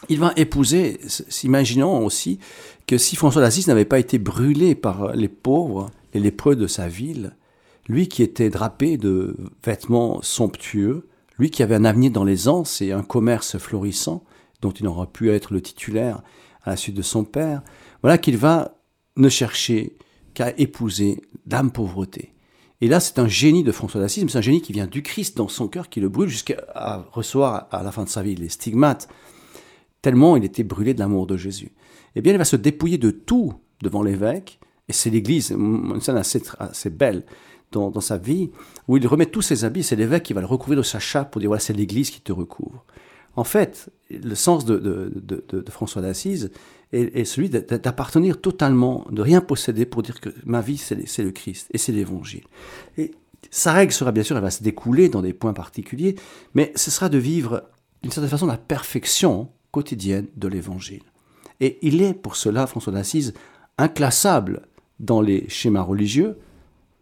Il 0.10 0.20
va 0.20 0.34
épouser, 0.36 1.00
s'imaginant 1.08 2.00
aussi 2.00 2.40
que 2.88 2.98
si 2.98 3.16
François 3.16 3.42
d'Assise 3.42 3.68
n'avait 3.68 3.86
pas 3.86 4.00
été 4.00 4.20
brûlé 4.20 4.76
par 4.76 5.14
les 5.16 5.30
pauvres, 5.30 5.90
les 6.14 6.20
lépreux 6.20 6.56
de 6.56 6.68
sa 6.68 6.88
ville, 6.88 7.36
lui 7.88 8.08
qui 8.08 8.24
était 8.24 8.50
drapé 8.50 8.98
de 8.98 9.36
vêtements 9.64 10.22
somptueux, 10.22 11.08
lui 11.38 11.50
qui 11.50 11.64
avait 11.64 11.76
un 11.76 11.86
avenir 11.86 12.12
dans 12.12 12.24
l'aisance 12.24 12.82
et 12.82 12.92
un 12.92 13.04
commerce 13.04 13.58
florissant, 13.58 14.24
dont 14.62 14.72
il 14.72 14.88
aura 14.88 15.08
pu 15.08 15.32
être 15.32 15.54
le 15.54 15.62
titulaire 15.62 16.22
à 16.64 16.72
la 16.72 16.76
suite 16.76 16.96
de 16.96 17.02
son 17.02 17.24
père, 17.24 17.62
voilà 18.02 18.18
qu'il 18.18 18.38
va 18.38 18.78
ne 19.16 19.30
chercher 19.30 19.98
qu'à 20.34 20.54
épouser 20.58 21.22
l'âme 21.48 21.72
pauvreté. 21.72 22.35
Et 22.82 22.88
là, 22.88 23.00
c'est 23.00 23.20
un 23.20 23.28
génie 23.28 23.64
de 23.64 23.72
François 23.72 24.02
d'Assise, 24.02 24.24
mais 24.24 24.30
c'est 24.30 24.38
un 24.38 24.42
génie 24.42 24.62
qui 24.62 24.74
vient 24.74 24.88
du 24.88 25.02
Christ 25.02 25.38
dans 25.38 25.48
son 25.48 25.68
cœur, 25.68 25.90
qui 25.90 26.02
le 26.02 26.10
brûle 26.10 26.30
jusqu'à 26.30 26.58
recevoir 27.12 27.68
à 27.72 27.84
la 27.84 27.92
fin 27.92 28.04
de 28.04 28.10
sa 28.10 28.22
vie 28.22 28.36
les 28.36 28.50
stigmates, 28.50 29.08
tellement 30.02 30.36
il 30.36 30.44
était 30.44 30.64
brûlé 30.64 30.94
de 30.94 31.00
l'amour 31.00 31.26
de 31.26 31.38
Jésus. 31.38 31.72
Eh 32.16 32.22
bien, 32.22 32.34
il 32.34 32.38
va 32.38 32.46
se 32.46 32.56
dépouiller 32.56 32.98
de 32.98 33.12
tout 33.12 33.54
devant 33.82 34.04
l'évêque, 34.04 34.60
et 34.88 34.94
c'est 34.94 35.10
l'Église, 35.10 35.52
une 35.52 36.02
scène 36.02 36.18
assez, 36.18 36.90
belle 36.90 37.24
dans, 37.72 38.00
sa 38.02 38.18
vie, 38.18 38.52
où 38.88 38.98
il 38.98 39.08
remet 39.08 39.26
tous 39.26 39.42
ses 39.42 39.66
habits, 39.66 39.84
c'est 39.84 39.96
l'évêque 39.96 40.24
qui 40.24 40.34
va 40.34 40.42
le 40.42 40.48
recouvrir 40.48 40.78
de 40.78 40.84
sa 40.84 41.00
chape 41.00 41.32
pour 41.32 41.40
dire, 41.40 41.50
voilà, 41.50 41.60
c'est 41.60 41.74
l'Église 41.74 42.10
qui 42.10 42.22
te 42.22 42.32
recouvre. 42.32 42.86
En 43.36 43.44
fait, 43.44 43.90
le 44.10 44.36
sens 44.36 44.64
de 44.66 45.66
François 45.70 46.02
d'Assise, 46.02 46.52
est, 46.96 47.26
celui 47.26 47.50
d'appartenir 47.50 48.40
totalement, 48.40 49.06
de 49.12 49.22
rien 49.22 49.42
posséder 49.42 49.86
pour 49.86 50.02
dire 50.04 50.20
que 50.20 50.30
ma 50.46 50.62
vie, 50.62 50.78
c'est 50.78 51.24
le 51.24 51.32
Christ 51.32 51.68
et 51.74 51.78
c'est 51.78 51.92
l'Évangile. 51.92 52.44
Et 52.98 53.12
sa 53.52 53.74
règle 53.74 53.94
sera 53.94 54.12
bien 54.12 54.24
sûr, 54.24 54.36
elle 54.36 54.44
va 54.44 54.52
se 54.52 54.64
découler 54.64 55.10
dans 55.10 55.22
des 55.22 55.34
points 55.34 55.54
particuliers, 55.54 56.16
mais 56.54 56.72
ce 56.76 56.92
sera 56.92 57.10
de 57.10 57.18
vivre 57.18 57.64
d'une 58.02 58.12
certaine 58.12 58.30
façon 58.30 58.48
la 58.48 58.58
perfection 58.58 59.50
quotidienne 59.72 60.28
de 60.36 60.48
l'Évangile. 60.48 61.04
Et 61.60 61.78
il 61.82 62.02
est 62.02 62.14
pour 62.14 62.36
cela, 62.36 62.68
François 62.68 62.94
d'Assise, 62.94 63.34
inclassable 63.78 64.62
dans 65.00 65.22
les 65.22 65.48
schémas 65.50 65.82
religieux, 65.82 66.38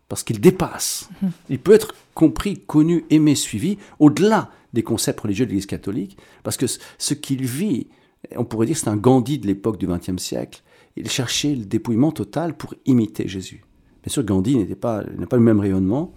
parce 0.10 0.24
qu'il 0.24 0.40
dépasse. 0.40 1.10
Il 1.50 1.60
peut 1.60 1.74
être 1.74 1.96
compris, 2.14 2.60
connu, 2.60 3.06
aimé, 3.10 3.36
suivi, 3.36 3.78
au-delà 4.00 4.52
des 4.74 4.84
concepts 4.84 5.22
religieux 5.22 5.46
de 5.46 5.52
l'Église 5.52 5.66
catholique, 5.66 6.18
parce 6.44 6.58
que 6.58 6.66
ce 6.68 7.14
qu'il 7.14 7.46
vit 7.46 7.88
on 8.36 8.46
pourrait 8.46 8.66
dire 8.66 8.76
que 8.76 8.82
c'est 8.82 8.90
un 8.90 8.98
Gandhi 8.98 9.40
de 9.40 9.48
l'époque 9.48 9.78
du 9.78 9.88
XXe 9.88 10.22
siècle. 10.22 10.64
Il 10.96 11.10
cherchait 11.10 11.56
le 11.56 11.66
dépouillement 11.66 12.12
total 12.12 12.56
pour 12.56 12.74
imiter 12.86 13.28
Jésus. 13.28 13.64
Bien 14.04 14.12
sûr, 14.12 14.24
Gandhi 14.24 14.58
n'était 14.58 14.76
pas, 14.76 15.04
n'a 15.18 15.26
pas 15.26 15.38
le 15.38 15.44
même 15.44 15.60
rayonnement, 15.60 16.14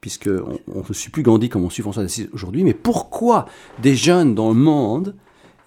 puisqu'on 0.00 0.60
ne 0.88 0.92
suit 0.92 1.10
plus 1.10 1.22
Gandhi 1.22 1.48
comme 1.48 1.64
on 1.64 1.70
suit 1.70 1.82
François 1.82 2.02
d'Assise 2.02 2.28
aujourd'hui. 2.32 2.64
Mais 2.64 2.74
pourquoi 2.74 3.46
des 3.82 3.94
jeunes 3.94 4.34
dans 4.34 4.48
le 4.48 4.58
monde 4.58 5.14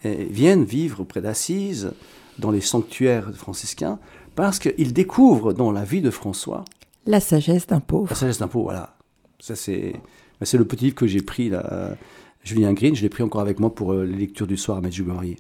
eh, 0.04 0.26
viennent 0.26 0.64
vivre 0.64 1.02
auprès 1.02 1.22
d'Assise, 1.22 1.94
dans 2.40 2.52
les 2.52 2.62
sanctuaires 2.62 3.32
franciscains? 3.36 4.00
Parce 4.36 4.60
qu'ils 4.60 4.94
découvrent 4.94 5.54
dans 5.54 5.72
la 5.72 5.84
vie 5.84 6.02
de 6.02 6.10
François 6.10 6.66
la 7.06 7.20
sagesse 7.20 7.68
d'un 7.68 7.80
pauvre. 7.80 8.10
La 8.10 8.16
sagesse 8.16 8.40
d'un 8.40 8.48
pauvre, 8.48 8.66
voilà. 8.66 8.96
Ça, 9.40 9.56
c'est, 9.56 9.94
c'est 10.42 10.58
le 10.58 10.66
petit 10.66 10.86
livre 10.86 10.96
que 10.96 11.08
j'ai 11.08 11.22
pris, 11.22 11.50
là, 11.50 11.96
Julien 12.44 12.74
Green. 12.74 12.96
Je 12.96 13.02
l'ai 13.02 13.10
pris 13.10 13.24
encore 13.24 13.42
avec 13.42 13.60
moi 13.60 13.74
pour 13.74 13.94
euh, 13.94 14.06
les 14.06 14.18
lectures 14.18 14.48
du 14.48 14.58
soir 14.58 14.78
à 14.78 14.82
Medjugorje 14.82 15.36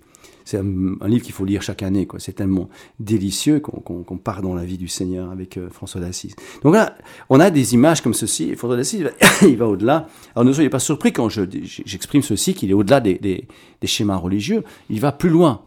c'est 0.45 0.57
un, 0.57 1.07
livre 1.07 1.23
qu'il 1.23 1.33
faut 1.33 1.45
lire 1.45 1.61
chaque 1.61 1.83
année. 1.83 2.07
C'est 2.17 2.33
tellement 2.33 2.69
délicieux 2.99 3.59
qu'on, 3.59 4.17
part 4.17 4.41
dans 4.41 4.53
la 4.53 4.65
vie 4.65 4.77
du 4.77 4.87
Seigneur 4.87 5.31
avec 5.31 5.57
euh, 5.57 5.69
François 5.69 6.01
d'Assise. 6.01 6.35
Donc 6.63 6.75
là, 6.75 6.95
on 7.29 7.39
a 7.39 7.49
des 7.49 7.73
images 7.73 8.01
comme 8.01 8.13
ceci. 8.13 8.55
François 8.55 8.77
d'Assise, 8.77 9.09
il 9.41 9.57
va 9.57 9.67
au-delà. 9.67 10.07
Alors 10.35 10.45
ne 10.45 10.53
soyez 10.53 10.69
pas 10.69 10.79
surpris 10.79 11.13
quand 11.13 11.29
je, 11.29 11.43
j'exprime 11.85 12.21
ceci, 12.21 12.53
qu'il 12.53 12.69
est 12.69 12.73
au-delà 12.73 12.99
des, 12.99 13.15
des, 13.15 13.87
schémas 13.87 14.17
religieux. 14.17 14.63
Il 14.89 14.99
va 14.99 15.11
plus 15.11 15.29
loin. 15.29 15.61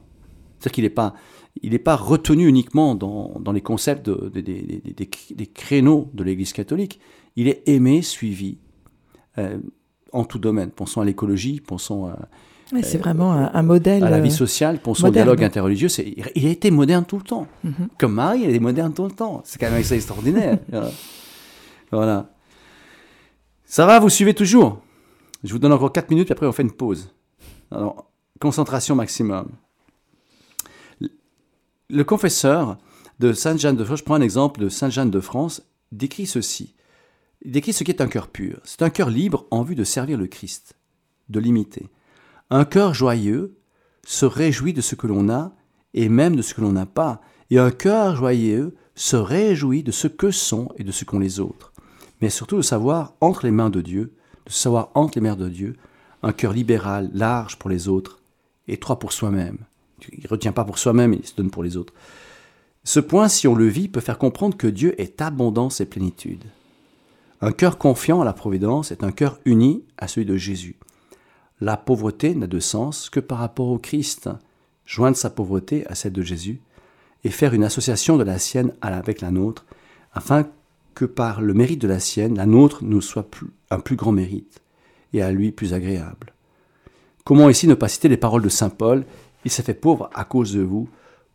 C'est-à-dire 0.59 0.73
qu'il 0.73 0.85
n'est 0.85 0.91
pas, 0.91 1.15
pas 1.85 1.97
retenu 1.97 2.47
uniquement 2.47 2.95
dans, 2.95 3.39
dans 3.41 3.53
les 3.53 3.61
concepts 3.61 4.09
de, 4.09 4.31
des 4.31 5.47
créneaux 5.47 6.11
de 6.15 6.23
l'Église 6.25 6.53
catholique. 6.53 7.01
Il 7.37 7.49
est 7.49 7.63
aimé, 7.67 8.03
suivi 8.03 8.59
euh, 9.39 9.59
en 10.13 10.25
tout 10.25 10.39
domaine. 10.39 10.71
Pensons 10.71 11.01
à 11.01 11.05
l'écologie, 11.05 11.61
pensons 11.61 12.07
à 12.07 12.29
c'est 12.83 12.99
vraiment 12.99 13.33
un, 13.33 13.63
modèle. 13.63 14.05
À 14.05 14.11
la 14.11 14.21
vie 14.21 14.31
euh, 14.31 14.33
sociale, 14.33 14.81
pour 14.81 14.97
son 14.97 15.11
dialogue 15.11 15.45
interreligieux, 15.45 15.89
il 16.35 16.47
a 16.47 16.51
été 16.51 16.71
moderne 16.71 17.05
tout 17.05 17.19
le 17.19 17.23
temps. 17.23 17.47
Mhm. 17.63 17.89
Comme 17.99 18.15
Marie, 18.15 18.45
elle 18.45 18.55
est 18.55 18.61
moderne 18.61 18.93
tout 18.93 19.05
le 19.05 19.11
temps. 19.11 19.43
C'est 19.45 19.59
quand 19.59 19.71
même 19.71 19.81
extraordinaire. 19.81 20.59
voilà. 21.93 22.31
Ça 23.65 23.87
va, 23.87 23.99
vous 23.99 24.09
suivez 24.09 24.35
toujours? 24.35 24.81
Je 25.43 25.53
vous 25.53 25.59
donne 25.59 25.73
encore 25.73 25.93
4 25.93 26.11
minutes, 26.11 26.27
puis 26.27 26.33
après 26.33 26.47
on 26.47 26.53
fait 26.53 26.63
une 26.63 26.73
pause. 26.73 27.11
Alors, 27.71 28.11
concentration 28.41 28.95
maximum. 28.95 29.51
Le 31.91 32.05
confesseur 32.05 32.79
de 33.19 33.33
Sainte 33.33 33.61
Jeanne 33.61 33.77
de 33.77 33.85
France, 33.85 33.99
je 33.99 34.05
prends 34.05 34.15
un 34.15 34.21
exemple 34.21 34.61
de 34.61 34.69
Sainte 34.69 34.93
Jeanne 34.93 35.11
de 35.11 35.21
France, 35.21 35.63
décrit 35.93 36.27
ceci. 36.27 36.75
Il 37.43 37.53
décrit 37.53 37.73
ce 37.73 37.85
qu'est 37.85 38.01
un 38.01 38.07
cœur 38.07 38.29
pur. 38.29 38.59
C'est 38.65 38.83
un 38.83 38.91
cœur 38.91 39.11
libre 39.11 39.47
en 39.51 39.63
vue 39.63 39.75
de 39.75 39.85
servir 39.85 40.17
le 40.17 40.27
Christ, 40.27 40.75
de 41.29 41.41
l'imiter. 41.41 41.91
Un 42.55 42.65
cœur 42.65 42.95
joyeux 42.95 43.57
se 44.07 44.25
réjouit 44.27 44.73
de 44.73 44.81
ce 44.81 44.95
que 44.95 45.09
l'on 45.09 45.29
a 45.29 45.51
et 45.93 46.09
même 46.09 46.37
de 46.37 46.43
ce 46.43 46.55
que 46.55 46.61
l'on 46.61 46.71
n'a 46.71 46.87
pas, 46.87 47.21
et 47.51 47.59
un 47.59 47.73
cœur 47.73 48.15
joyeux 48.15 48.77
se 48.95 49.17
réjouit 49.17 49.83
de 49.83 49.91
ce 49.91 50.07
que 50.07 50.31
sont 50.31 50.69
et 50.79 50.85
de 50.85 50.93
ce 50.93 51.05
qu'ont 51.05 51.19
les 51.19 51.41
autres. 51.41 51.73
Mais 52.21 52.31
surtout 52.31 52.57
de 52.59 52.63
savoir 52.63 53.15
entre 53.21 53.45
les 53.45 53.51
mains 53.51 53.71
de 53.71 53.81
Dieu, 53.81 54.13
de 54.47 54.53
savoir 54.53 54.93
entre 54.95 55.19
les 55.19 55.23
mains 55.23 55.35
de 55.35 55.49
Dieu, 55.49 55.75
un 56.23 56.33
cœur 56.33 56.53
libéral, 56.53 57.11
large 57.13 57.59
pour 57.59 57.71
les 57.71 57.89
autres, 57.89 58.21
étroit 58.69 59.01
pour 59.01 59.13
soi-même. 59.13 59.59
Il 60.13 60.23
ne 60.23 60.29
retient 60.29 60.53
pas 60.53 60.65
pour 60.65 60.79
soi-même, 60.79 61.13
il 61.13 61.27
se 61.27 61.35
donne 61.35 61.51
pour 61.51 61.65
les 61.65 61.77
autres. 61.77 61.93
Ce 62.85 63.01
point, 63.01 63.27
si 63.27 63.49
on 63.49 63.57
le 63.57 63.67
vit, 63.67 63.89
peut 63.89 63.99
faire 63.99 64.17
comprendre 64.17 64.57
que 64.57 64.69
Dieu 64.69 64.95
est 65.01 65.21
abondance 65.21 65.81
et 65.81 65.87
plénitude. 65.87 66.45
Un 67.41 67.51
cœur 67.51 67.79
confiant 67.79 68.21
à 68.21 68.25
la 68.25 68.33
Providence 68.33 68.93
est 68.93 69.03
un 69.03 69.11
cœur 69.11 69.41
uni 69.45 69.83
à 69.99 70.07
celui 70.07 70.25
de 70.25 70.37
Jésus. 70.37 70.77
La 71.61 71.77
pauvreté 71.77 72.35
n'a 72.35 72.47
de 72.47 72.61
sens 72.61 73.11
que 73.11 73.21
par 73.21 73.39
rapport 73.39 73.69
au 73.69 73.79
Christ. 73.79 74.29
Joindre 74.87 75.17
sa 75.17 75.31
pauvreté 75.31 75.87
à 75.87 75.95
celle 75.95 76.13
de 76.13 76.23
Jésus 76.23 76.61
et 77.25 77.31
faire 77.31 77.55
une 77.55 77.65
association 77.65 78.17
de 78.17 78.25
la 78.25 78.39
sienne 78.39 78.73
avec 78.83 79.21
la 79.21 79.31
nôtre, 79.31 79.65
afin 80.13 80.47
que 80.95 81.07
par 81.07 81.41
le 81.41 81.55
mérite 81.55 81.81
de 81.81 81.89
la 81.89 82.01
sienne, 82.01 82.37
la 82.37 82.47
nôtre 82.47 82.85
nous 82.85 83.01
soit 83.01 83.31
plus, 83.31 83.49
un 83.71 83.81
plus 83.81 83.97
grand 83.97 84.13
mérite, 84.13 84.61
et 85.13 85.23
à 85.23 85.33
lui 85.33 85.51
plus 85.51 85.73
agréable. 85.73 86.35
Comment 87.25 87.49
ici 87.49 87.67
ne 87.67 87.75
pas 87.75 87.89
citer 87.89 88.09
les 88.09 88.19
paroles 88.19 88.43
de 88.43 88.51
Saint 88.51 88.69
Paul? 88.69 89.05
Il 89.47 89.51
s'est 89.51 89.63
fait 89.63 89.75
pauvre 89.75 90.11
à 90.13 90.25
cause 90.25 90.53
de 90.53 90.61
vous, 90.61 90.89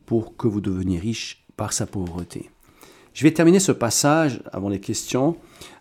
pour 0.06 0.38
que 0.38 0.48
vous 0.48 0.62
deveniez 0.62 1.00
riche 1.00 1.46
par 1.58 1.74
sa 1.74 1.86
pauvreté. 1.86 2.50
Je 3.14 3.24
vais 3.24 3.34
terminer 3.34 3.60
ce 3.60 3.72
passage 3.72 4.42
avant 4.52 4.70
les 4.70 4.80
questions 4.80 5.36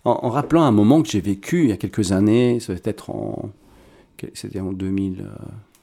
en, 0.05 0.31
rappelant 0.31 0.63
un 0.63 0.71
moment 0.71 1.03
que 1.03 1.09
j'ai 1.09 1.21
vécu 1.21 1.65
il 1.65 1.69
y 1.69 1.73
a 1.73 1.77
quelques 1.77 2.13
années, 2.13 2.61
ça 2.61 2.73
devait 2.73 2.91
être 2.91 3.11
en, 3.11 3.51
c'était 4.35 4.61
en 4.61 4.73
2000, 4.73 5.25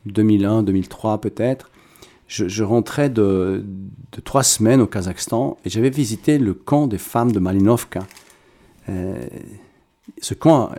2001, 0.05 0.63
2003 0.63 1.21
peut-être. 1.21 1.71
Je, 2.27 2.63
rentrais 2.63 3.09
de, 3.11 3.63
trois 4.23 4.41
semaines 4.41 4.81
au 4.81 4.87
Kazakhstan 4.87 5.57
et 5.63 5.69
j'avais 5.69 5.91
visité 5.91 6.39
le 6.39 6.55
camp 6.55 6.87
des 6.87 6.97
femmes 6.97 7.31
de 7.31 7.39
Malinovka. 7.39 8.07
Euh, 8.89 9.27
ce 10.19 10.33
camp, 10.33 10.71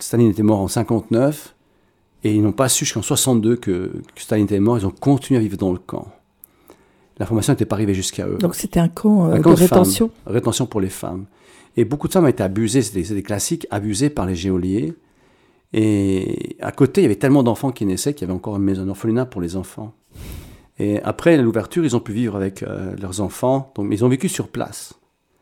Staline 0.00 0.30
était 0.30 0.42
mort 0.42 0.60
en 0.60 0.68
59 0.68 1.54
et 2.24 2.34
ils 2.34 2.42
n'ont 2.42 2.52
pas 2.52 2.68
su 2.68 2.84
jusqu'en 2.84 3.02
62 3.02 3.56
que, 3.56 3.92
que 4.14 4.20
Staline 4.20 4.46
était 4.46 4.58
mort. 4.58 4.78
Ils 4.78 4.86
ont 4.86 4.90
continué 4.90 5.38
à 5.38 5.42
vivre 5.42 5.56
dans 5.56 5.72
le 5.72 5.78
camp. 5.78 6.08
L'information 7.18 7.52
n'était 7.52 7.64
pas 7.64 7.76
arrivée 7.76 7.94
jusqu'à 7.94 8.26
eux. 8.26 8.38
Donc 8.38 8.56
c'était 8.56 8.80
un 8.80 8.88
camp, 8.88 9.30
euh, 9.30 9.38
de, 9.38 9.48
rétention 9.48 10.10
Rétention 10.26 10.66
pour 10.66 10.80
les 10.80 10.90
femmes. 10.90 11.26
Et 11.76 11.84
beaucoup 11.84 12.08
de 12.08 12.12
femmes 12.12 12.24
ont 12.24 12.28
été 12.28 12.42
abusées, 12.42 12.82
c'était 12.82 13.14
des 13.14 13.22
classiques, 13.22 13.66
abusées 13.70 14.10
par 14.10 14.26
les 14.26 14.34
géoliers. 14.34 14.94
Et 15.72 16.56
à 16.60 16.72
côté, 16.72 17.00
il 17.00 17.04
y 17.04 17.06
avait 17.06 17.16
tellement 17.16 17.42
d'enfants 17.42 17.72
qui 17.72 17.84
naissaient 17.86 18.14
qu'il 18.14 18.26
y 18.26 18.30
avait 18.30 18.36
encore 18.36 18.56
une 18.56 18.62
maison 18.62 18.88
orphelinat 18.88 19.26
pour 19.26 19.40
les 19.40 19.56
enfants. 19.56 19.94
Et 20.78 21.00
après 21.02 21.36
l'ouverture, 21.36 21.84
ils 21.84 21.96
ont 21.96 22.00
pu 22.00 22.12
vivre 22.12 22.36
avec 22.36 22.62
euh, 22.62 22.94
leurs 22.96 23.20
enfants. 23.20 23.72
Donc, 23.74 23.86
mais 23.86 23.96
ils 23.96 24.04
ont 24.04 24.08
vécu 24.08 24.28
sur 24.28 24.48
place. 24.48 24.94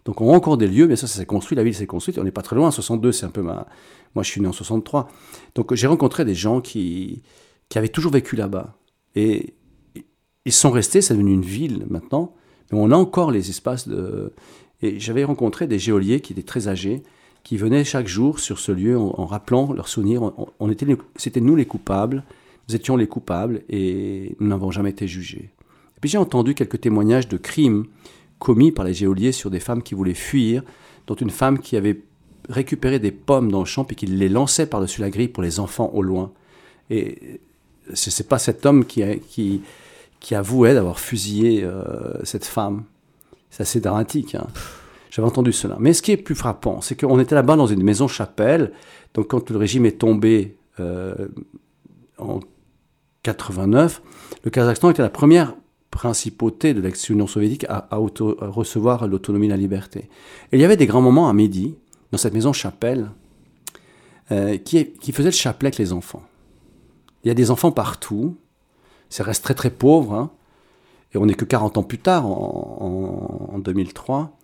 Donc 0.05 0.21
on 0.21 0.33
a 0.33 0.37
encore 0.37 0.57
des 0.57 0.69
lieux, 0.69 0.87
mais 0.87 0.97
ça, 0.97 1.07
ça 1.07 1.19
s'est 1.19 1.27
construit, 1.27 1.57
la 1.57 1.65
ville 1.65 1.75
s'est 1.75 1.87
construite. 1.87 2.19
On 2.19 2.25
n'est 2.25 2.31
pas 2.31 2.43
très 2.43 2.57
loin, 2.57 2.71
62, 2.71 3.13
c'est 3.13 3.27
un 3.27 3.31
peu 3.31 3.43
ma... 3.43 3.67
Moi, 4.15 4.23
je 4.23 4.31
suis 4.31 4.41
né 4.41 4.47
en 4.47 4.53
63. 4.53 5.09
Donc 5.55 5.75
j'ai 5.75 5.87
rencontré 5.87 6.25
des 6.25 6.35
gens 6.35 6.61
qui, 6.61 7.23
qui 7.69 7.79
avaient 7.79 7.89
toujours 7.89 8.13
vécu 8.13 8.37
là-bas. 8.37 8.77
Et 9.17 9.55
ils 10.45 10.53
sont 10.53 10.71
restés, 10.71 11.01
c'est 11.01 11.15
devenu 11.15 11.33
une 11.33 11.43
ville 11.43 11.87
maintenant, 11.89 12.35
mais 12.71 12.79
on 12.79 12.91
a 12.91 12.97
encore 12.97 13.31
les 13.31 13.51
espaces 13.51 13.89
de... 13.89 14.33
Et 14.83 15.01
j'avais 15.01 15.25
rencontré 15.25 15.67
des 15.67 15.79
géoliers 15.79 16.21
qui 16.21 16.35
étaient 16.35 16.43
très 16.43 16.69
âgés, 16.69 17.03
qui 17.45 17.59
venaient 17.59 17.85
chaque 17.85 18.09
jour 18.09 18.41
sur 18.41 18.59
ce 18.59 18.73
lieu 18.73 18.99
en, 18.99 19.27
rappelant 19.27 19.73
leurs 19.73 19.89
souvenirs. 19.89 20.33
On, 20.59 20.71
était, 20.71 20.87
c'était 21.17 21.43
nous 21.43 21.55
les 21.55 21.67
coupables, 21.67 22.25
nous 22.69 22.75
étions 22.75 22.97
les 22.97 23.07
coupables 23.07 23.61
et 23.69 24.35
nous 24.41 24.49
n'avons 24.49 24.71
jamais 24.71 24.91
été 24.91 25.07
jugés. 25.07 25.51
Et 25.97 26.01
puis 26.01 26.11
j'ai 26.11 26.19
entendu 26.19 26.55
quelques 26.55 26.81
témoignages 26.81 27.29
de 27.29 27.37
crimes 27.37 27.85
commis 28.39 28.73
par 28.73 28.87
les 28.87 28.95
géoliers 28.95 29.33
sur 29.33 29.51
des 29.51 29.61
femmes 29.61 29.83
qui 29.83 29.95
voulaient 29.95 30.15
fuir, 30.15 30.63
dont 31.07 31.15
une 31.15 31.31
femme 31.31 31.59
qui 31.59 31.77
avait 31.77 32.01
récupéré 32.49 32.99
des 32.99 33.13
pommes 33.13 33.53
dans 33.53 33.61
le 33.61 33.67
champ 33.67 33.87
et 33.91 33.95
qui 33.95 34.07
les 34.07 34.29
lançait 34.31 34.67
par-dessus 34.67 35.03
la 35.03 35.11
grille 35.11 35.29
pour 35.29 35.43
les 35.43 35.61
enfants 35.61 35.91
au 35.93 36.03
loin. 36.03 36.33
Et 36.89 37.41
ce 37.93 38.11
n'est 38.11 38.29
pas 38.29 38.39
cet 38.39 38.65
homme 38.65 38.87
qui, 38.87 39.63
avouait 40.33 40.75
d'avoir 40.75 40.99
fusillé 40.99 41.63
euh, 41.63 42.25
cette 42.25 42.47
femme. 42.47 42.85
C'est 43.51 43.63
assez 43.63 43.81
dramatique. 43.81 44.35
Hein. 44.35 44.47
J'avais 45.15 45.29
entendu 45.29 45.53
cela. 45.53 45.77
Mais 45.79 45.93
ce 45.93 46.03
qui 46.03 46.11
est 46.11 46.17
plus 46.17 46.35
frappant, 46.35 46.81
c'est 46.81 46.99
qu'on 46.99 47.21
était 47.21 47.37
là-bas 47.37 47.55
dans 47.55 47.69
une 47.69 47.85
maison 47.85 48.09
chapelle. 48.09 48.73
Donc 49.15 49.29
quand 49.29 49.49
le 49.49 49.57
régime 49.57 49.87
est 49.87 50.01
tombé 50.01 50.57
euh, 50.81 51.29
en 52.19 52.41
89, 53.23 54.03
le 54.43 54.51
Kazakhstan 54.51 54.91
était 54.91 55.03
la 55.03 55.11
première 55.11 55.55
principauté 55.93 56.75
de 56.75 56.81
l'ex-Union 56.81 57.29
soviétique 57.29 57.65
à, 57.69 57.87
recevoir 57.93 59.07
l'autonomie 59.07 59.47
et 59.47 59.51
la 59.51 59.57
liberté. 59.57 60.09
Et 60.51 60.57
il 60.57 60.61
y 60.61 60.65
avait 60.65 60.77
des 60.77 60.87
grands 60.87 61.01
moments 61.01 61.29
à 61.29 61.33
midi, 61.33 61.77
dans 62.11 62.19
cette 62.19 62.35
maison 62.35 62.53
chapelle, 62.53 63.09
euh, 64.33 64.57
qui, 64.57 64.95
qui 64.95 65.13
faisait 65.13 65.29
le 65.29 65.33
chapelet 65.33 65.69
avec 65.69 65.79
les 65.79 65.93
enfants. 65.93 66.25
Il 67.23 67.29
y 67.29 67.31
a 67.31 67.35
des 67.35 67.53
enfants 67.53 67.71
partout, 67.71 68.37
ça 69.11 69.23
reste 69.23 69.45
très 69.45 69.55
très 69.55 69.71
pauvre. 69.71 70.13
Hein. 70.13 70.33
Et 71.15 71.19
on 71.19 71.27
n'est 71.27 71.35
que 71.35 71.45
40 71.45 71.79
ans 71.79 71.85
plus 71.85 71.99
tard, 71.99 72.27
en, 72.27 73.61
2003, 73.61 74.21
euh, 74.23 74.44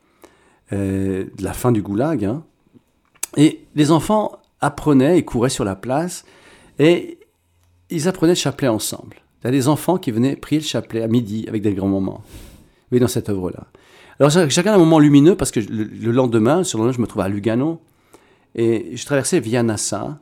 de 0.72 1.42
la 1.42 1.52
fin 1.52 1.72
du 1.72 1.82
goulag. 1.82 2.24
Hein. 2.24 2.44
Et 3.36 3.60
les 3.74 3.90
enfants 3.90 4.38
apprenaient 4.60 5.18
et 5.18 5.24
couraient 5.24 5.50
sur 5.50 5.64
la 5.64 5.76
place 5.76 6.24
et 6.78 7.18
ils 7.90 8.08
apprenaient 8.08 8.32
le 8.32 8.36
chapelet 8.36 8.68
ensemble. 8.68 9.16
Il 9.42 9.46
y 9.46 9.48
a 9.48 9.50
des 9.52 9.68
enfants 9.68 9.98
qui 9.98 10.10
venaient 10.10 10.36
prier 10.36 10.60
le 10.60 10.66
chapelet 10.66 11.02
à 11.02 11.08
midi 11.08 11.46
avec 11.48 11.62
des 11.62 11.72
grands 11.74 11.88
moments. 11.88 12.22
Oui, 12.92 13.00
dans 13.00 13.08
cette 13.08 13.28
œuvre-là. 13.28 13.66
Alors 14.18 14.30
chacun 14.30 14.72
a 14.72 14.74
un 14.74 14.78
moment 14.78 14.98
lumineux 14.98 15.34
parce 15.34 15.50
que 15.50 15.60
le, 15.60 15.84
lendemain, 16.12 16.60
le 16.60 16.78
lendemain, 16.78 16.92
je 16.92 17.00
me 17.00 17.06
trouvais 17.06 17.24
à 17.24 17.28
Lugano 17.28 17.80
et 18.54 18.94
je 18.94 19.06
traversais 19.06 19.40
Via 19.40 19.62
Nassa 19.62 20.20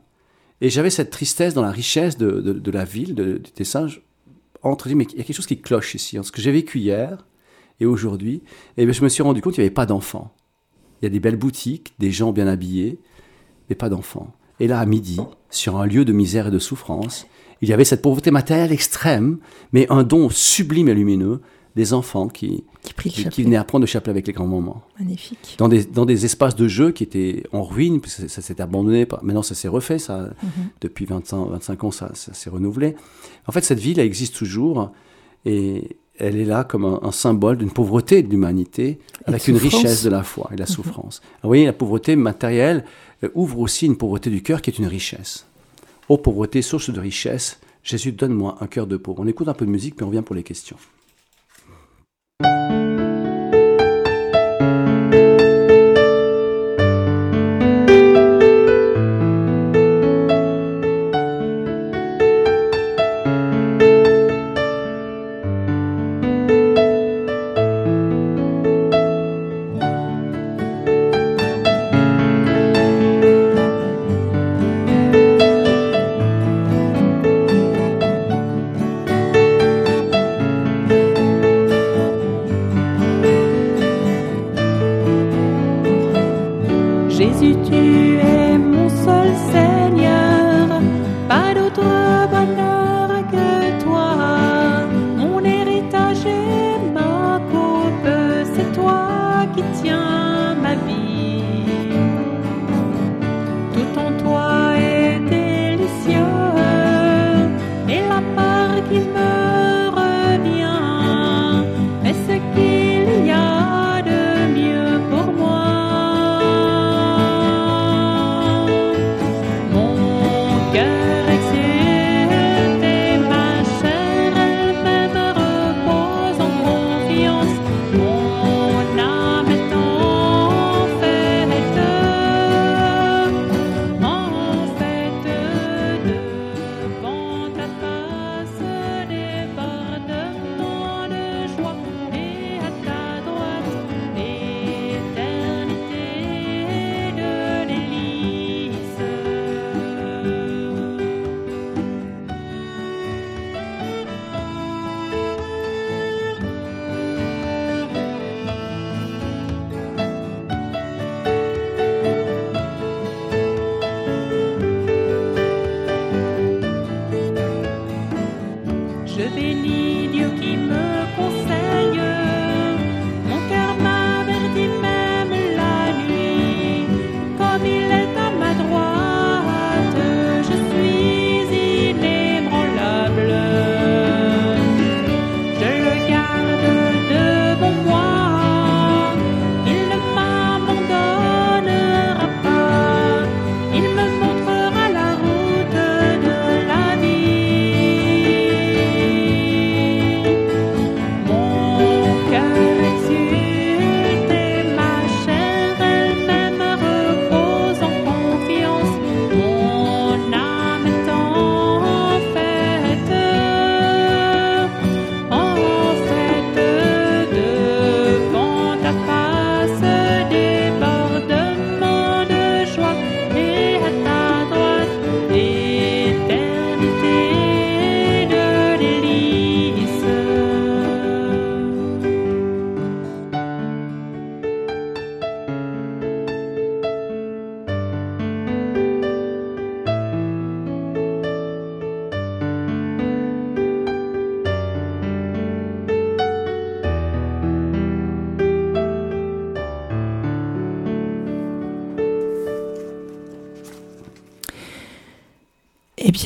et 0.61 0.69
j'avais 0.69 0.89
cette 0.89 1.09
tristesse 1.09 1.53
dans 1.53 1.61
la 1.61 1.71
richesse 1.71 2.17
de, 2.17 2.71
la 2.71 2.85
ville, 2.85 3.13
de, 3.13 3.37
du 3.37 3.51
Tessin 3.51 3.87
entre 4.61 4.89
mais 4.89 5.05
il 5.05 5.17
y 5.17 5.21
a 5.21 5.23
quelque 5.23 5.35
chose 5.35 5.47
qui 5.47 5.59
cloche 5.59 5.95
ici. 5.95 6.17
ce 6.21 6.31
que 6.31 6.41
j'ai 6.41 6.51
vécu 6.51 6.79
hier 6.79 7.25
et 7.79 7.85
aujourd'hui, 7.85 8.41
et 8.77 8.91
je 8.91 9.03
me 9.03 9.09
suis 9.09 9.23
rendu 9.23 9.41
compte 9.41 9.53
qu'il 9.53 9.61
n'y 9.61 9.67
avait 9.67 9.73
pas 9.73 9.85
d'enfants. 9.85 10.33
Il 11.01 11.05
y 11.05 11.07
a 11.07 11.09
des 11.09 11.19
belles 11.19 11.37
boutiques, 11.37 11.93
des 11.99 12.11
gens 12.11 12.31
bien 12.31 12.47
habillés, 12.47 12.99
mais 13.69 13.75
pas 13.75 13.89
d'enfants. 13.89 14.33
Et 14.59 14.67
là, 14.67 14.79
à 14.79 14.85
midi, 14.85 15.19
sur 15.49 15.77
un 15.77 15.85
lieu 15.85 16.05
de 16.05 16.11
misère 16.11 16.47
et 16.47 16.51
de 16.51 16.59
souffrance, 16.59 17.27
il 17.61 17.69
y 17.69 17.73
avait 17.73 17.85
cette 17.85 18.01
pauvreté 18.01 18.31
matérielle 18.31 18.71
extrême, 18.71 19.37
mais 19.71 19.87
un 19.89 20.03
don 20.03 20.29
sublime 20.29 20.89
et 20.89 20.93
lumineux 20.93 21.41
des 21.75 21.93
enfants 21.93 22.27
qui, 22.27 22.63
qui, 22.97 23.43
venaient 23.43 23.55
apprendre 23.55 23.83
le 23.83 23.87
chapelet 23.87 24.11
avec 24.11 24.27
les 24.27 24.33
grands 24.33 24.47
moments. 24.47 24.81
Magnifique. 24.97 25.55
Dans 25.57 25.69
des, 25.69 25.85
dans 25.85 26.05
des 26.05 26.25
espaces 26.25 26.55
de 26.55 26.67
jeu 26.67 26.91
qui 26.91 27.03
étaient 27.03 27.43
en 27.53 27.63
ruine, 27.63 28.01
parce 28.01 28.15
que 28.15 28.27
ça, 28.27 28.41
s'était 28.41 28.63
abandonné. 28.63 29.07
Maintenant, 29.21 29.43
ça 29.43 29.55
s'est 29.55 29.67
refait. 29.67 29.99
Ça, 29.99 30.29
mhm. 30.41 30.49
Depuis 30.81 31.05
25, 31.05 31.49
25 31.51 31.83
ans, 31.83 31.91
ça, 31.91 32.11
s'est 32.13 32.49
renouvelé. 32.49 32.95
En 33.47 33.51
fait, 33.51 33.63
cette 33.63 33.79
ville, 33.79 33.99
elle 33.99 34.07
existe 34.07 34.35
toujours. 34.35 34.91
Et 35.45 35.97
elle 36.19 36.35
est 36.35 36.45
là 36.45 36.63
comme 36.63 36.99
un, 37.01 37.11
symbole 37.11 37.57
d'une 37.57 37.71
pauvreté 37.71 38.21
de 38.21 38.29
l'humanité, 38.29 38.99
avec 39.25 39.47
une 39.47 39.57
richesse 39.57 40.03
de 40.03 40.09
la 40.09 40.23
foi 40.23 40.49
et 40.51 40.55
de 40.55 40.59
la 40.59 40.65
mhm. 40.65 40.73
souffrance. 40.73 41.21
vous 41.41 41.49
voyez, 41.49 41.65
la 41.65 41.73
pauvreté 41.73 42.15
matérielle 42.15 42.85
euh, 43.23 43.29
ouvre 43.33 43.59
aussi 43.59 43.85
une 43.85 43.97
pauvreté 43.97 44.29
du 44.29 44.43
cœur 44.43 44.61
qui 44.61 44.69
est 44.69 44.77
une 44.77 44.87
richesse. 44.87 45.45
Ô 46.09 46.17
pauvreté, 46.17 46.61
source 46.61 46.89
de 46.89 46.99
richesse, 46.99 47.59
Jésus, 47.83 48.11
donne-moi 48.11 48.57
un 48.59 48.67
cœur 48.67 48.87
de 48.87 48.97
pauvre. 48.97 49.21
On 49.21 49.27
écoute 49.27 49.47
un 49.47 49.53
peu 49.53 49.65
de 49.65 49.71
musique, 49.71 49.95
puis 49.95 50.03
on 50.03 50.07
revient 50.07 50.21
pour 50.21 50.35
les 50.35 50.43
questions. 50.43 50.77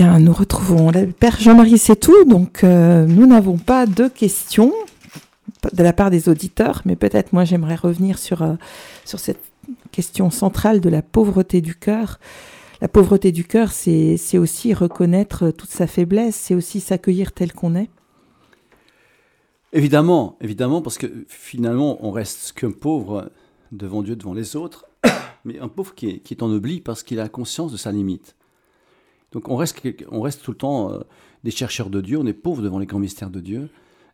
Nous 0.03 0.33
retrouvons 0.33 0.91
le 0.91 1.07
Père 1.07 1.39
Jean-Marie 1.39 1.77
C'est 1.77 1.95
tout. 1.95 2.25
Donc, 2.25 2.63
euh, 2.63 3.05
nous 3.05 3.25
n'avons 3.25 3.57
pas 3.57 3.85
de 3.85 4.07
questions 4.07 4.73
de 5.71 5.83
la 5.83 5.93
part 5.93 6.09
des 6.09 6.29
auditeurs, 6.29 6.81
mais 6.85 6.95
peut-être 6.95 7.31
moi 7.31 7.45
j'aimerais 7.45 7.75
revenir 7.75 8.17
sur, 8.17 8.41
euh, 8.41 8.55
sur 9.05 9.19
cette 9.19 9.39
question 9.91 10.29
centrale 10.29 10.81
de 10.81 10.89
la 10.89 11.01
pauvreté 11.01 11.61
du 11.61 11.75
cœur. 11.75 12.19
La 12.81 12.89
pauvreté 12.89 13.31
du 13.31 13.45
cœur, 13.45 13.71
c'est 13.71 14.37
aussi 14.37 14.73
reconnaître 14.73 15.51
toute 15.51 15.69
sa 15.69 15.87
faiblesse, 15.87 16.35
c'est 16.35 16.55
aussi 16.55 16.81
s'accueillir 16.81 17.31
tel 17.31 17.53
qu'on 17.53 17.75
est. 17.75 17.89
Évidemment, 19.71 20.37
évidemment, 20.41 20.81
parce 20.81 20.97
que 20.97 21.07
finalement, 21.29 22.05
on 22.05 22.11
reste 22.11 22.51
qu'un 22.51 22.71
pauvre 22.71 23.31
devant 23.71 24.01
Dieu, 24.03 24.17
devant 24.17 24.33
les 24.33 24.57
autres, 24.57 24.85
mais 25.45 25.59
un 25.59 25.69
pauvre 25.69 25.95
qui 25.95 26.09
est, 26.09 26.19
qui 26.19 26.33
est 26.33 26.43
en 26.43 26.49
oubli 26.49 26.81
parce 26.81 27.03
qu'il 27.03 27.21
a 27.21 27.29
conscience 27.29 27.71
de 27.71 27.77
sa 27.77 27.93
limite. 27.93 28.35
Donc 29.33 29.49
on 29.49 29.57
reste, 29.57 29.81
on 30.09 30.21
reste 30.21 30.43
tout 30.43 30.51
le 30.51 30.57
temps 30.57 30.93
euh, 30.93 30.99
des 31.43 31.51
chercheurs 31.51 31.89
de 31.89 31.99
Dieu, 31.99 32.17
on 32.17 32.25
est 32.25 32.33
pauvres 32.33 32.61
devant 32.61 32.79
les 32.79 32.85
grands 32.85 32.99
mystères 32.99 33.31
de 33.31 33.41
Dieu. 33.41 33.69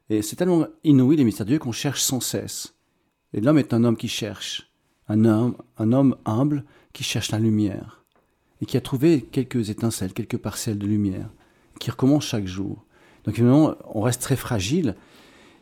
Et 0.09 0.23
c'est 0.23 0.35
tellement 0.35 0.65
inouï 0.83 1.17
les 1.17 1.23
mystères 1.23 1.45
de 1.45 1.51
Dieu 1.51 1.59
qu'on 1.59 1.71
cherche 1.71 2.01
sans 2.01 2.19
cesse. 2.19 2.73
Et 3.33 3.41
l'homme 3.41 3.59
est 3.59 3.73
un 3.73 3.83
homme 3.83 3.97
qui 3.97 4.07
cherche, 4.07 4.71
un 5.07 5.25
homme, 5.25 5.55
un 5.77 5.91
homme 5.91 6.15
humble 6.25 6.63
qui 6.93 7.03
cherche 7.03 7.31
la 7.31 7.37
lumière 7.37 8.03
et 8.61 8.65
qui 8.65 8.77
a 8.77 8.81
trouvé 8.81 9.21
quelques 9.21 9.69
étincelles, 9.69 10.13
quelques 10.13 10.37
parcelles 10.37 10.79
de 10.79 10.87
lumière, 10.87 11.29
qui 11.79 11.91
recommence 11.91 12.25
chaque 12.25 12.47
jour. 12.47 12.85
Donc 13.23 13.35
évidemment, 13.35 13.75
on 13.93 14.01
reste 14.01 14.21
très 14.21 14.35
fragile, 14.35 14.95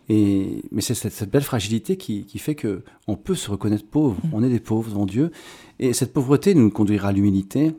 et, 0.10 0.64
mais 0.72 0.82
c'est 0.82 0.96
cette, 0.96 1.30
belle 1.30 1.44
fragilité 1.44 1.98
qui, 1.98 2.26
qui 2.26 2.40
fait 2.40 2.56
que 2.56 2.84
on 3.08 3.18
peut 3.18 3.36
se 3.36 3.52
reconnaître 3.52 3.86
pauvre. 3.86 4.18
Mmh. 4.24 4.30
On 4.34 4.44
est 4.44 4.50
des 4.50 4.62
pauvres 4.62 4.90
devant 4.90 5.06
Dieu, 5.06 5.32
et 5.80 5.94
cette 5.94 6.14
pauvreté 6.14 6.56
nous 6.56 6.72
conduira 6.72 7.10
à 7.10 7.12
l'humilité, 7.12 7.76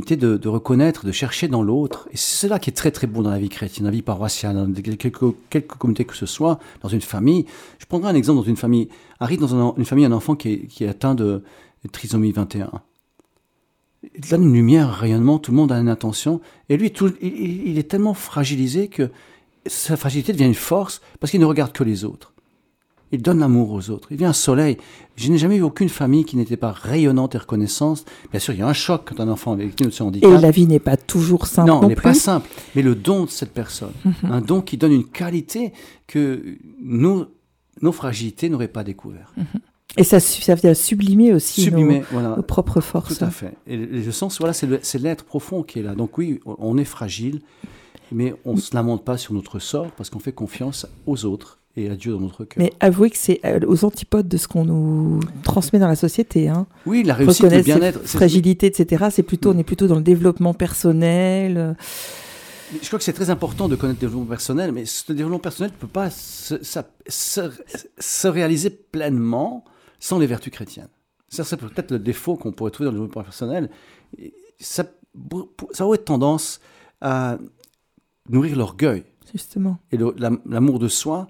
de, 0.00 0.48
reconnaître, 0.48 1.06
de 1.06 1.12
chercher 1.12 1.48
dans 1.48 1.62
l'autre. 1.62 2.08
Et 2.12 2.16
c'est 2.16 2.46
cela 2.46 2.58
qui 2.58 2.70
est 2.70 2.72
très 2.72 2.90
très 2.90 3.06
beau 3.06 3.22
dans 3.22 3.30
la 3.30 3.38
vie 3.38 3.48
chrétienne, 3.48 3.84
dans 3.84 3.90
la 3.90 3.96
vie 3.96 4.02
paroissiale, 4.02 4.56
dans 4.56 4.72
quelques, 4.72 5.24
quelques 5.50 5.74
communautés 5.78 6.04
que 6.04 6.16
ce 6.16 6.26
soit, 6.26 6.58
dans 6.80 6.88
une 6.88 7.00
famille. 7.00 7.46
Je 7.78 7.86
prendrai 7.86 8.10
un 8.10 8.14
exemple 8.14 8.38
dans 8.38 8.46
une 8.46 8.56
famille. 8.56 8.88
Arrive 9.20 9.40
dans 9.40 9.74
une 9.76 9.84
famille 9.84 10.04
un 10.04 10.12
enfant 10.12 10.34
qui 10.34 10.68
est, 10.80 10.88
atteint 10.88 11.14
de, 11.14 11.42
trisomie 11.92 12.32
21. 12.32 12.70
Il 14.14 14.28
donne 14.28 14.42
une 14.44 14.52
lumière, 14.52 14.88
un 14.88 14.92
rayonnement, 14.92 15.38
tout 15.38 15.52
le 15.52 15.56
monde 15.56 15.70
a 15.70 15.78
une 15.78 15.88
intention. 15.88 16.40
Et 16.68 16.76
lui, 16.76 16.90
tout, 16.90 17.12
il, 17.20 17.68
il 17.68 17.78
est 17.78 17.88
tellement 17.88 18.14
fragilisé 18.14 18.88
que 18.88 19.10
sa 19.66 19.96
fragilité 19.96 20.32
devient 20.32 20.46
une 20.46 20.54
force 20.54 21.00
parce 21.20 21.30
qu'il 21.30 21.40
ne 21.40 21.46
regarde 21.46 21.72
que 21.72 21.84
les 21.84 22.04
autres. 22.04 22.31
Il 23.12 23.20
donne 23.20 23.40
l'amour 23.40 23.70
aux 23.72 23.90
autres. 23.90 24.08
Il 24.10 24.16
vient 24.16 24.30
un 24.30 24.34
soleil. 24.34 24.78
Je 25.16 25.30
n'ai 25.30 25.36
jamais 25.36 25.56
vu 25.56 25.62
aucune 25.62 25.90
famille 25.90 26.24
qui 26.24 26.36
n'était 26.36 26.56
pas 26.56 26.72
rayonnante 26.72 27.34
et 27.34 27.38
reconnaissante. 27.38 28.06
Bien 28.30 28.40
sûr, 28.40 28.54
il 28.54 28.60
y 28.60 28.62
a 28.62 28.66
un 28.66 28.72
choc 28.72 29.02
quand 29.04 29.20
un 29.20 29.28
enfant 29.28 29.52
avec 29.52 29.76
qui 29.76 29.90
se 29.92 30.02
handicap. 30.02 30.30
Et 30.30 30.40
la 30.40 30.50
vie 30.50 30.66
n'est 30.66 30.78
pas 30.78 30.96
toujours 30.96 31.46
simple. 31.46 31.68
Non, 31.68 31.82
elle 31.82 31.88
n'est 31.88 31.94
pas 31.94 32.14
simple. 32.14 32.48
Mais 32.74 32.80
le 32.80 32.94
don 32.94 33.24
de 33.24 33.30
cette 33.30 33.52
personne, 33.52 33.92
mhm. 34.04 34.14
un 34.32 34.40
don 34.40 34.62
qui 34.62 34.78
donne 34.78 34.92
une 34.92 35.06
qualité 35.06 35.74
que 36.06 36.56
nos, 36.80 37.26
nos 37.82 37.92
fragilités 37.92 38.48
n'auraient 38.48 38.68
pas 38.68 38.82
découvert. 38.82 39.32
Mhm. 39.36 39.44
Et 39.98 40.04
ça, 40.04 40.20
ça 40.20 40.54
vient 40.54 40.72
sublimer 40.72 41.34
aussi 41.34 41.70
nos, 41.70 42.42
propres 42.42 42.80
forces. 42.80 43.18
Tout 43.18 43.24
à 43.24 43.30
fait. 43.30 43.52
Et 43.66 44.02
je 44.02 44.10
sens, 44.10 44.38
voilà, 44.38 44.54
c'est 44.54 44.98
l'être 44.98 45.24
profond 45.24 45.62
qui 45.62 45.80
est 45.80 45.82
là. 45.82 45.94
Donc 45.94 46.16
oui, 46.16 46.40
on 46.46 46.78
est 46.78 46.84
fragile, 46.86 47.42
mais 48.10 48.34
on 48.46 48.54
ne 48.54 48.60
se 48.60 48.74
lamente 48.74 49.04
pas 49.04 49.18
sur 49.18 49.34
notre 49.34 49.58
sort 49.58 49.90
parce 49.90 50.08
qu'on 50.08 50.18
fait 50.18 50.32
confiance 50.32 50.86
aux 51.06 51.26
autres 51.26 51.58
et 51.76 51.88
à 51.88 51.96
Dieu 51.96 52.12
dans 52.12 52.20
notre 52.20 52.44
cœur. 52.44 52.62
Mais 52.62 52.72
avouez 52.80 53.10
que 53.10 53.16
c'est 53.16 53.40
euh, 53.44 53.60
aux 53.66 53.84
antipodes 53.84 54.28
de 54.28 54.36
ce 54.36 54.46
qu'on 54.46 54.64
nous 54.64 55.20
transmet 55.42 55.78
dans 55.78 55.88
la 55.88 55.96
société. 55.96 56.48
Hein. 56.48 56.66
Oui, 56.86 57.02
la 57.02 57.14
réussite, 57.14 57.44
le 57.44 57.62
bien-être. 57.62 58.00
Fragilité, 58.06 58.66
etc. 58.66 59.06
C'est 59.10 59.22
plutôt, 59.22 59.52
on 59.52 59.58
est 59.58 59.64
plutôt 59.64 59.86
dans 59.86 59.96
le 59.96 60.02
développement 60.02 60.54
personnel. 60.54 61.76
Je 62.80 62.86
crois 62.86 62.98
que 62.98 63.04
c'est 63.04 63.12
très 63.12 63.30
important 63.30 63.68
de 63.68 63.76
connaître 63.76 64.00
le 64.00 64.08
développement 64.08 64.28
personnel, 64.28 64.72
mais 64.72 64.86
ce 64.86 65.12
développement 65.12 65.38
personnel 65.38 65.72
ne 65.72 65.76
peut 65.76 65.86
pas 65.86 66.10
se, 66.10 66.56
se, 67.08 68.28
réaliser 68.28 68.70
pleinement 68.70 69.64
sans 69.98 70.18
les 70.18 70.26
vertus 70.26 70.52
chrétiennes. 70.52 70.88
Ça, 71.28 71.44
c'est 71.44 71.56
peut-être 71.56 71.90
le 71.90 71.98
défaut 71.98 72.36
qu'on 72.36 72.52
pourrait 72.52 72.70
trouver 72.70 72.86
dans 72.86 72.92
le 72.92 72.98
développement 72.98 73.22
personnel. 73.22 73.70
Ça, 74.58 74.84
ça 75.72 75.86
aurait 75.86 75.98
tendance 75.98 76.60
à 77.00 77.38
nourrir 78.28 78.56
l'orgueil. 78.56 79.04
Justement. 79.32 79.78
Et 79.92 79.98
l'amour 80.46 80.78
de 80.78 80.88
soi 80.88 81.28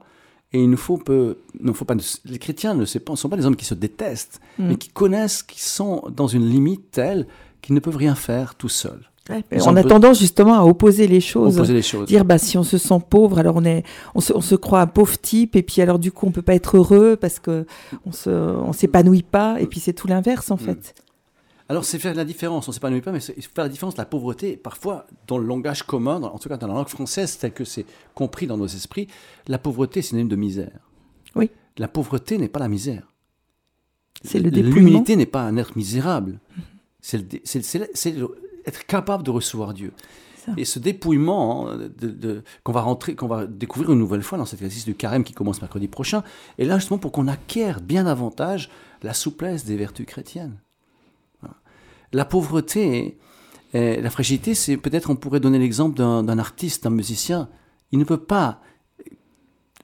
et 0.53 0.63
il 0.63 0.71
ne 0.71 0.77
faut, 0.77 0.99
peu, 0.99 1.39
ne 1.61 1.73
faut 1.73 1.85
pas. 1.85 1.95
Les 2.27 2.39
chrétiens 2.39 2.75
ne 2.75 2.85
sont 2.85 3.29
pas 3.29 3.37
des 3.37 3.47
hommes 3.47 3.57
qui 3.57 3.65
se 3.65 3.75
détestent, 3.75 4.41
mm. 4.59 4.69
mais 4.69 4.77
qui 4.77 4.89
connaissent, 4.89 5.43
qui 5.43 5.61
sont 5.61 6.05
dans 6.15 6.27
une 6.27 6.49
limite 6.49 6.91
telle 6.91 7.27
qu'ils 7.63 7.75
ne 7.75 7.81
peuvent 7.81 7.97
rien 7.97 8.15
faire 8.15 8.55
tout 8.55 8.69
seuls. 8.69 9.11
on 9.51 9.77
a 9.77 9.85
tendance 9.85 10.19
justement 10.19 10.55
à 10.55 10.65
opposer 10.65 11.07
les 11.07 11.21
choses. 11.21 11.57
Opposer 11.57 11.75
les 11.75 11.83
choses. 11.83 12.07
Dire 12.07 12.25
bah 12.25 12.39
si 12.39 12.59
on 12.59 12.65
se 12.65 12.77
sent 12.77 13.01
pauvre, 13.09 13.39
alors 13.39 13.57
on 13.57 13.65
est, 13.65 13.83
on 14.15 14.21
se, 14.21 14.33
on 14.33 14.41
se 14.41 14.55
croit 14.55 14.81
un 14.81 14.87
pauvre 14.87 15.19
type, 15.19 15.57
et 15.57 15.63
puis 15.63 15.81
alors 15.81 15.99
du 15.99 16.13
coup 16.13 16.27
on 16.27 16.33
peut 16.33 16.43
pas 16.43 16.55
être 16.55 16.77
heureux 16.77 17.17
parce 17.17 17.39
que 17.39 17.65
on 18.05 18.13
se, 18.13 18.31
on 18.31 18.73
s'épanouit 18.73 19.23
pas, 19.23 19.59
et 19.61 19.67
puis 19.67 19.81
c'est 19.81 19.95
tout 19.95 20.09
l'inverse 20.09 20.51
en 20.51 20.57
mm. 20.57 20.59
fait. 20.59 20.95
Alors, 21.69 21.85
c'est 21.85 21.99
faire 21.99 22.15
la 22.15 22.25
différence, 22.25 22.69
on 22.69 22.71
ne 22.71 22.75
s'épanouit 22.75 23.01
pas, 23.01 23.13
mais 23.13 23.21
c'est 23.21 23.41
faire 23.41 23.65
la 23.65 23.71
différence 23.71 23.95
de 23.95 24.01
la 24.01 24.07
pauvreté. 24.07 24.57
Parfois, 24.57 25.07
dans 25.27 25.39
le 25.39 25.47
langage 25.47 25.85
commun, 25.85 26.23
en 26.23 26.39
tout 26.39 26.49
cas 26.49 26.57
dans 26.57 26.67
la 26.67 26.75
langue 26.75 26.89
française, 26.89 27.39
tel 27.39 27.53
que 27.53 27.65
c'est 27.65 27.87
compris 28.15 28.47
dans 28.47 28.57
nos 28.57 28.67
esprits, 28.67 29.09
la 29.49 29.59
pauvreté 29.59 30.01
est 30.01 30.03
synonyme 30.03 30.29
de 30.29 30.37
misère. 30.37 30.79
Oui. 31.35 31.51
La 31.79 31.89
pauvreté 31.89 32.39
n'est 32.39 32.49
pas 32.49 32.61
la 32.61 32.69
misère. 32.69 33.13
C'est 34.23 34.39
le 34.39 34.51
L'humilité 34.51 35.17
n'est 35.17 35.27
pas 35.27 35.43
un 35.43 35.57
être 35.57 35.77
misérable. 35.77 36.39
C'est 37.01 37.25
être 38.67 38.87
capable 38.87 39.23
de 39.25 39.31
recevoir 39.31 39.75
Dieu. 39.75 39.93
Et 40.57 40.65
ce 40.65 40.79
dépouillement 40.79 41.71
hein, 41.71 41.79
de, 42.01 42.43
qu'on 42.65 42.73
va 42.73 42.81
rentrer, 42.81 43.15
qu'on 43.15 43.29
va 43.29 43.47
découvrir 43.47 43.93
une 43.93 43.99
nouvelle 43.99 44.23
fois 44.23 44.39
dans 44.39 44.45
cet 44.45 44.61
exercice 44.61 44.85
du 44.85 44.95
carême 44.95 45.23
qui 45.23 45.33
commence 45.33 45.61
mercredi 45.61 45.89
prochain, 45.89 46.25
est 46.59 46.65
là 46.65 46.79
justement 46.79 46.99
pour 46.99 47.13
qu'on 47.13 47.29
acquiert 47.29 47.81
bien 47.81 48.05
davantage 48.05 48.69
la 49.03 49.15
souplesse 49.15 49.65
des 49.65 49.77
vertus 49.77 50.07
chrétiennes 50.07 50.59
la 52.13 52.25
pauvreté, 52.25 53.19
et 53.75 54.01
la 54.01 54.11
fragilité, 54.11 54.55
c'est 54.55 54.77
peut-être, 54.77 55.11
on 55.11 55.17
pourrait 55.17 55.41
donner 55.41 55.59
l'exemple 55.59 55.97
d'un 55.97 56.39
artiste, 56.39 56.85
d'un 56.85 56.91
musicien. 56.91 57.49
Il 57.91 57.99
ne 57.99 58.05
peut 58.05 58.19
pas, 58.19 58.61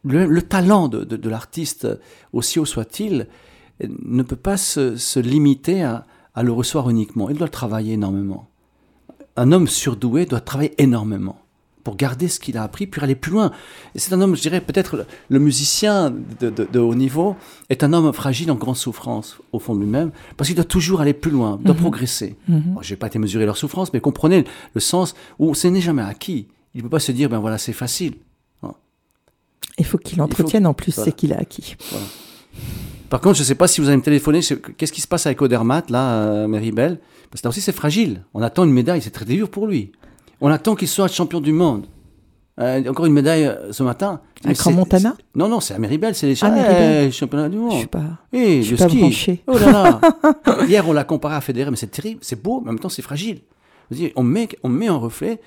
le, 0.05 0.41
talent 0.43 0.89
de, 0.89 1.29
l'artiste, 1.29 1.89
aussi 2.33 2.59
haut 2.59 2.67
soit-il, 2.67 3.29
ne 3.83 4.23
peut 4.23 4.37
pas 4.37 4.57
se, 4.57 5.19
limiter 5.19 5.83
à, 5.83 6.07
le 6.43 6.53
recevoir 6.53 6.91
uniquement. 6.91 7.31
Il 7.31 7.39
doit 7.39 7.49
travailler 7.49 7.95
énormément. 7.95 8.49
Un 9.37 9.53
homme 9.53 9.69
surdoué 9.69 10.27
doit 10.27 10.41
travailler 10.41 10.75
énormément 10.79 11.41
pour 11.89 11.97
garder 11.97 12.29
ce 12.29 12.39
qu'il 12.39 12.59
a 12.59 12.65
appris, 12.65 12.87
puis 12.87 13.01
aller 13.03 13.15
plus 13.15 13.33
loin. 13.33 13.51
C'est 13.95 14.13
un 14.13 14.21
homme, 14.21 14.37
je 14.37 14.43
dirais, 14.43 14.61
peut-être 14.61 14.99
le, 14.99 15.07
le 15.31 15.39
musicien 15.39 16.11
de, 16.39 16.51
de- 16.51 16.69
de 16.71 16.79
haut 16.79 16.95
niveau 16.95 17.35
est 17.71 17.83
un 17.83 17.95
homme 17.95 18.13
fragile 18.13 18.51
en 18.51 18.57
grande 18.57 18.77
souffrance 18.77 19.39
au 19.53 19.59
fond 19.59 19.75
de 19.75 19.81
lui-même, 19.81 20.11
parce 20.37 20.49
qu'il 20.49 20.55
doit 20.55 20.67
toujours 20.67 21.01
aller 21.01 21.15
plus 21.15 21.31
loin, 21.31 21.59
doit 21.65 21.75
progresser. 21.75 22.37
Mhm. 22.47 22.75
Bon, 22.75 22.83
je 22.83 22.93
n'ai 22.93 22.99
pas 22.99 23.07
été 23.07 23.19
mesurer 23.19 23.47
leur 23.47 23.57
souffrance, 23.57 23.91
mais 23.95 24.01
comprenez 24.01 24.45
le 24.75 24.81
sens 24.83 25.15
où 25.39 25.55
ce 25.55 25.67
n'est 25.67 25.81
jamais 25.81 26.03
acquis. 26.03 26.49
Il 26.75 26.79
ne 26.79 26.83
peut 26.83 26.91
pas 26.91 27.01
se 27.01 27.11
dire, 27.11 27.31
ben 27.31 27.39
voilà, 27.39 27.57
c'est 27.57 27.73
facile. 27.73 28.17
Il 29.79 29.87
faut 29.87 29.97
qu'il 29.97 30.21
entretienne 30.21 30.67
en 30.67 30.75
plus 30.75 30.95
voilà. 30.95 31.11
ce 31.11 31.17
qu'il 31.17 31.33
a 31.33 31.39
acquis. 31.39 31.75
Par 33.09 33.23
contre, 33.23 33.37
je 33.37 33.43
ne 33.43 33.47
sais 33.47 33.55
pas 33.55 33.67
si 33.67 33.81
vous 33.81 33.89
allez 33.89 33.97
me 33.97 34.03
téléphoner. 34.03 34.41
Qu'est-ce 34.77 34.93
qui 34.93 35.01
se 35.01 35.09
passe 35.09 35.25
avec 35.25 35.41
Odermatt, 35.41 35.89
là, 35.89 36.25
euh, 36.25 36.49
Méribel 36.49 37.01
Parce 37.31 37.41
que 37.41 37.47
là 37.47 37.51
aussi, 37.51 37.63
c'est 37.63 37.73
fragile. 37.73 38.25
On 38.35 38.43
attend 38.43 38.65
une 38.65 38.73
médaille, 38.73 39.01
c'est 39.01 39.11
très 39.11 39.25
dur 39.25 39.49
pour 39.49 39.67
lui. 39.67 39.93
On 40.41 40.49
attend 40.49 40.75
qu'il 40.75 40.89
soit 40.89 41.09
champion 41.09 41.41
du 41.41 41.53
monde. 41.53 41.87
Euh, 42.61 42.89
encore 42.91 43.07
une 43.07 43.13
médaille 43.13 43.47
euh, 43.47 43.73
ce 43.73 43.83
matin. 43.85 44.21
Un 44.45 44.49
Mais 44.49 44.55
Grand 44.55 44.73
Montana 44.73 45.17
Non, 45.37 45.49
non, 45.49 45.61
c'est 45.61 45.75
à 45.75 45.79
Méribel, 45.79 46.15
c'est 46.17 46.27
les 46.27 46.33
Ah, 46.43 47.11
championnats 47.13 47.49
du 47.49 47.57
Je 47.57 47.61
monde. 47.61 47.79
suis 47.79 47.87
pas. 47.87 48.03
Je 48.33 48.61
suis 48.63 48.77
pas 48.77 48.89
ski. 48.89 48.99
branchée. 48.99 49.43
Oh 49.47 49.57
là 49.59 49.71
là. 49.73 50.01
Hier, 50.67 50.89
on 50.89 50.93
l'a 50.93 51.05
comparé 51.05 51.37
à 51.37 51.41
Federer, 51.41 51.71
mais 51.71 51.77
c'est 51.77 51.87
terrible, 51.89 52.19
c'est 52.23 52.43
beau, 52.43 52.61
mais 52.61 52.71
en 52.71 52.73
même 52.73 52.81
temps, 52.81 52.89
c'est 52.89 53.03
fragile. 53.03 53.41
Je 53.93 54.07
on 54.17 54.23
met, 54.25 54.49
on 54.65 54.69
met 54.69 54.89
un 54.89 54.97
reflet 54.97 55.41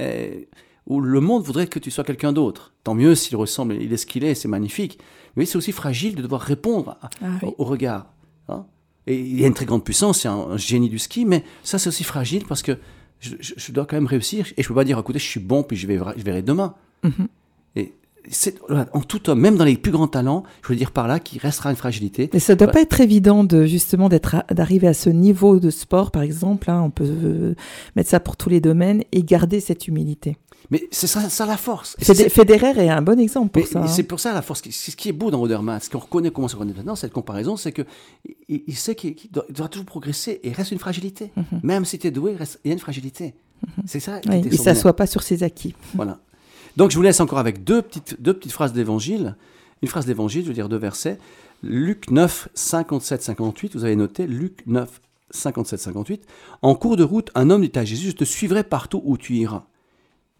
euh, 0.00 0.40
où 0.88 1.00
le 1.00 1.20
monde 1.20 1.44
voudrait 1.44 1.68
que 1.68 1.78
tu 1.78 1.90
sois 1.92 2.02
quelqu'un 2.04 2.32
d'autre. 2.32 2.72
Tant 2.82 2.94
mieux 2.94 3.14
s'il 3.14 3.36
ressemble, 3.36 3.74
il 3.80 3.92
est 3.92 3.96
ce 3.96 4.06
qu'il 4.06 4.24
est, 4.24 4.34
c'est 4.34 4.48
magnifique. 4.48 4.98
Mais 5.36 5.46
c'est 5.46 5.56
aussi 5.56 5.72
fragile 5.72 6.16
de 6.16 6.22
devoir 6.22 6.40
répondre 6.40 6.98
à- 7.00 7.10
Ah 7.22 7.26
oui. 7.42 7.48
au, 7.58 7.62
au 7.62 7.64
regard. 7.64 8.06
hein. 8.48 8.64
Et 9.06 9.16
il 9.20 9.40
y 9.40 9.44
a 9.44 9.46
une 9.46 9.54
très 9.54 9.66
grande 9.66 9.84
puissance, 9.84 10.20
c'est 10.22 10.28
un, 10.28 10.34
un 10.34 10.56
génie 10.56 10.88
du 10.88 10.98
ski, 10.98 11.24
mais 11.24 11.44
ça, 11.62 11.78
c'est 11.78 11.88
aussi 11.88 12.02
fragile 12.04 12.44
parce 12.48 12.62
que 12.62 12.76
je, 13.20 13.34
je- 13.40 13.54
dois 13.72 13.86
quand 13.86 13.96
même 13.96 14.06
réussir 14.06 14.46
et 14.56 14.62
je 14.62 14.68
peux 14.68 14.74
pas 14.74 14.84
dire, 14.84 14.98
écoutez, 14.98 15.18
je 15.18 15.24
suis 15.24 15.40
bon, 15.40 15.62
puis 15.62 15.76
je, 15.76 15.86
vais, 15.86 15.98
je 16.16 16.22
verrai 16.22 16.42
demain. 16.42 16.74
Mhm. 17.02 17.28
C'est, 18.30 18.56
en 18.92 19.00
tout 19.00 19.30
homme, 19.30 19.40
même 19.40 19.56
dans 19.56 19.64
les 19.64 19.76
plus 19.76 19.92
grands 19.92 20.08
talents, 20.08 20.42
je 20.62 20.68
veux 20.68 20.76
dire 20.76 20.90
par 20.92 21.06
là 21.08 21.20
qu'il 21.20 21.40
restera 21.40 21.70
une 21.70 21.76
fragilité. 21.76 22.30
Mais 22.32 22.38
ça 22.40 22.54
doit 22.54 22.66
Ouais. 22.68 22.72
pas 22.72 22.80
être 22.82 23.00
évident 23.00 23.44
de 23.44 23.64
justement 23.66 24.08
d'être 24.08 24.36
d'arriver 24.52 24.88
à 24.88 24.94
ce 24.94 25.10
niveau 25.10 25.58
de 25.60 25.70
sport, 25.70 26.10
par 26.10 26.22
exemple. 26.22 26.70
hein, 26.70 26.82
on 26.82 26.90
peut 26.90 27.04
euh, 27.04 27.54
mettre 27.96 28.10
ça 28.10 28.20
pour 28.20 28.36
tous 28.36 28.48
les 28.48 28.60
domaines 28.60 29.02
et 29.12 29.22
garder 29.22 29.60
cette 29.60 29.86
humilité. 29.88 30.36
Mais 30.70 30.82
c'est 30.90 31.06
ça, 31.06 31.28
ça 31.28 31.46
la 31.46 31.56
force. 31.56 31.96
Fédé- 32.00 32.28
Federer 32.28 32.84
est 32.84 32.88
un 32.88 33.00
bon 33.02 33.20
exemple 33.20 33.50
pour 33.50 33.62
mais- 33.62 33.68
ça. 33.68 33.82
hein. 33.84 33.86
c'est 33.86 34.02
pour 34.02 34.18
ça 34.18 34.32
la 34.34 34.42
force. 34.42 34.60
qui- 34.62 34.72
C'est 34.72 34.90
ce 34.90 34.96
qui 34.96 35.08
est 35.08 35.12
beau 35.12 35.30
dans 35.30 35.40
Odermatt, 35.40 35.84
ce 35.84 35.90
qu'on 35.90 35.98
reconnaît, 36.00 36.30
comment 36.32 36.48
se 36.48 36.56
reconnaît 36.56 36.74
maintenant, 36.74 36.96
cette 36.96 37.12
comparaison, 37.12 37.56
c'est 37.56 37.70
que 37.70 37.82
il, 38.48 38.62
il 38.66 38.74
sait 38.76 38.96
qu'il 38.96 39.14
doit, 39.30 39.44
doit 39.50 39.68
toujours 39.68 39.86
progresser 39.86 40.40
et 40.42 40.48
il 40.48 40.52
reste 40.54 40.72
une 40.72 40.78
fragilité. 40.80 41.30
Même 41.62 41.84
si 41.84 41.98
tu 42.00 42.08
es 42.08 42.10
doué, 42.10 42.32
il, 42.32 42.36
reste- 42.38 42.58
il 42.64 42.68
y 42.68 42.70
a 42.70 42.74
une 42.74 42.80
fragilité. 42.80 43.34
C'est 43.86 44.00
ça. 44.00 44.18
qui. 44.20 44.28
Oui, 44.28 44.34
il 44.34 44.38
extraordinaire. 44.46 44.74
s'assoit 44.76 44.96
pas 44.96 45.06
sur 45.06 45.22
ses 45.22 45.42
acquis. 45.44 45.74
Voilà. 45.94 46.18
Donc 46.76 46.90
je 46.90 46.96
vous 46.96 47.02
laisse 47.02 47.20
encore 47.20 47.38
avec 47.38 47.64
deux 47.64 47.82
petites, 47.82 48.20
deux 48.20 48.34
petites 48.34 48.52
phrases 48.52 48.72
d'évangile. 48.72 49.36
Une 49.82 49.88
phrase 49.88 50.06
d'évangile, 50.06 50.42
je 50.42 50.48
veux 50.48 50.54
dire 50.54 50.68
deux 50.68 50.76
versets. 50.78 51.18
Luc 51.62 52.10
9, 52.10 52.48
57, 52.54 53.22
58. 53.22 53.74
Vous 53.74 53.84
avez 53.84 53.96
noté 53.96 54.26
Luc 54.26 54.62
9, 54.66 55.00
57, 55.30 55.80
58. 55.80 56.24
En 56.62 56.74
cours 56.74 56.96
de 56.96 57.02
route, 57.04 57.30
un 57.34 57.50
homme 57.50 57.62
dit 57.66 57.78
à 57.78 57.84
Jésus, 57.84 58.08
je 58.10 58.16
te 58.16 58.24
suivrai 58.24 58.62
partout 58.62 59.02
où 59.04 59.16
tu 59.16 59.34
iras. 59.34 59.64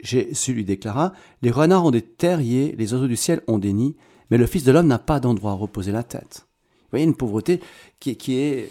Jésus 0.01 0.53
lui 0.53 0.64
déclara, 0.64 1.12
les 1.43 1.51
renards 1.51 1.87
ont 1.87 1.91
des 1.91 2.03
terriers, 2.03 2.74
les 2.78 2.93
oiseaux 2.93 3.07
du 3.09 3.16
ciel 3.16 3.41
ont 3.47 3.59
des 3.59 3.72
nids, 3.72 3.97
mais 4.30 4.37
le 4.37 4.47
Fils 4.47 4.62
de 4.62 4.72
l'homme 4.72 4.87
n'a 4.89 4.99
pas 4.99 5.20
d'endroit 5.20 5.53
à 5.53 5.55
reposer 5.55 5.91
la 5.91 6.03
tête. 6.03 6.47
Vous 6.82 6.89
voyez 6.91 7.05
une 7.07 7.16
pauvreté 7.16 7.61
qui, 7.99 8.11
est- 8.11 8.14
qui 8.16 8.37
est 8.39 8.70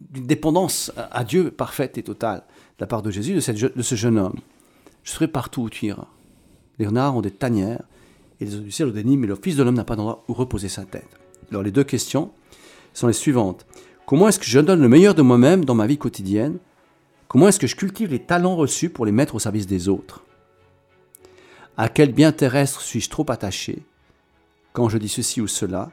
d'une 0.00 0.26
dépendance 0.26 0.90
à 0.96 1.22
Dieu 1.24 1.50
parfaite 1.50 1.98
et 1.98 2.02
totale 2.02 2.38
de 2.78 2.82
la 2.82 2.86
part 2.86 3.02
de 3.02 3.10
Jésus, 3.10 3.34
de, 3.34 3.40
cette 3.40 3.58
de 3.58 3.82
ce 3.82 3.94
jeune 3.94 4.18
homme. 4.18 4.36
Je 5.04 5.10
serai 5.12 5.28
partout 5.28 5.62
où 5.62 5.70
tu 5.70 5.86
iras. 5.86 6.06
Les 6.78 6.86
renards 6.86 7.16
ont 7.16 7.20
des 7.20 7.30
tanières 7.30 7.82
et 8.40 8.44
les 8.44 8.52
oiseaux 8.52 8.64
du 8.64 8.70
ciel 8.70 8.88
ont 8.88 8.92
des 8.92 9.04
nids, 9.04 9.16
mais 9.16 9.26
le 9.26 9.34
Fils 9.34 9.56
de 9.56 9.62
l'homme 9.62 9.74
n'a 9.74 9.84
pas 9.84 9.96
d'endroit 9.96 10.24
où 10.28 10.34
reposer 10.34 10.68
sa 10.68 10.84
tête. 10.84 11.08
Alors 11.50 11.62
les 11.62 11.70
deux 11.70 11.84
questions 11.84 12.30
sont 12.94 13.06
les 13.06 13.12
suivantes. 13.12 13.66
Comment 14.06 14.28
est-ce 14.28 14.38
que 14.38 14.46
je 14.46 14.60
donne 14.60 14.80
le 14.80 14.88
meilleur 14.88 15.14
de 15.14 15.22
moi-même 15.22 15.64
dans 15.64 15.74
ma 15.74 15.86
vie 15.86 15.98
quotidienne? 15.98 16.58
Comment 17.26 17.48
est-ce 17.48 17.58
que 17.58 17.66
je 17.66 17.76
cultive 17.76 18.10
les 18.10 18.20
talents 18.20 18.56
reçus 18.56 18.90
pour 18.90 19.04
les 19.04 19.12
mettre 19.12 19.34
au 19.34 19.38
service 19.38 19.66
des 19.66 19.88
autres? 19.88 20.24
À 21.76 21.88
quel 21.88 22.12
bien 22.12 22.32
terrestre 22.32 22.80
suis-je 22.80 23.10
trop 23.10 23.30
attaché? 23.30 23.82
Quand 24.72 24.88
je 24.88 24.98
dis 24.98 25.08
ceci 25.08 25.40
ou 25.40 25.46
cela, 25.46 25.90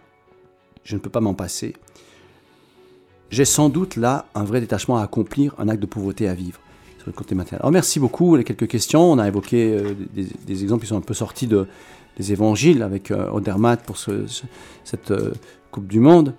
je 0.83 0.95
ne 0.95 1.01
peux 1.01 1.09
pas 1.09 1.19
m'en 1.19 1.33
passer. 1.33 1.75
J'ai 3.29 3.45
sans 3.45 3.69
doute 3.69 3.95
là 3.95 4.27
un 4.33 4.43
vrai 4.43 4.61
détachement 4.61 4.97
à 4.97 5.03
accomplir, 5.03 5.55
un 5.57 5.67
acte 5.67 5.81
de 5.81 5.87
pauvreté 5.87 6.29
à 6.29 6.33
vivre 6.33 6.59
sur 7.05 7.11
le 7.11 7.15
côté 7.17 7.35
matériel. 7.35 7.59
Alors 7.61 7.71
merci 7.71 7.99
beaucoup. 7.99 8.35
Les 8.35 8.43
quelques 8.43 8.67
questions, 8.67 9.11
on 9.11 9.19
a 9.19 9.27
évoqué 9.27 9.71
euh, 9.77 9.93
des, 10.47 10.63
exemples 10.63 10.81
qui 10.83 10.87
sont 10.87 10.97
un 10.97 11.01
peu 11.01 11.13
sortis 11.13 11.45
de, 11.45 11.67
des 12.17 12.31
évangiles 12.31 12.81
avec 12.81 13.11
euh, 13.11 13.29
Odermatt 13.31 13.83
pour 13.83 13.97
ce- 13.97 14.25
ce- 14.25 14.43
cette 14.83 15.11
euh, 15.11 15.33
Coupe 15.71 15.87
du 15.87 15.99
Monde, 15.99 16.33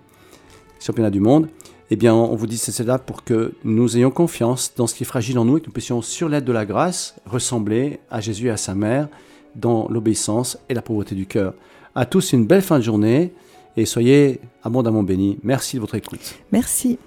championnat 0.80 1.10
du 1.10 1.20
monde. 1.20 1.48
Eh 1.90 1.94
bien, 1.96 2.14
on 2.14 2.34
vous 2.34 2.48
dit 2.48 2.58
c'est 2.58 2.72
cela 2.72 2.98
pour 2.98 3.22
que 3.22 3.52
nous 3.62 3.96
ayons 3.96 4.10
confiance 4.10 4.72
dans 4.76 4.88
ce 4.88 4.94
qui 4.96 5.04
est 5.04 5.06
fragile 5.06 5.38
en 5.38 5.44
nous 5.44 5.58
et 5.58 5.60
que 5.60 5.66
nous 5.66 5.72
puissions, 5.72 6.02
sur 6.02 6.28
l'aide 6.28 6.44
de 6.44 6.52
la 6.52 6.66
grâce, 6.66 7.14
ressembler 7.26 8.00
à 8.10 8.20
Jésus 8.20 8.48
et 8.48 8.50
à 8.50 8.56
sa 8.56 8.74
mère 8.74 9.08
dans 9.54 9.86
l'obéissance 9.88 10.58
et 10.68 10.74
la 10.74 10.82
pauvreté 10.82 11.14
du 11.14 11.26
cœur. 11.26 11.54
À 11.94 12.04
tous, 12.06 12.32
une 12.32 12.44
belle 12.44 12.62
fin 12.62 12.78
de 12.78 12.82
journée 12.84 13.32
et 13.76 13.86
soyez 13.86 14.40
abondamment 14.64 15.04
bénis. 15.04 15.38
Merci 15.44 15.76
de 15.76 15.80
votre 15.80 15.94
écoute. 15.94 16.34
Merci. 16.50 16.98